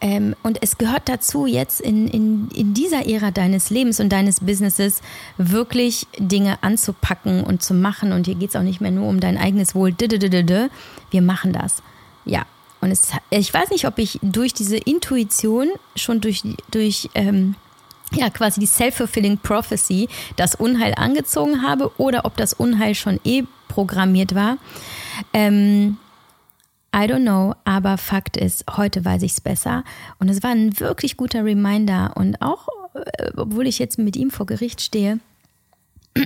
Ähm, 0.00 0.34
und 0.42 0.62
es 0.62 0.78
gehört 0.78 1.08
dazu, 1.08 1.46
jetzt 1.46 1.80
in, 1.80 2.08
in, 2.08 2.48
in 2.54 2.72
dieser 2.72 3.06
Ära 3.06 3.30
deines 3.30 3.70
Lebens 3.70 4.00
und 4.00 4.08
deines 4.08 4.40
Businesses 4.40 5.02
wirklich 5.36 6.06
Dinge 6.18 6.62
anzupacken 6.62 7.44
und 7.44 7.62
zu 7.62 7.74
machen. 7.74 8.12
Und 8.12 8.26
hier 8.26 8.34
geht 8.34 8.50
es 8.50 8.56
auch 8.56 8.62
nicht 8.62 8.80
mehr 8.80 8.90
nur 8.90 9.08
um 9.08 9.20
dein 9.20 9.36
eigenes 9.36 9.74
Wohl. 9.74 9.94
Wir 9.98 11.22
machen 11.22 11.52
das. 11.52 11.82
Ja. 12.24 12.46
Und 12.80 12.90
es, 12.90 13.08
ich 13.28 13.52
weiß 13.52 13.70
nicht, 13.70 13.86
ob 13.86 13.98
ich 13.98 14.18
durch 14.22 14.54
diese 14.54 14.78
Intuition, 14.78 15.68
schon 15.96 16.22
durch, 16.22 16.42
durch 16.70 17.10
ähm, 17.14 17.54
ja, 18.12 18.30
quasi 18.30 18.60
die 18.60 18.66
Self-Fulfilling 18.66 19.38
Prophecy, 19.38 20.08
das 20.36 20.54
Unheil 20.54 20.94
angezogen 20.94 21.62
habe 21.62 21.92
oder 21.98 22.24
ob 22.24 22.38
das 22.38 22.54
Unheil 22.54 22.94
schon 22.94 23.20
eh 23.24 23.44
programmiert 23.68 24.34
war. 24.34 24.56
Ähm, 25.34 25.98
I 26.94 27.06
don't 27.06 27.22
know, 27.22 27.54
aber 27.64 27.98
Fakt 27.98 28.36
ist, 28.36 28.64
heute 28.76 29.04
weiß 29.04 29.22
ich 29.22 29.32
es 29.32 29.40
besser. 29.40 29.84
Und 30.18 30.28
es 30.28 30.42
war 30.42 30.50
ein 30.50 30.78
wirklich 30.80 31.16
guter 31.16 31.44
Reminder. 31.44 32.12
Und 32.16 32.42
auch, 32.42 32.66
äh, 32.94 33.30
obwohl 33.36 33.66
ich 33.66 33.78
jetzt 33.78 33.98
mit 33.98 34.16
ihm 34.16 34.30
vor 34.30 34.46
Gericht 34.46 34.80
stehe, 34.80 35.20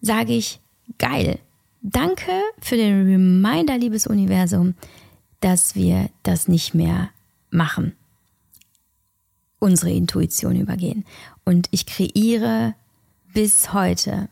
sage 0.00 0.32
ich, 0.32 0.60
geil. 0.98 1.38
Danke 1.82 2.32
für 2.60 2.76
den 2.76 3.06
Reminder, 3.06 3.78
liebes 3.78 4.06
Universum, 4.06 4.74
dass 5.40 5.74
wir 5.74 6.08
das 6.22 6.48
nicht 6.48 6.74
mehr 6.74 7.10
machen. 7.50 7.94
Unsere 9.60 9.92
Intuition 9.92 10.56
übergehen. 10.56 11.04
Und 11.44 11.68
ich 11.70 11.86
kreiere 11.86 12.74
bis 13.34 13.72
heute 13.72 14.28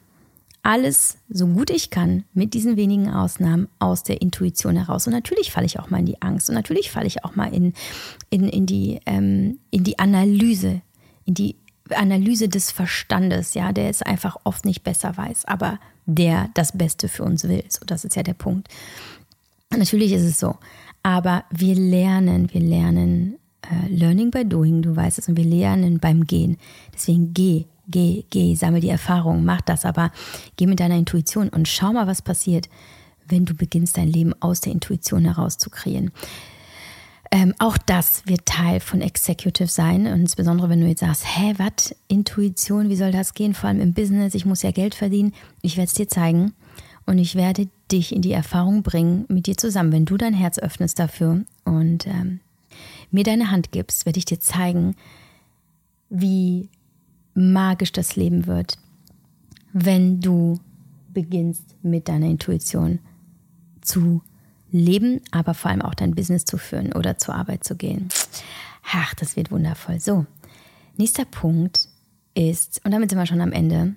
alles 0.63 1.19
so 1.29 1.47
gut 1.47 1.71
ich 1.71 1.91
kann, 1.91 2.25
mit 2.35 2.55
diesen 2.55 2.77
wenigen 2.77 3.11
Ausnahmen, 3.11 3.69
aus 3.81 4.05
der 4.05 4.23
Intuition 4.23 4.77
heraus. 4.77 5.07
Und 5.07 5.13
natürlich 5.13 5.51
falle 5.51 5.67
ich 5.67 5.81
auch 5.81 5.91
mal 5.91 5.99
in 5.99 6.07
die 6.07 6.23
Angst 6.23 6.49
und 6.49 6.55
natürlich 6.55 6.91
falle 6.91 7.07
ich 7.07 7.25
auch 7.25 7.35
mal 7.35 7.53
in, 7.53 7.73
in, 8.31 8.49
in, 8.49 8.67
die, 8.67 9.01
ähm, 9.07 9.59
in 9.71 9.83
die 9.83 9.99
Analyse, 9.99 10.81
in 11.25 11.35
die 11.35 11.57
Analyse 11.91 12.49
des 12.49 12.71
Verstandes, 12.71 13.55
ja, 13.55 13.73
der 13.73 13.91
es 13.91 14.03
einfach 14.03 14.37
oft 14.45 14.65
nicht 14.65 14.85
besser 14.85 15.17
weiß, 15.17 15.47
aber 15.47 15.81
der 16.07 16.49
das 16.55 16.77
Beste 16.77 17.09
für 17.09 17.25
uns 17.25 17.45
will. 17.45 17.65
So, 17.69 17.81
das 17.85 18.05
ist 18.05 18.17
ja 18.17 18.23
der 18.23 18.35
Punkt. 18.35 18.69
natürlich 19.71 20.13
ist 20.13 20.23
es 20.23 20.39
so. 20.39 20.57
Aber 21.03 21.45
wir 21.51 21.75
lernen, 21.75 22.53
wir 22.53 22.61
lernen 22.61 23.39
äh, 23.63 23.89
Learning 23.89 24.31
by 24.31 24.45
Doing, 24.45 24.83
du 24.83 24.95
weißt 24.95 25.19
es, 25.19 25.29
und 25.29 25.37
wir 25.37 25.45
lernen 25.45 25.99
beim 25.99 26.25
Gehen. 26.25 26.57
Deswegen 26.95 27.35
geh, 27.35 27.67
geh, 27.93 28.25
geh, 28.31 28.57
sammle 28.57 28.81
die 28.81 28.89
Erfahrung, 28.89 29.45
mach 29.45 29.61
das, 29.61 29.85
aber 29.85 30.11
geh 30.57 30.67
mit 30.67 30.81
deiner 30.81 30.97
Intuition 30.97 31.49
und 31.49 31.69
schau 31.69 31.93
mal, 31.93 32.09
was 32.09 32.23
passiert, 32.23 32.69
wenn 33.29 33.45
du 33.45 33.55
beginnst, 33.55 33.97
dein 33.97 34.09
Leben 34.09 34.35
aus 34.41 34.61
der 34.61 34.73
Intuition 34.73 35.25
heraus 35.25 35.59
zu 35.59 35.71
kreieren. 35.71 36.11
Ähm, 37.31 37.55
auch 37.59 37.79
das 37.79 38.27
wird 38.27 38.45
Teil 38.45 38.81
von 38.81 39.01
Executive 39.01 39.69
sein. 39.69 40.07
Und 40.07 40.21
insbesondere, 40.21 40.69
wenn 40.69 40.81
du 40.81 40.87
jetzt 40.87 41.01
sagst, 41.01 41.25
hä, 41.27 41.55
was? 41.57 41.95
Intuition, 42.09 42.91
wie 42.91 42.97
soll 42.97 43.11
das 43.11 43.33
gehen? 43.33 43.55
Vor 43.55 43.71
allem 43.71 43.81
im 43.81 43.95
Business, 43.95 44.35
ich 44.35 44.45
muss 44.45 44.63
ja 44.63 44.71
Geld 44.71 44.95
verdienen. 44.95 45.33
Ich 45.63 45.79
werde 45.79 45.89
es 45.89 45.95
dir 45.95 46.09
zeigen 46.09 46.53
und 47.07 47.17
ich 47.17 47.35
werde 47.35 47.69
dich 47.91 48.15
in 48.15 48.21
die 48.21 48.33
Erfahrung 48.33 48.83
bringen 48.83 49.25
mit 49.29 49.47
dir 49.47 49.57
zusammen. 49.57 49.93
Wenn 49.93 50.05
du 50.05 50.19
dein 50.19 50.35
Herz 50.35 50.59
öffnest 50.59 50.99
dafür 50.99 51.43
und 51.65 52.07
ähm, 52.07 52.41
mir 53.11 53.25
deine 53.25 53.51
Hand 53.51 53.73
gibst, 53.73 54.05
werde 54.05 54.19
ich 54.19 54.27
dir 54.27 54.39
zeigen, 54.39 54.95
wie 56.11 56.69
magisch 57.35 57.93
das 57.93 58.17
Leben 58.17 58.47
wird, 58.47 58.79
wenn 59.73 60.21
du 60.21 60.61
beginnst 61.13 61.77
mit 61.83 62.09
deiner 62.09 62.27
Intuition 62.27 62.99
zu 63.81 64.23
leben, 64.71 65.21
aber 65.31 65.55
vor 65.55 65.71
allem 65.71 65.83
auch 65.83 65.95
dein 65.95 66.15
Business 66.15 66.45
zu 66.45 66.57
führen 66.57 66.93
oder 66.93 67.19
zur 67.19 67.35
Arbeit 67.35 67.65
zu 67.65 67.77
gehen. 67.77 68.09
Ach, 68.93 69.15
das 69.15 69.37
wird 69.37 69.51
wundervoll. 69.51 70.01
So, 70.01 70.27
nächster 70.97 71.25
Punkt 71.25 71.89
ist, 72.35 72.81
und 72.85 72.93
damit 72.93 73.11
sind 73.11 73.19
wir 73.19 73.27
schon 73.27 73.41
am 73.41 73.53
Ende. 73.53 73.95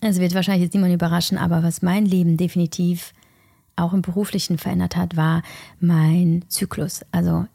Es 0.00 0.20
wird 0.20 0.34
wahrscheinlich 0.34 0.64
jetzt 0.64 0.74
niemand 0.74 0.94
überraschen, 0.94 1.38
aber 1.38 1.62
was 1.62 1.82
mein 1.82 2.06
Leben 2.06 2.36
definitiv 2.36 3.12
auch 3.74 3.92
im 3.92 4.02
beruflichen 4.02 4.58
verändert 4.58 4.96
hat, 4.96 5.16
war 5.16 5.42
mein 5.80 6.44
Zyklus. 6.48 7.04
Also 7.12 7.46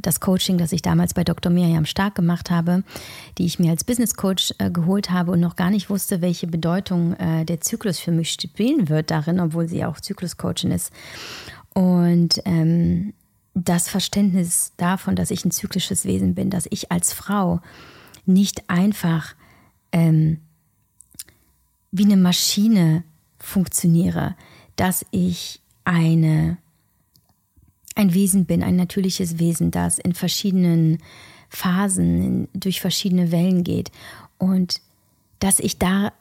das 0.00 0.20
Coaching, 0.20 0.58
das 0.58 0.72
ich 0.72 0.82
damals 0.82 1.14
bei 1.14 1.24
Dr. 1.24 1.50
Miriam 1.50 1.86
Stark 1.86 2.14
gemacht 2.14 2.50
habe, 2.50 2.84
die 3.38 3.46
ich 3.46 3.58
mir 3.58 3.70
als 3.70 3.84
Business 3.84 4.14
Coach 4.14 4.54
äh, 4.58 4.70
geholt 4.70 5.10
habe 5.10 5.32
und 5.32 5.40
noch 5.40 5.56
gar 5.56 5.70
nicht 5.70 5.90
wusste, 5.90 6.20
welche 6.20 6.46
Bedeutung 6.46 7.14
äh, 7.14 7.44
der 7.44 7.60
Zyklus 7.60 7.98
für 7.98 8.12
mich 8.12 8.32
spielen 8.32 8.88
wird 8.88 9.10
darin, 9.10 9.40
obwohl 9.40 9.68
sie 9.68 9.84
auch 9.84 10.00
Zyklus-Coachin 10.00 10.70
ist. 10.70 10.92
Und 11.74 12.40
ähm, 12.44 13.14
das 13.54 13.88
Verständnis 13.88 14.72
davon, 14.76 15.16
dass 15.16 15.30
ich 15.30 15.44
ein 15.44 15.50
zyklisches 15.50 16.04
Wesen 16.04 16.34
bin, 16.34 16.50
dass 16.50 16.66
ich 16.70 16.90
als 16.90 17.12
Frau 17.12 17.60
nicht 18.26 18.68
einfach 18.68 19.34
ähm, 19.92 20.40
wie 21.92 22.04
eine 22.04 22.16
Maschine 22.16 23.04
funktioniere, 23.38 24.34
dass 24.76 25.06
ich 25.12 25.60
eine 25.84 26.56
ein 27.94 28.14
Wesen 28.14 28.44
bin, 28.46 28.62
ein 28.62 28.76
natürliches 28.76 29.38
Wesen, 29.38 29.70
das 29.70 29.98
in 29.98 30.14
verschiedenen 30.14 30.98
Phasen, 31.48 32.48
durch 32.52 32.80
verschiedene 32.80 33.30
Wellen 33.30 33.64
geht 33.64 33.92
und 34.38 34.80
dass 35.38 35.60
ich 35.60 35.78
da 35.78 36.12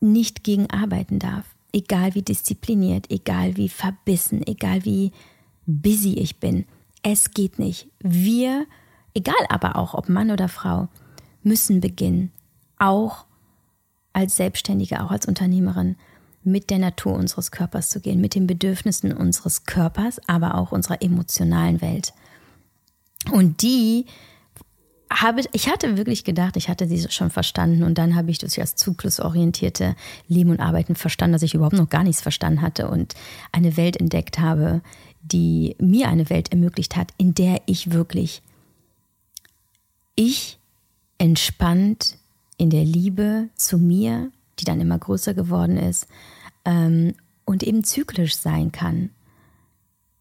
nicht 0.00 0.44
gegen 0.44 0.70
arbeiten 0.70 1.18
darf, 1.18 1.44
egal 1.72 2.14
wie 2.14 2.22
diszipliniert, 2.22 3.10
egal 3.10 3.56
wie 3.56 3.68
verbissen, 3.68 4.46
egal 4.46 4.84
wie 4.84 5.12
busy 5.66 6.14
ich 6.14 6.36
bin. 6.36 6.64
Es 7.02 7.32
geht 7.32 7.58
nicht. 7.58 7.88
Wir, 8.00 8.66
egal 9.14 9.34
aber 9.48 9.76
auch, 9.76 9.94
ob 9.94 10.08
Mann 10.08 10.30
oder 10.30 10.48
Frau, 10.48 10.88
müssen 11.42 11.80
beginnen, 11.80 12.32
auch 12.78 13.26
als 14.12 14.36
Selbstständige, 14.36 15.02
auch 15.02 15.10
als 15.10 15.26
Unternehmerin, 15.26 15.96
mit 16.44 16.70
der 16.70 16.78
Natur 16.78 17.14
unseres 17.14 17.50
Körpers 17.50 17.90
zu 17.90 18.00
gehen, 18.00 18.20
mit 18.20 18.34
den 18.34 18.46
Bedürfnissen 18.46 19.12
unseres 19.12 19.64
Körpers, 19.64 20.20
aber 20.26 20.54
auch 20.54 20.72
unserer 20.72 21.02
emotionalen 21.02 21.80
Welt. 21.80 22.12
Und 23.32 23.62
die 23.62 24.06
habe 25.10 25.42
ich 25.52 25.70
hatte 25.70 25.96
wirklich 25.96 26.24
gedacht, 26.24 26.56
ich 26.56 26.68
hatte 26.68 26.86
sie 26.86 27.08
schon 27.10 27.30
verstanden 27.30 27.82
und 27.82 27.96
dann 27.96 28.14
habe 28.14 28.30
ich 28.30 28.38
das 28.38 28.76
zyklusorientierte 28.76 29.96
Leben 30.26 30.50
und 30.50 30.60
Arbeiten 30.60 30.96
verstanden, 30.96 31.32
dass 31.32 31.42
ich 31.42 31.54
überhaupt 31.54 31.76
noch 31.76 31.88
gar 31.88 32.04
nichts 32.04 32.20
verstanden 32.20 32.60
hatte 32.60 32.88
und 32.88 33.14
eine 33.50 33.76
Welt 33.76 33.96
entdeckt 33.96 34.38
habe, 34.38 34.82
die 35.22 35.76
mir 35.80 36.08
eine 36.08 36.28
Welt 36.30 36.52
ermöglicht 36.52 36.96
hat, 36.96 37.12
in 37.16 37.34
der 37.34 37.62
ich 37.66 37.92
wirklich 37.92 38.42
ich 40.14 40.58
entspannt 41.16 42.18
in 42.56 42.70
der 42.70 42.84
Liebe 42.84 43.48
zu 43.54 43.78
mir, 43.78 44.30
die 44.60 44.64
dann 44.64 44.80
immer 44.80 44.98
größer 44.98 45.34
geworden 45.34 45.76
ist, 45.76 46.06
ähm, 46.64 47.14
und 47.44 47.62
eben 47.62 47.84
zyklisch 47.84 48.36
sein 48.36 48.72
kann. 48.72 49.10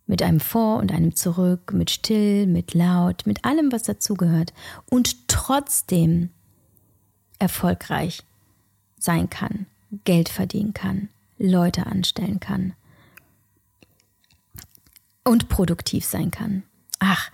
Mit 0.05 0.21
einem 0.21 0.39
Vor 0.39 0.77
und 0.77 0.93
einem 0.93 1.15
Zurück, 1.15 1.73
mit 1.73 1.91
still, 1.91 2.47
mit 2.47 2.73
laut, 2.73 3.25
mit 3.25 3.43
allem, 3.43 3.71
was 3.73 3.83
dazugehört 3.83 4.53
und 4.89 5.27
trotzdem 5.27 6.29
erfolgreich 7.39 8.23
sein 8.97 9.29
kann, 9.29 9.67
Geld 10.05 10.29
verdienen 10.29 10.73
kann, 10.73 11.09
Leute 11.37 11.85
anstellen 11.85 12.39
kann 12.39 12.73
und 15.23 15.49
produktiv 15.49 16.05
sein 16.05 16.31
kann. 16.31 16.63
Ach, 16.99 17.29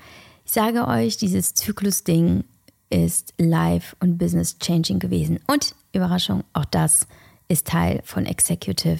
ich 0.45 0.51
sage 0.51 0.87
euch, 0.87 1.17
dieses 1.17 1.53
Zyklus-Ding 1.53 2.43
ist 2.89 3.33
live 3.37 3.95
und 3.99 4.17
business 4.17 4.57
changing 4.59 4.99
gewesen. 4.99 5.39
Und 5.47 5.75
Überraschung, 5.93 6.43
auch 6.53 6.65
das 6.65 7.07
ist 7.47 7.67
Teil 7.67 8.01
von 8.03 8.25
Executive. 8.25 8.99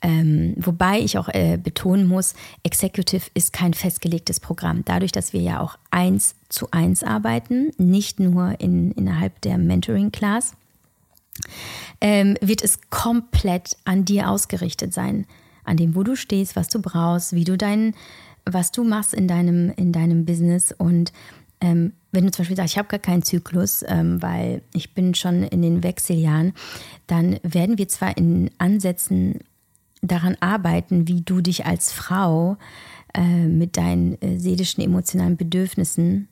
Ähm, 0.00 0.54
wobei 0.56 1.00
ich 1.00 1.18
auch 1.18 1.28
äh, 1.28 1.58
betonen 1.60 2.06
muss, 2.06 2.34
Executive 2.62 3.30
ist 3.34 3.52
kein 3.52 3.74
festgelegtes 3.74 4.38
Programm. 4.38 4.84
Dadurch, 4.84 5.10
dass 5.10 5.32
wir 5.32 5.40
ja 5.40 5.60
auch 5.60 5.76
eins 5.90 6.36
zu 6.48 6.70
eins 6.70 7.02
arbeiten, 7.02 7.72
nicht 7.78 8.20
nur 8.20 8.60
in, 8.60 8.92
innerhalb 8.92 9.40
der 9.40 9.58
Mentoring-Class, 9.58 10.52
ähm, 12.00 12.36
wird 12.40 12.62
es 12.62 12.78
komplett 12.90 13.76
an 13.84 14.04
dir 14.04 14.30
ausgerichtet 14.30 14.94
sein. 14.94 15.26
An 15.64 15.76
dem, 15.76 15.96
wo 15.96 16.04
du 16.04 16.14
stehst, 16.14 16.54
was 16.54 16.68
du 16.68 16.80
brauchst, 16.80 17.32
wie 17.32 17.44
du 17.44 17.58
dein, 17.58 17.94
was 18.44 18.70
du 18.70 18.84
machst 18.84 19.14
in 19.14 19.26
deinem, 19.26 19.70
in 19.70 19.92
deinem 19.92 20.24
Business 20.24 20.72
und 20.76 21.12
ähm, 21.60 21.92
wenn 22.12 22.24
du 22.24 22.30
zum 22.30 22.42
Beispiel 22.42 22.56
sagst, 22.56 22.74
ich 22.74 22.78
habe 22.78 22.88
gar 22.88 23.00
keinen 23.00 23.22
Zyklus, 23.22 23.84
ähm, 23.86 24.22
weil 24.22 24.62
ich 24.72 24.94
bin 24.94 25.14
schon 25.14 25.42
in 25.42 25.62
den 25.62 25.82
Wechseljahren, 25.82 26.52
dann 27.06 27.38
werden 27.42 27.78
wir 27.78 27.88
zwar 27.88 28.16
in 28.16 28.50
Ansätzen 28.58 29.40
daran 30.00 30.36
arbeiten, 30.40 31.08
wie 31.08 31.22
du 31.22 31.40
dich 31.40 31.66
als 31.66 31.92
Frau 31.92 32.56
äh, 33.14 33.46
mit 33.46 33.76
deinen 33.76 34.20
äh, 34.22 34.38
seelischen, 34.38 34.82
emotionalen 34.82 35.36
Bedürfnissen 35.36 36.28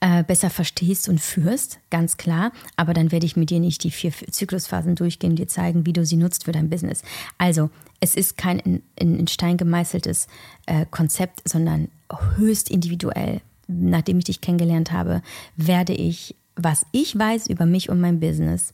äh, 0.00 0.22
besser 0.22 0.50
verstehst 0.50 1.08
und 1.08 1.20
führst, 1.20 1.80
ganz 1.90 2.16
klar. 2.16 2.52
Aber 2.76 2.94
dann 2.94 3.10
werde 3.10 3.26
ich 3.26 3.36
mit 3.36 3.50
dir 3.50 3.60
nicht 3.60 3.82
die 3.84 3.90
vier 3.90 4.12
Zyklusphasen 4.12 4.94
durchgehen 4.94 5.30
und 5.30 5.38
dir 5.38 5.48
zeigen, 5.48 5.86
wie 5.86 5.92
du 5.92 6.04
sie 6.04 6.16
nutzt 6.16 6.44
für 6.44 6.52
dein 6.52 6.70
Business. 6.70 7.02
Also, 7.38 7.70
es 8.00 8.14
ist 8.14 8.36
kein 8.36 8.58
in, 8.58 8.82
in 8.96 9.26
Stein 9.28 9.56
gemeißeltes 9.56 10.28
äh, 10.66 10.86
Konzept, 10.90 11.48
sondern 11.48 11.88
höchst 12.36 12.70
individuell. 12.70 13.40
Nachdem 13.68 14.18
ich 14.18 14.24
dich 14.24 14.40
kennengelernt 14.40 14.92
habe, 14.92 15.22
werde 15.56 15.92
ich, 15.92 16.36
was 16.56 16.86
ich 16.92 17.18
weiß 17.18 17.48
über 17.48 17.66
mich 17.66 17.88
und 17.88 18.00
mein 18.00 18.20
Business 18.20 18.72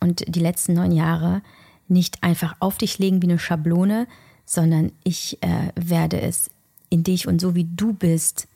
und 0.00 0.24
die 0.26 0.40
letzten 0.40 0.74
neun 0.74 0.92
Jahre, 0.92 1.42
nicht 1.88 2.22
einfach 2.22 2.56
auf 2.60 2.78
dich 2.78 2.98
legen 2.98 3.22
wie 3.22 3.26
eine 3.26 3.38
Schablone, 3.38 4.06
sondern 4.46 4.92
ich 5.04 5.42
äh, 5.42 5.70
werde 5.76 6.20
es 6.20 6.50
in 6.90 7.02
dich 7.02 7.26
und 7.28 7.40
so 7.40 7.54
wie 7.54 7.64
du 7.64 7.92
bist 7.92 8.48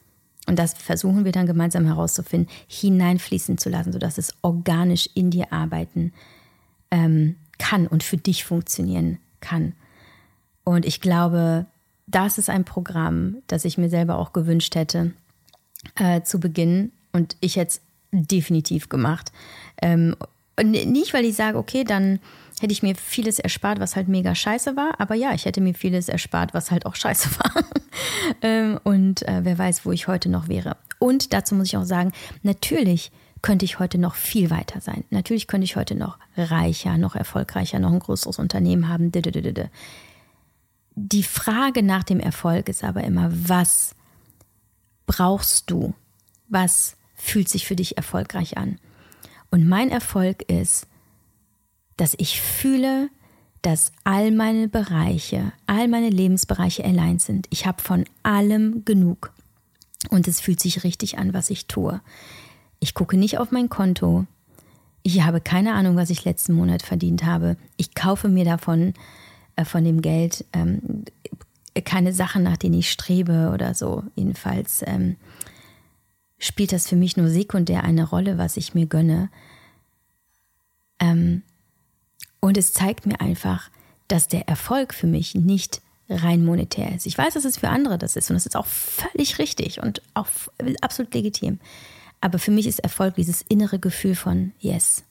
und 0.49 0.59
das 0.59 0.73
versuchen 0.73 1.27
wir 1.27 1.33
dann 1.33 1.47
gemeinsam 1.47 1.85
herauszufinden, 1.85 2.51
hineinfließen 2.69 3.59
zu 3.59 3.69
lassen, 3.69 3.93
sodass 3.93 4.17
es 4.17 4.35
organisch 4.41 5.11
in 5.13 5.31
dir 5.31 5.53
arbeiten 5.53 6.15
ähm, 6.91 7.37
kann 7.59 7.87
und 7.87 8.03
für 8.03 8.17
dich 8.17 8.45
funktionieren 8.45 9.19
kann. 9.41 9.75
Und 10.65 10.87
ich 10.87 11.03
glaube, 11.03 11.67
das 12.07 12.39
ist 12.39 12.49
ein 12.49 12.65
Programm, 12.65 13.37
das 13.47 13.67
ich 13.67 13.77
mir 13.77 13.91
selber 13.91 14.17
auch 14.17 14.33
gewünscht 14.33 14.75
hätte 14.75 15.13
äh, 15.97 16.23
zu 16.23 16.41
Beginn 16.41 16.93
und 17.13 17.37
ich 17.41 17.55
jetzt 17.55 17.83
definitiv 18.13 18.89
gemacht. 18.89 19.33
Ähm, 19.81 20.17
nicht, 20.63 21.15
weil 21.15 21.25
ich 21.25 21.37
sage, 21.37 21.59
okay, 21.59 21.85
dann 21.85 22.19
hätte 22.61 22.73
ich 22.73 22.83
mir 22.83 22.97
vieles 22.97 23.39
erspart, 23.39 23.79
was 23.81 23.97
halt 23.97 24.09
mega 24.09 24.35
scheiße 24.35 24.77
war. 24.77 24.99
Aber 24.99 25.15
ja, 25.15 25.33
ich 25.35 25.45
hätte 25.45 25.61
mir 25.61 25.75
vieles 25.75 26.09
erspart, 26.09 26.55
was 26.55 26.71
halt 26.71 26.87
auch 26.87 26.97
scheiße 26.97 27.29
war. 27.39 27.65
ähm, 28.43 28.81
und 28.83 29.23
äh, 29.23 29.41
wer 29.45 29.59
weiß, 29.59 29.87
wo 29.87 29.93
ich 29.93 30.09
heute 30.09 30.29
noch 30.29 30.49
wäre. 30.49 30.77
Und 30.99 31.33
dazu 31.33 31.55
muss 31.55 31.69
ich 31.69 31.77
auch 31.77 31.85
sagen, 31.85 32.13
natürlich 32.43 33.13
könnte 33.41 33.65
ich 33.65 33.79
heute 33.79 33.99
noch 33.99 34.17
viel 34.17 34.51
weiter 34.51 34.81
sein. 34.81 35.05
Natürlich 35.11 35.47
könnte 35.47 35.65
ich 35.65 35.77
heute 35.77 35.95
noch 35.95 36.19
reicher, 36.37 36.99
noch 36.99 37.15
erfolgreicher, 37.15 37.79
noch 37.79 37.93
ein 37.93 38.01
größeres 38.01 38.41
Unternehmen 38.41 38.89
haben. 38.89 39.13
Die 40.97 41.23
Frage 41.23 41.85
nach 41.85 42.03
dem 42.03 42.19
Erfolg 42.19 42.69
ist 42.69 42.83
aber 42.83 43.05
immer, 43.05 43.31
was 43.31 43.95
brauchst 45.09 45.71
du? 45.73 45.95
Was 46.49 46.97
fühlt 47.17 47.49
sich 47.49 47.67
für 47.67 47.75
dich 47.75 47.97
erfolgreich 47.97 48.57
an? 48.57 48.79
Und 49.51 49.67
mein 49.67 49.91
Erfolg 49.91 50.43
ist, 50.43 50.87
dass 51.97 52.15
ich 52.19 52.41
fühle, 52.41 53.11
dass 53.63 53.91
all 54.05 54.31
meine 54.31 54.69
Bereiche, 54.69 55.53
all 55.67 55.89
meine 55.89 56.11
Lebensbereiche 56.11 56.85
allein 56.85 57.19
sind. 57.19 57.49
Ich 57.51 57.67
habe 57.67 57.83
von 57.83 58.05
allem 58.23 58.85
genug. 58.85 59.33
Und 60.11 60.29
es 60.29 60.41
fühlt 60.41 60.61
sich 60.61 60.85
richtig 60.85 61.19
an, 61.19 61.35
was 61.35 61.51
ich 61.51 61.67
tue. 61.67 62.01
Ich 62.79 62.95
gucke 62.95 63.17
nicht 63.17 63.39
auf 63.39 63.51
mein 63.51 63.69
Konto. 63.69 64.27
Ich 65.03 65.23
habe 65.23 65.41
keine 65.41 65.75
Ahnung, 65.75 65.97
was 65.97 66.11
ich 66.11 66.25
letzten 66.25 66.53
Monat 66.53 66.83
verdient 66.83 67.25
habe. 67.25 67.57
Ich 67.77 67.95
kaufe 67.95 68.29
mir 68.29 68.45
davon, 68.45 68.95
äh, 69.57 69.65
von 69.65 69.83
dem 69.83 70.03
Geld, 70.03 70.45
ähm, 70.53 71.05
keine 71.83 72.13
Sachen, 72.13 72.43
nach 72.43 72.57
denen 72.57 72.79
ich 72.79 72.91
strebe 72.91 73.51
oder 73.53 73.75
so. 73.75 74.05
Jedenfalls 74.15 74.83
ähm, 74.87 75.17
spielt 76.39 76.73
das 76.73 76.89
für 76.89 76.97
mich 76.97 77.17
nur 77.17 77.29
sekundär 77.29 77.85
eine 77.85 78.05
Rolle, 78.05 78.39
was 78.39 78.57
ich 78.57 78.75
mir 78.75 78.87
gönne. 78.87 79.31
Ähm, 81.01 81.43
und 82.41 82.57
es 82.57 82.73
zeigt 82.73 83.07
mir 83.07 83.21
einfach, 83.21 83.71
dass 84.07 84.29
der 84.29 84.49
Erfolg 84.49 84.95
für 84.95 85.07
mich 85.07 85.35
nicht 85.35 85.81
rein 86.09 86.45
monetär 86.45 86.95
ist. 86.95 87.07
Ich 87.07 87.19
weiß, 87.19 87.35
dass 87.35 87.45
es 87.45 87.59
für 87.59 87.69
andere 87.69 87.99
das 87.99 88.17
ist 88.17 88.31
und 88.31 88.35
das 88.35 88.47
ist 88.47 88.57
auch 88.57 88.67
völlig 88.67 89.39
richtig 89.39 89.83
und 89.83 90.01
auch 90.15 90.29
absolut 90.81 91.13
legitim. 91.13 91.59
Aber 92.21 92.39
für 92.39 92.51
mich 92.51 92.67
ist 92.67 92.81
Erfolg 92.81 93.15
dieses 93.17 93.43
innere 93.43 93.79
Gefühl 93.79 94.15
von 94.15 94.53
Yes, 94.59 95.05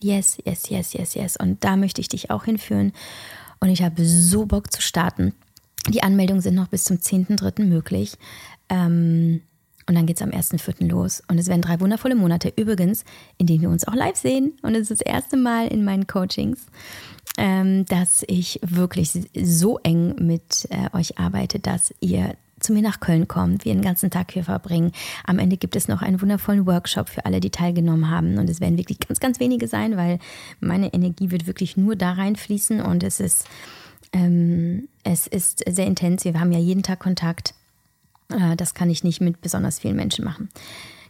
yes, 0.00 0.38
yes, 0.44 0.68
yes, 0.70 0.92
yes, 0.92 1.14
yes. 1.14 1.36
Und 1.36 1.64
da 1.64 1.76
möchte 1.76 2.00
ich 2.00 2.08
dich 2.08 2.30
auch 2.30 2.44
hinführen. 2.44 2.92
Und 3.60 3.70
ich 3.70 3.82
habe 3.82 4.04
so 4.04 4.46
Bock 4.46 4.72
zu 4.72 4.80
starten. 4.80 5.34
Die 5.88 6.02
Anmeldungen 6.02 6.42
sind 6.42 6.54
noch 6.54 6.68
bis 6.68 6.84
zum 6.84 6.96
10.3. 6.96 7.64
möglich. 7.64 8.16
Ähm, 8.68 9.42
und 9.88 9.94
dann 9.94 10.06
geht 10.06 10.16
es 10.16 10.22
am 10.22 10.30
1.4. 10.30 10.88
los. 10.88 11.22
Und 11.28 11.38
es 11.38 11.46
werden 11.46 11.62
drei 11.62 11.78
wundervolle 11.78 12.16
Monate 12.16 12.52
übrigens, 12.56 13.04
in 13.38 13.46
denen 13.46 13.62
wir 13.62 13.70
uns 13.70 13.86
auch 13.86 13.94
live 13.94 14.16
sehen. 14.16 14.54
Und 14.62 14.74
es 14.74 14.90
ist 14.90 15.00
das 15.00 15.00
erste 15.00 15.36
Mal 15.36 15.68
in 15.68 15.84
meinen 15.84 16.08
Coachings, 16.08 16.66
ähm, 17.38 17.86
dass 17.86 18.24
ich 18.26 18.58
wirklich 18.62 19.12
so 19.34 19.78
eng 19.84 20.16
mit 20.18 20.66
äh, 20.70 20.96
euch 20.96 21.18
arbeite, 21.18 21.60
dass 21.60 21.94
ihr 22.00 22.34
zu 22.58 22.72
mir 22.72 22.82
nach 22.82 23.00
Köln 23.00 23.28
kommt, 23.28 23.64
wir 23.64 23.74
den 23.74 23.82
ganzen 23.82 24.10
Tag 24.10 24.32
hier 24.32 24.42
verbringen. 24.42 24.92
Am 25.24 25.38
Ende 25.38 25.56
gibt 25.56 25.76
es 25.76 25.88
noch 25.88 26.02
einen 26.02 26.20
wundervollen 26.20 26.66
Workshop 26.66 27.08
für 27.10 27.24
alle, 27.26 27.38
die 27.38 27.50
teilgenommen 27.50 28.10
haben. 28.10 28.38
Und 28.38 28.48
es 28.48 28.60
werden 28.60 28.78
wirklich 28.78 28.98
ganz, 28.98 29.20
ganz 29.20 29.38
wenige 29.38 29.68
sein, 29.68 29.96
weil 29.96 30.18
meine 30.58 30.92
Energie 30.92 31.30
wird 31.30 31.46
wirklich 31.46 31.76
nur 31.76 31.94
da 31.96 32.12
reinfließen. 32.12 32.80
Und 32.80 33.04
es 33.04 33.20
ist, 33.20 33.46
ähm, 34.12 34.88
es 35.04 35.26
ist 35.26 35.62
sehr 35.66 35.86
intens. 35.86 36.24
Wir 36.24 36.38
haben 36.38 36.52
ja 36.52 36.58
jeden 36.58 36.82
Tag 36.82 37.00
Kontakt. 37.00 37.54
Äh, 38.28 38.56
das 38.56 38.74
kann 38.74 38.90
ich 38.90 39.04
nicht 39.04 39.20
mit 39.20 39.40
besonders 39.40 39.78
vielen 39.78 39.96
Menschen 39.96 40.24
machen. 40.24 40.48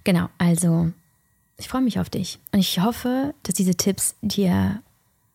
Genau, 0.04 0.28
also 0.38 0.92
ich 1.58 1.68
freue 1.68 1.82
mich 1.82 1.98
auf 1.98 2.10
dich. 2.10 2.38
Und 2.52 2.60
ich 2.60 2.80
hoffe, 2.80 3.34
dass 3.42 3.54
diese 3.54 3.74
Tipps 3.74 4.14
dir 4.22 4.82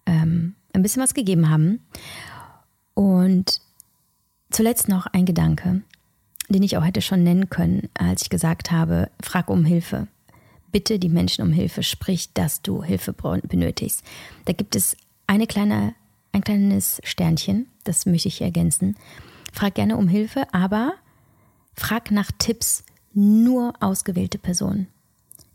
ähm, 0.06 0.56
ein 0.74 0.82
bisschen 0.82 1.04
was 1.04 1.14
gegeben 1.14 1.50
haben. 1.50 1.86
Und 2.94 3.62
zuletzt 4.50 4.88
noch 4.88 5.08
ein 5.08 5.26
Gedanke, 5.26 5.82
den 6.50 6.64
ich 6.64 6.78
auch 6.78 6.86
hätte 6.86 7.02
schon 7.02 7.24
nennen 7.24 7.50
können, 7.50 7.90
als 7.94 8.24
ich 8.24 8.30
gesagt 8.30 8.72
habe, 8.72 9.10
frag 9.22 9.50
um 9.50 9.66
Hilfe. 9.66 10.08
Bitte 10.72 11.00
die 11.00 11.10
Menschen 11.10 11.44
um 11.44 11.52
Hilfe, 11.52 11.84
sprich, 11.84 12.34
dass 12.34 12.62
du 12.62 12.84
Hilfe 12.84 13.14
benötigst. 13.14 14.04
Da 14.46 14.54
gibt 14.54 14.76
es 14.76 14.96
eine 15.28 15.48
kleine, 15.48 15.96
ein 16.32 16.44
kleines 16.44 17.02
Sternchen, 17.04 17.68
das 17.84 18.06
möchte 18.06 18.28
ich 18.28 18.42
ergänzen. 18.42 18.96
Frag 19.52 19.76
gerne 19.76 19.98
um 19.98 20.08
Hilfe, 20.08 20.46
aber 20.54 20.94
Frag 21.76 22.12
nach 22.12 22.32
Tipps 22.38 22.84
nur 23.14 23.74
ausgewählte 23.80 24.38
Personen. 24.38 24.88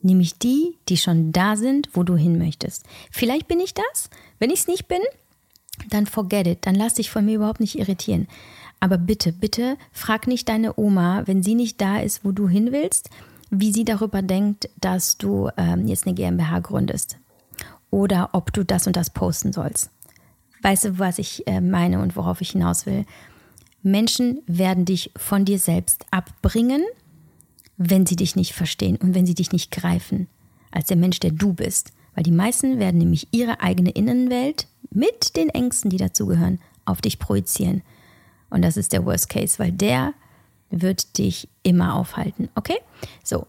Nämlich 0.03 0.39
die, 0.39 0.77
die 0.89 0.97
schon 0.97 1.33
da 1.33 1.57
sind, 1.57 1.89
wo 1.95 2.03
du 2.03 2.16
hin 2.16 2.39
möchtest. 2.39 2.85
Vielleicht 3.11 3.49
bin 3.49 3.61
ich 3.61 3.74
das. 3.74 4.11
Wenn 4.39 4.51
ich 4.51 4.61
es 4.61 4.68
nicht 4.68 4.89
bin, 4.89 5.01
dann 5.91 6.07
forget 6.07 6.47
it. 6.47 6.59
Dann 6.62 6.74
lass 6.74 6.95
dich 6.95 7.11
von 7.11 7.24
mir 7.24 7.37
überhaupt 7.37 7.61
nicht 7.61 7.79
irritieren. 7.79 8.29
Aber 8.79 8.99
bitte, 8.99 9.33
bitte 9.33 9.77
frag 9.93 10.27
nicht 10.27 10.49
deine 10.49 10.79
Oma, 10.79 11.22
wenn 11.27 11.43
sie 11.43 11.55
nicht 11.55 11.81
da 11.81 11.99
ist, 11.99 12.24
wo 12.24 12.33
du 12.33 12.49
hin 12.49 12.72
willst, 12.72 13.11
wie 13.51 13.72
sie 13.72 13.85
darüber 13.85 14.22
denkt, 14.22 14.68
dass 14.81 15.16
du 15.16 15.49
ähm, 15.57 15.87
jetzt 15.87 16.07
eine 16.07 16.14
GmbH 16.14 16.61
gründest. 16.61 17.18
Oder 17.91 18.31
ob 18.33 18.53
du 18.53 18.64
das 18.64 18.87
und 18.87 18.97
das 18.97 19.11
posten 19.11 19.53
sollst. 19.53 19.91
Weißt 20.66 20.84
du, 20.84 20.98
was 20.98 21.20
ich 21.20 21.46
äh, 21.46 21.60
meine 21.60 22.00
und 22.00 22.16
worauf 22.16 22.40
ich 22.40 22.50
hinaus 22.50 22.86
will? 22.86 23.04
Menschen 23.84 24.42
werden 24.48 24.84
dich 24.84 25.12
von 25.16 25.44
dir 25.44 25.60
selbst 25.60 26.04
abbringen, 26.10 26.82
wenn 27.76 28.04
sie 28.04 28.16
dich 28.16 28.34
nicht 28.34 28.52
verstehen 28.52 28.96
und 28.96 29.14
wenn 29.14 29.26
sie 29.26 29.36
dich 29.36 29.52
nicht 29.52 29.70
greifen, 29.70 30.26
als 30.72 30.88
der 30.88 30.96
Mensch, 30.96 31.20
der 31.20 31.30
du 31.30 31.52
bist. 31.52 31.92
Weil 32.16 32.24
die 32.24 32.32
meisten 32.32 32.80
werden 32.80 32.98
nämlich 32.98 33.28
ihre 33.30 33.60
eigene 33.60 33.90
Innenwelt 33.90 34.66
mit 34.90 35.36
den 35.36 35.50
Ängsten, 35.50 35.88
die 35.88 35.98
dazugehören, 35.98 36.58
auf 36.84 37.00
dich 37.00 37.20
projizieren. 37.20 37.82
Und 38.50 38.62
das 38.62 38.76
ist 38.76 38.92
der 38.92 39.06
Worst 39.06 39.28
Case, 39.28 39.60
weil 39.60 39.70
der 39.70 40.14
wird 40.70 41.18
dich 41.18 41.48
immer 41.62 41.94
aufhalten. 41.94 42.48
Okay? 42.56 42.78
So, 43.22 43.46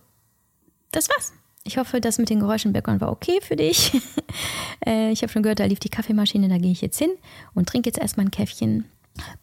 das 0.91 1.09
war's. 1.09 1.34
Ich 1.68 1.78
hoffe, 1.78 1.99
das 2.01 2.18
mit 2.18 2.30
den 2.30 2.39
Geräuschen 2.39 2.70
im 2.70 2.74
Background 2.74 3.01
war 3.01 3.11
okay 3.11 3.39
für 3.41 3.55
dich. 3.55 3.91
Äh, 4.86 5.11
ich 5.11 5.24
habe 5.24 5.32
schon 5.32 5.41
gehört, 5.41 5.59
da 5.59 5.65
lief 5.65 5.80
die 5.80 5.89
Kaffeemaschine, 5.89 6.47
da 6.49 6.59
gehe 6.59 6.72
ich 6.72 6.82
jetzt 6.82 6.99
hin 6.99 7.09
und 7.55 7.68
trinke 7.68 7.89
jetzt 7.89 7.97
erstmal 7.97 8.28
ein 8.28 8.32
Käffchen 8.32 8.86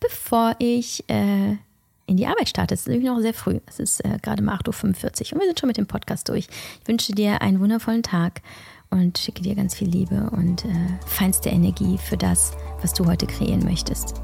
bevor 0.01 0.55
ich 0.59 1.05
äh, 1.09 1.57
in 2.07 2.17
die 2.17 2.27
Arbeit 2.27 2.49
starte. 2.49 2.75
Es 2.75 2.81
ist 2.81 2.89
nämlich 2.89 3.09
noch 3.09 3.21
sehr 3.21 3.35
früh. 3.35 3.61
Es 3.67 3.79
ist 3.79 4.05
äh, 4.05 4.19
gerade 4.23 4.43
mal 4.43 4.57
8.45 4.57 5.27
Uhr 5.29 5.33
und 5.35 5.41
wir 5.41 5.47
sind 5.47 5.61
schon 5.61 5.69
mit 5.69 5.77
dem 5.77 5.87
Podcast 5.87 6.29
durch. 6.29 6.49
Ich 6.83 6.89
wünsche 6.89 7.13
dir 7.13 7.41
einen 7.43 7.61
wundervollen 7.61 8.03
Tag 8.03 8.43
und 8.91 9.19
schicke 9.19 9.43
dir 9.43 9.55
ganz 9.55 9.75
viel 9.75 9.89
Liebe 9.89 10.31
und 10.31 10.65
äh, 10.65 10.69
feinste 11.07 11.49
Energie 11.49 11.99
für 11.99 12.17
das, 12.17 12.53
was 12.81 12.93
du 12.93 13.07
heute 13.07 13.27
kreieren 13.27 13.65
möchtest. 13.65 14.15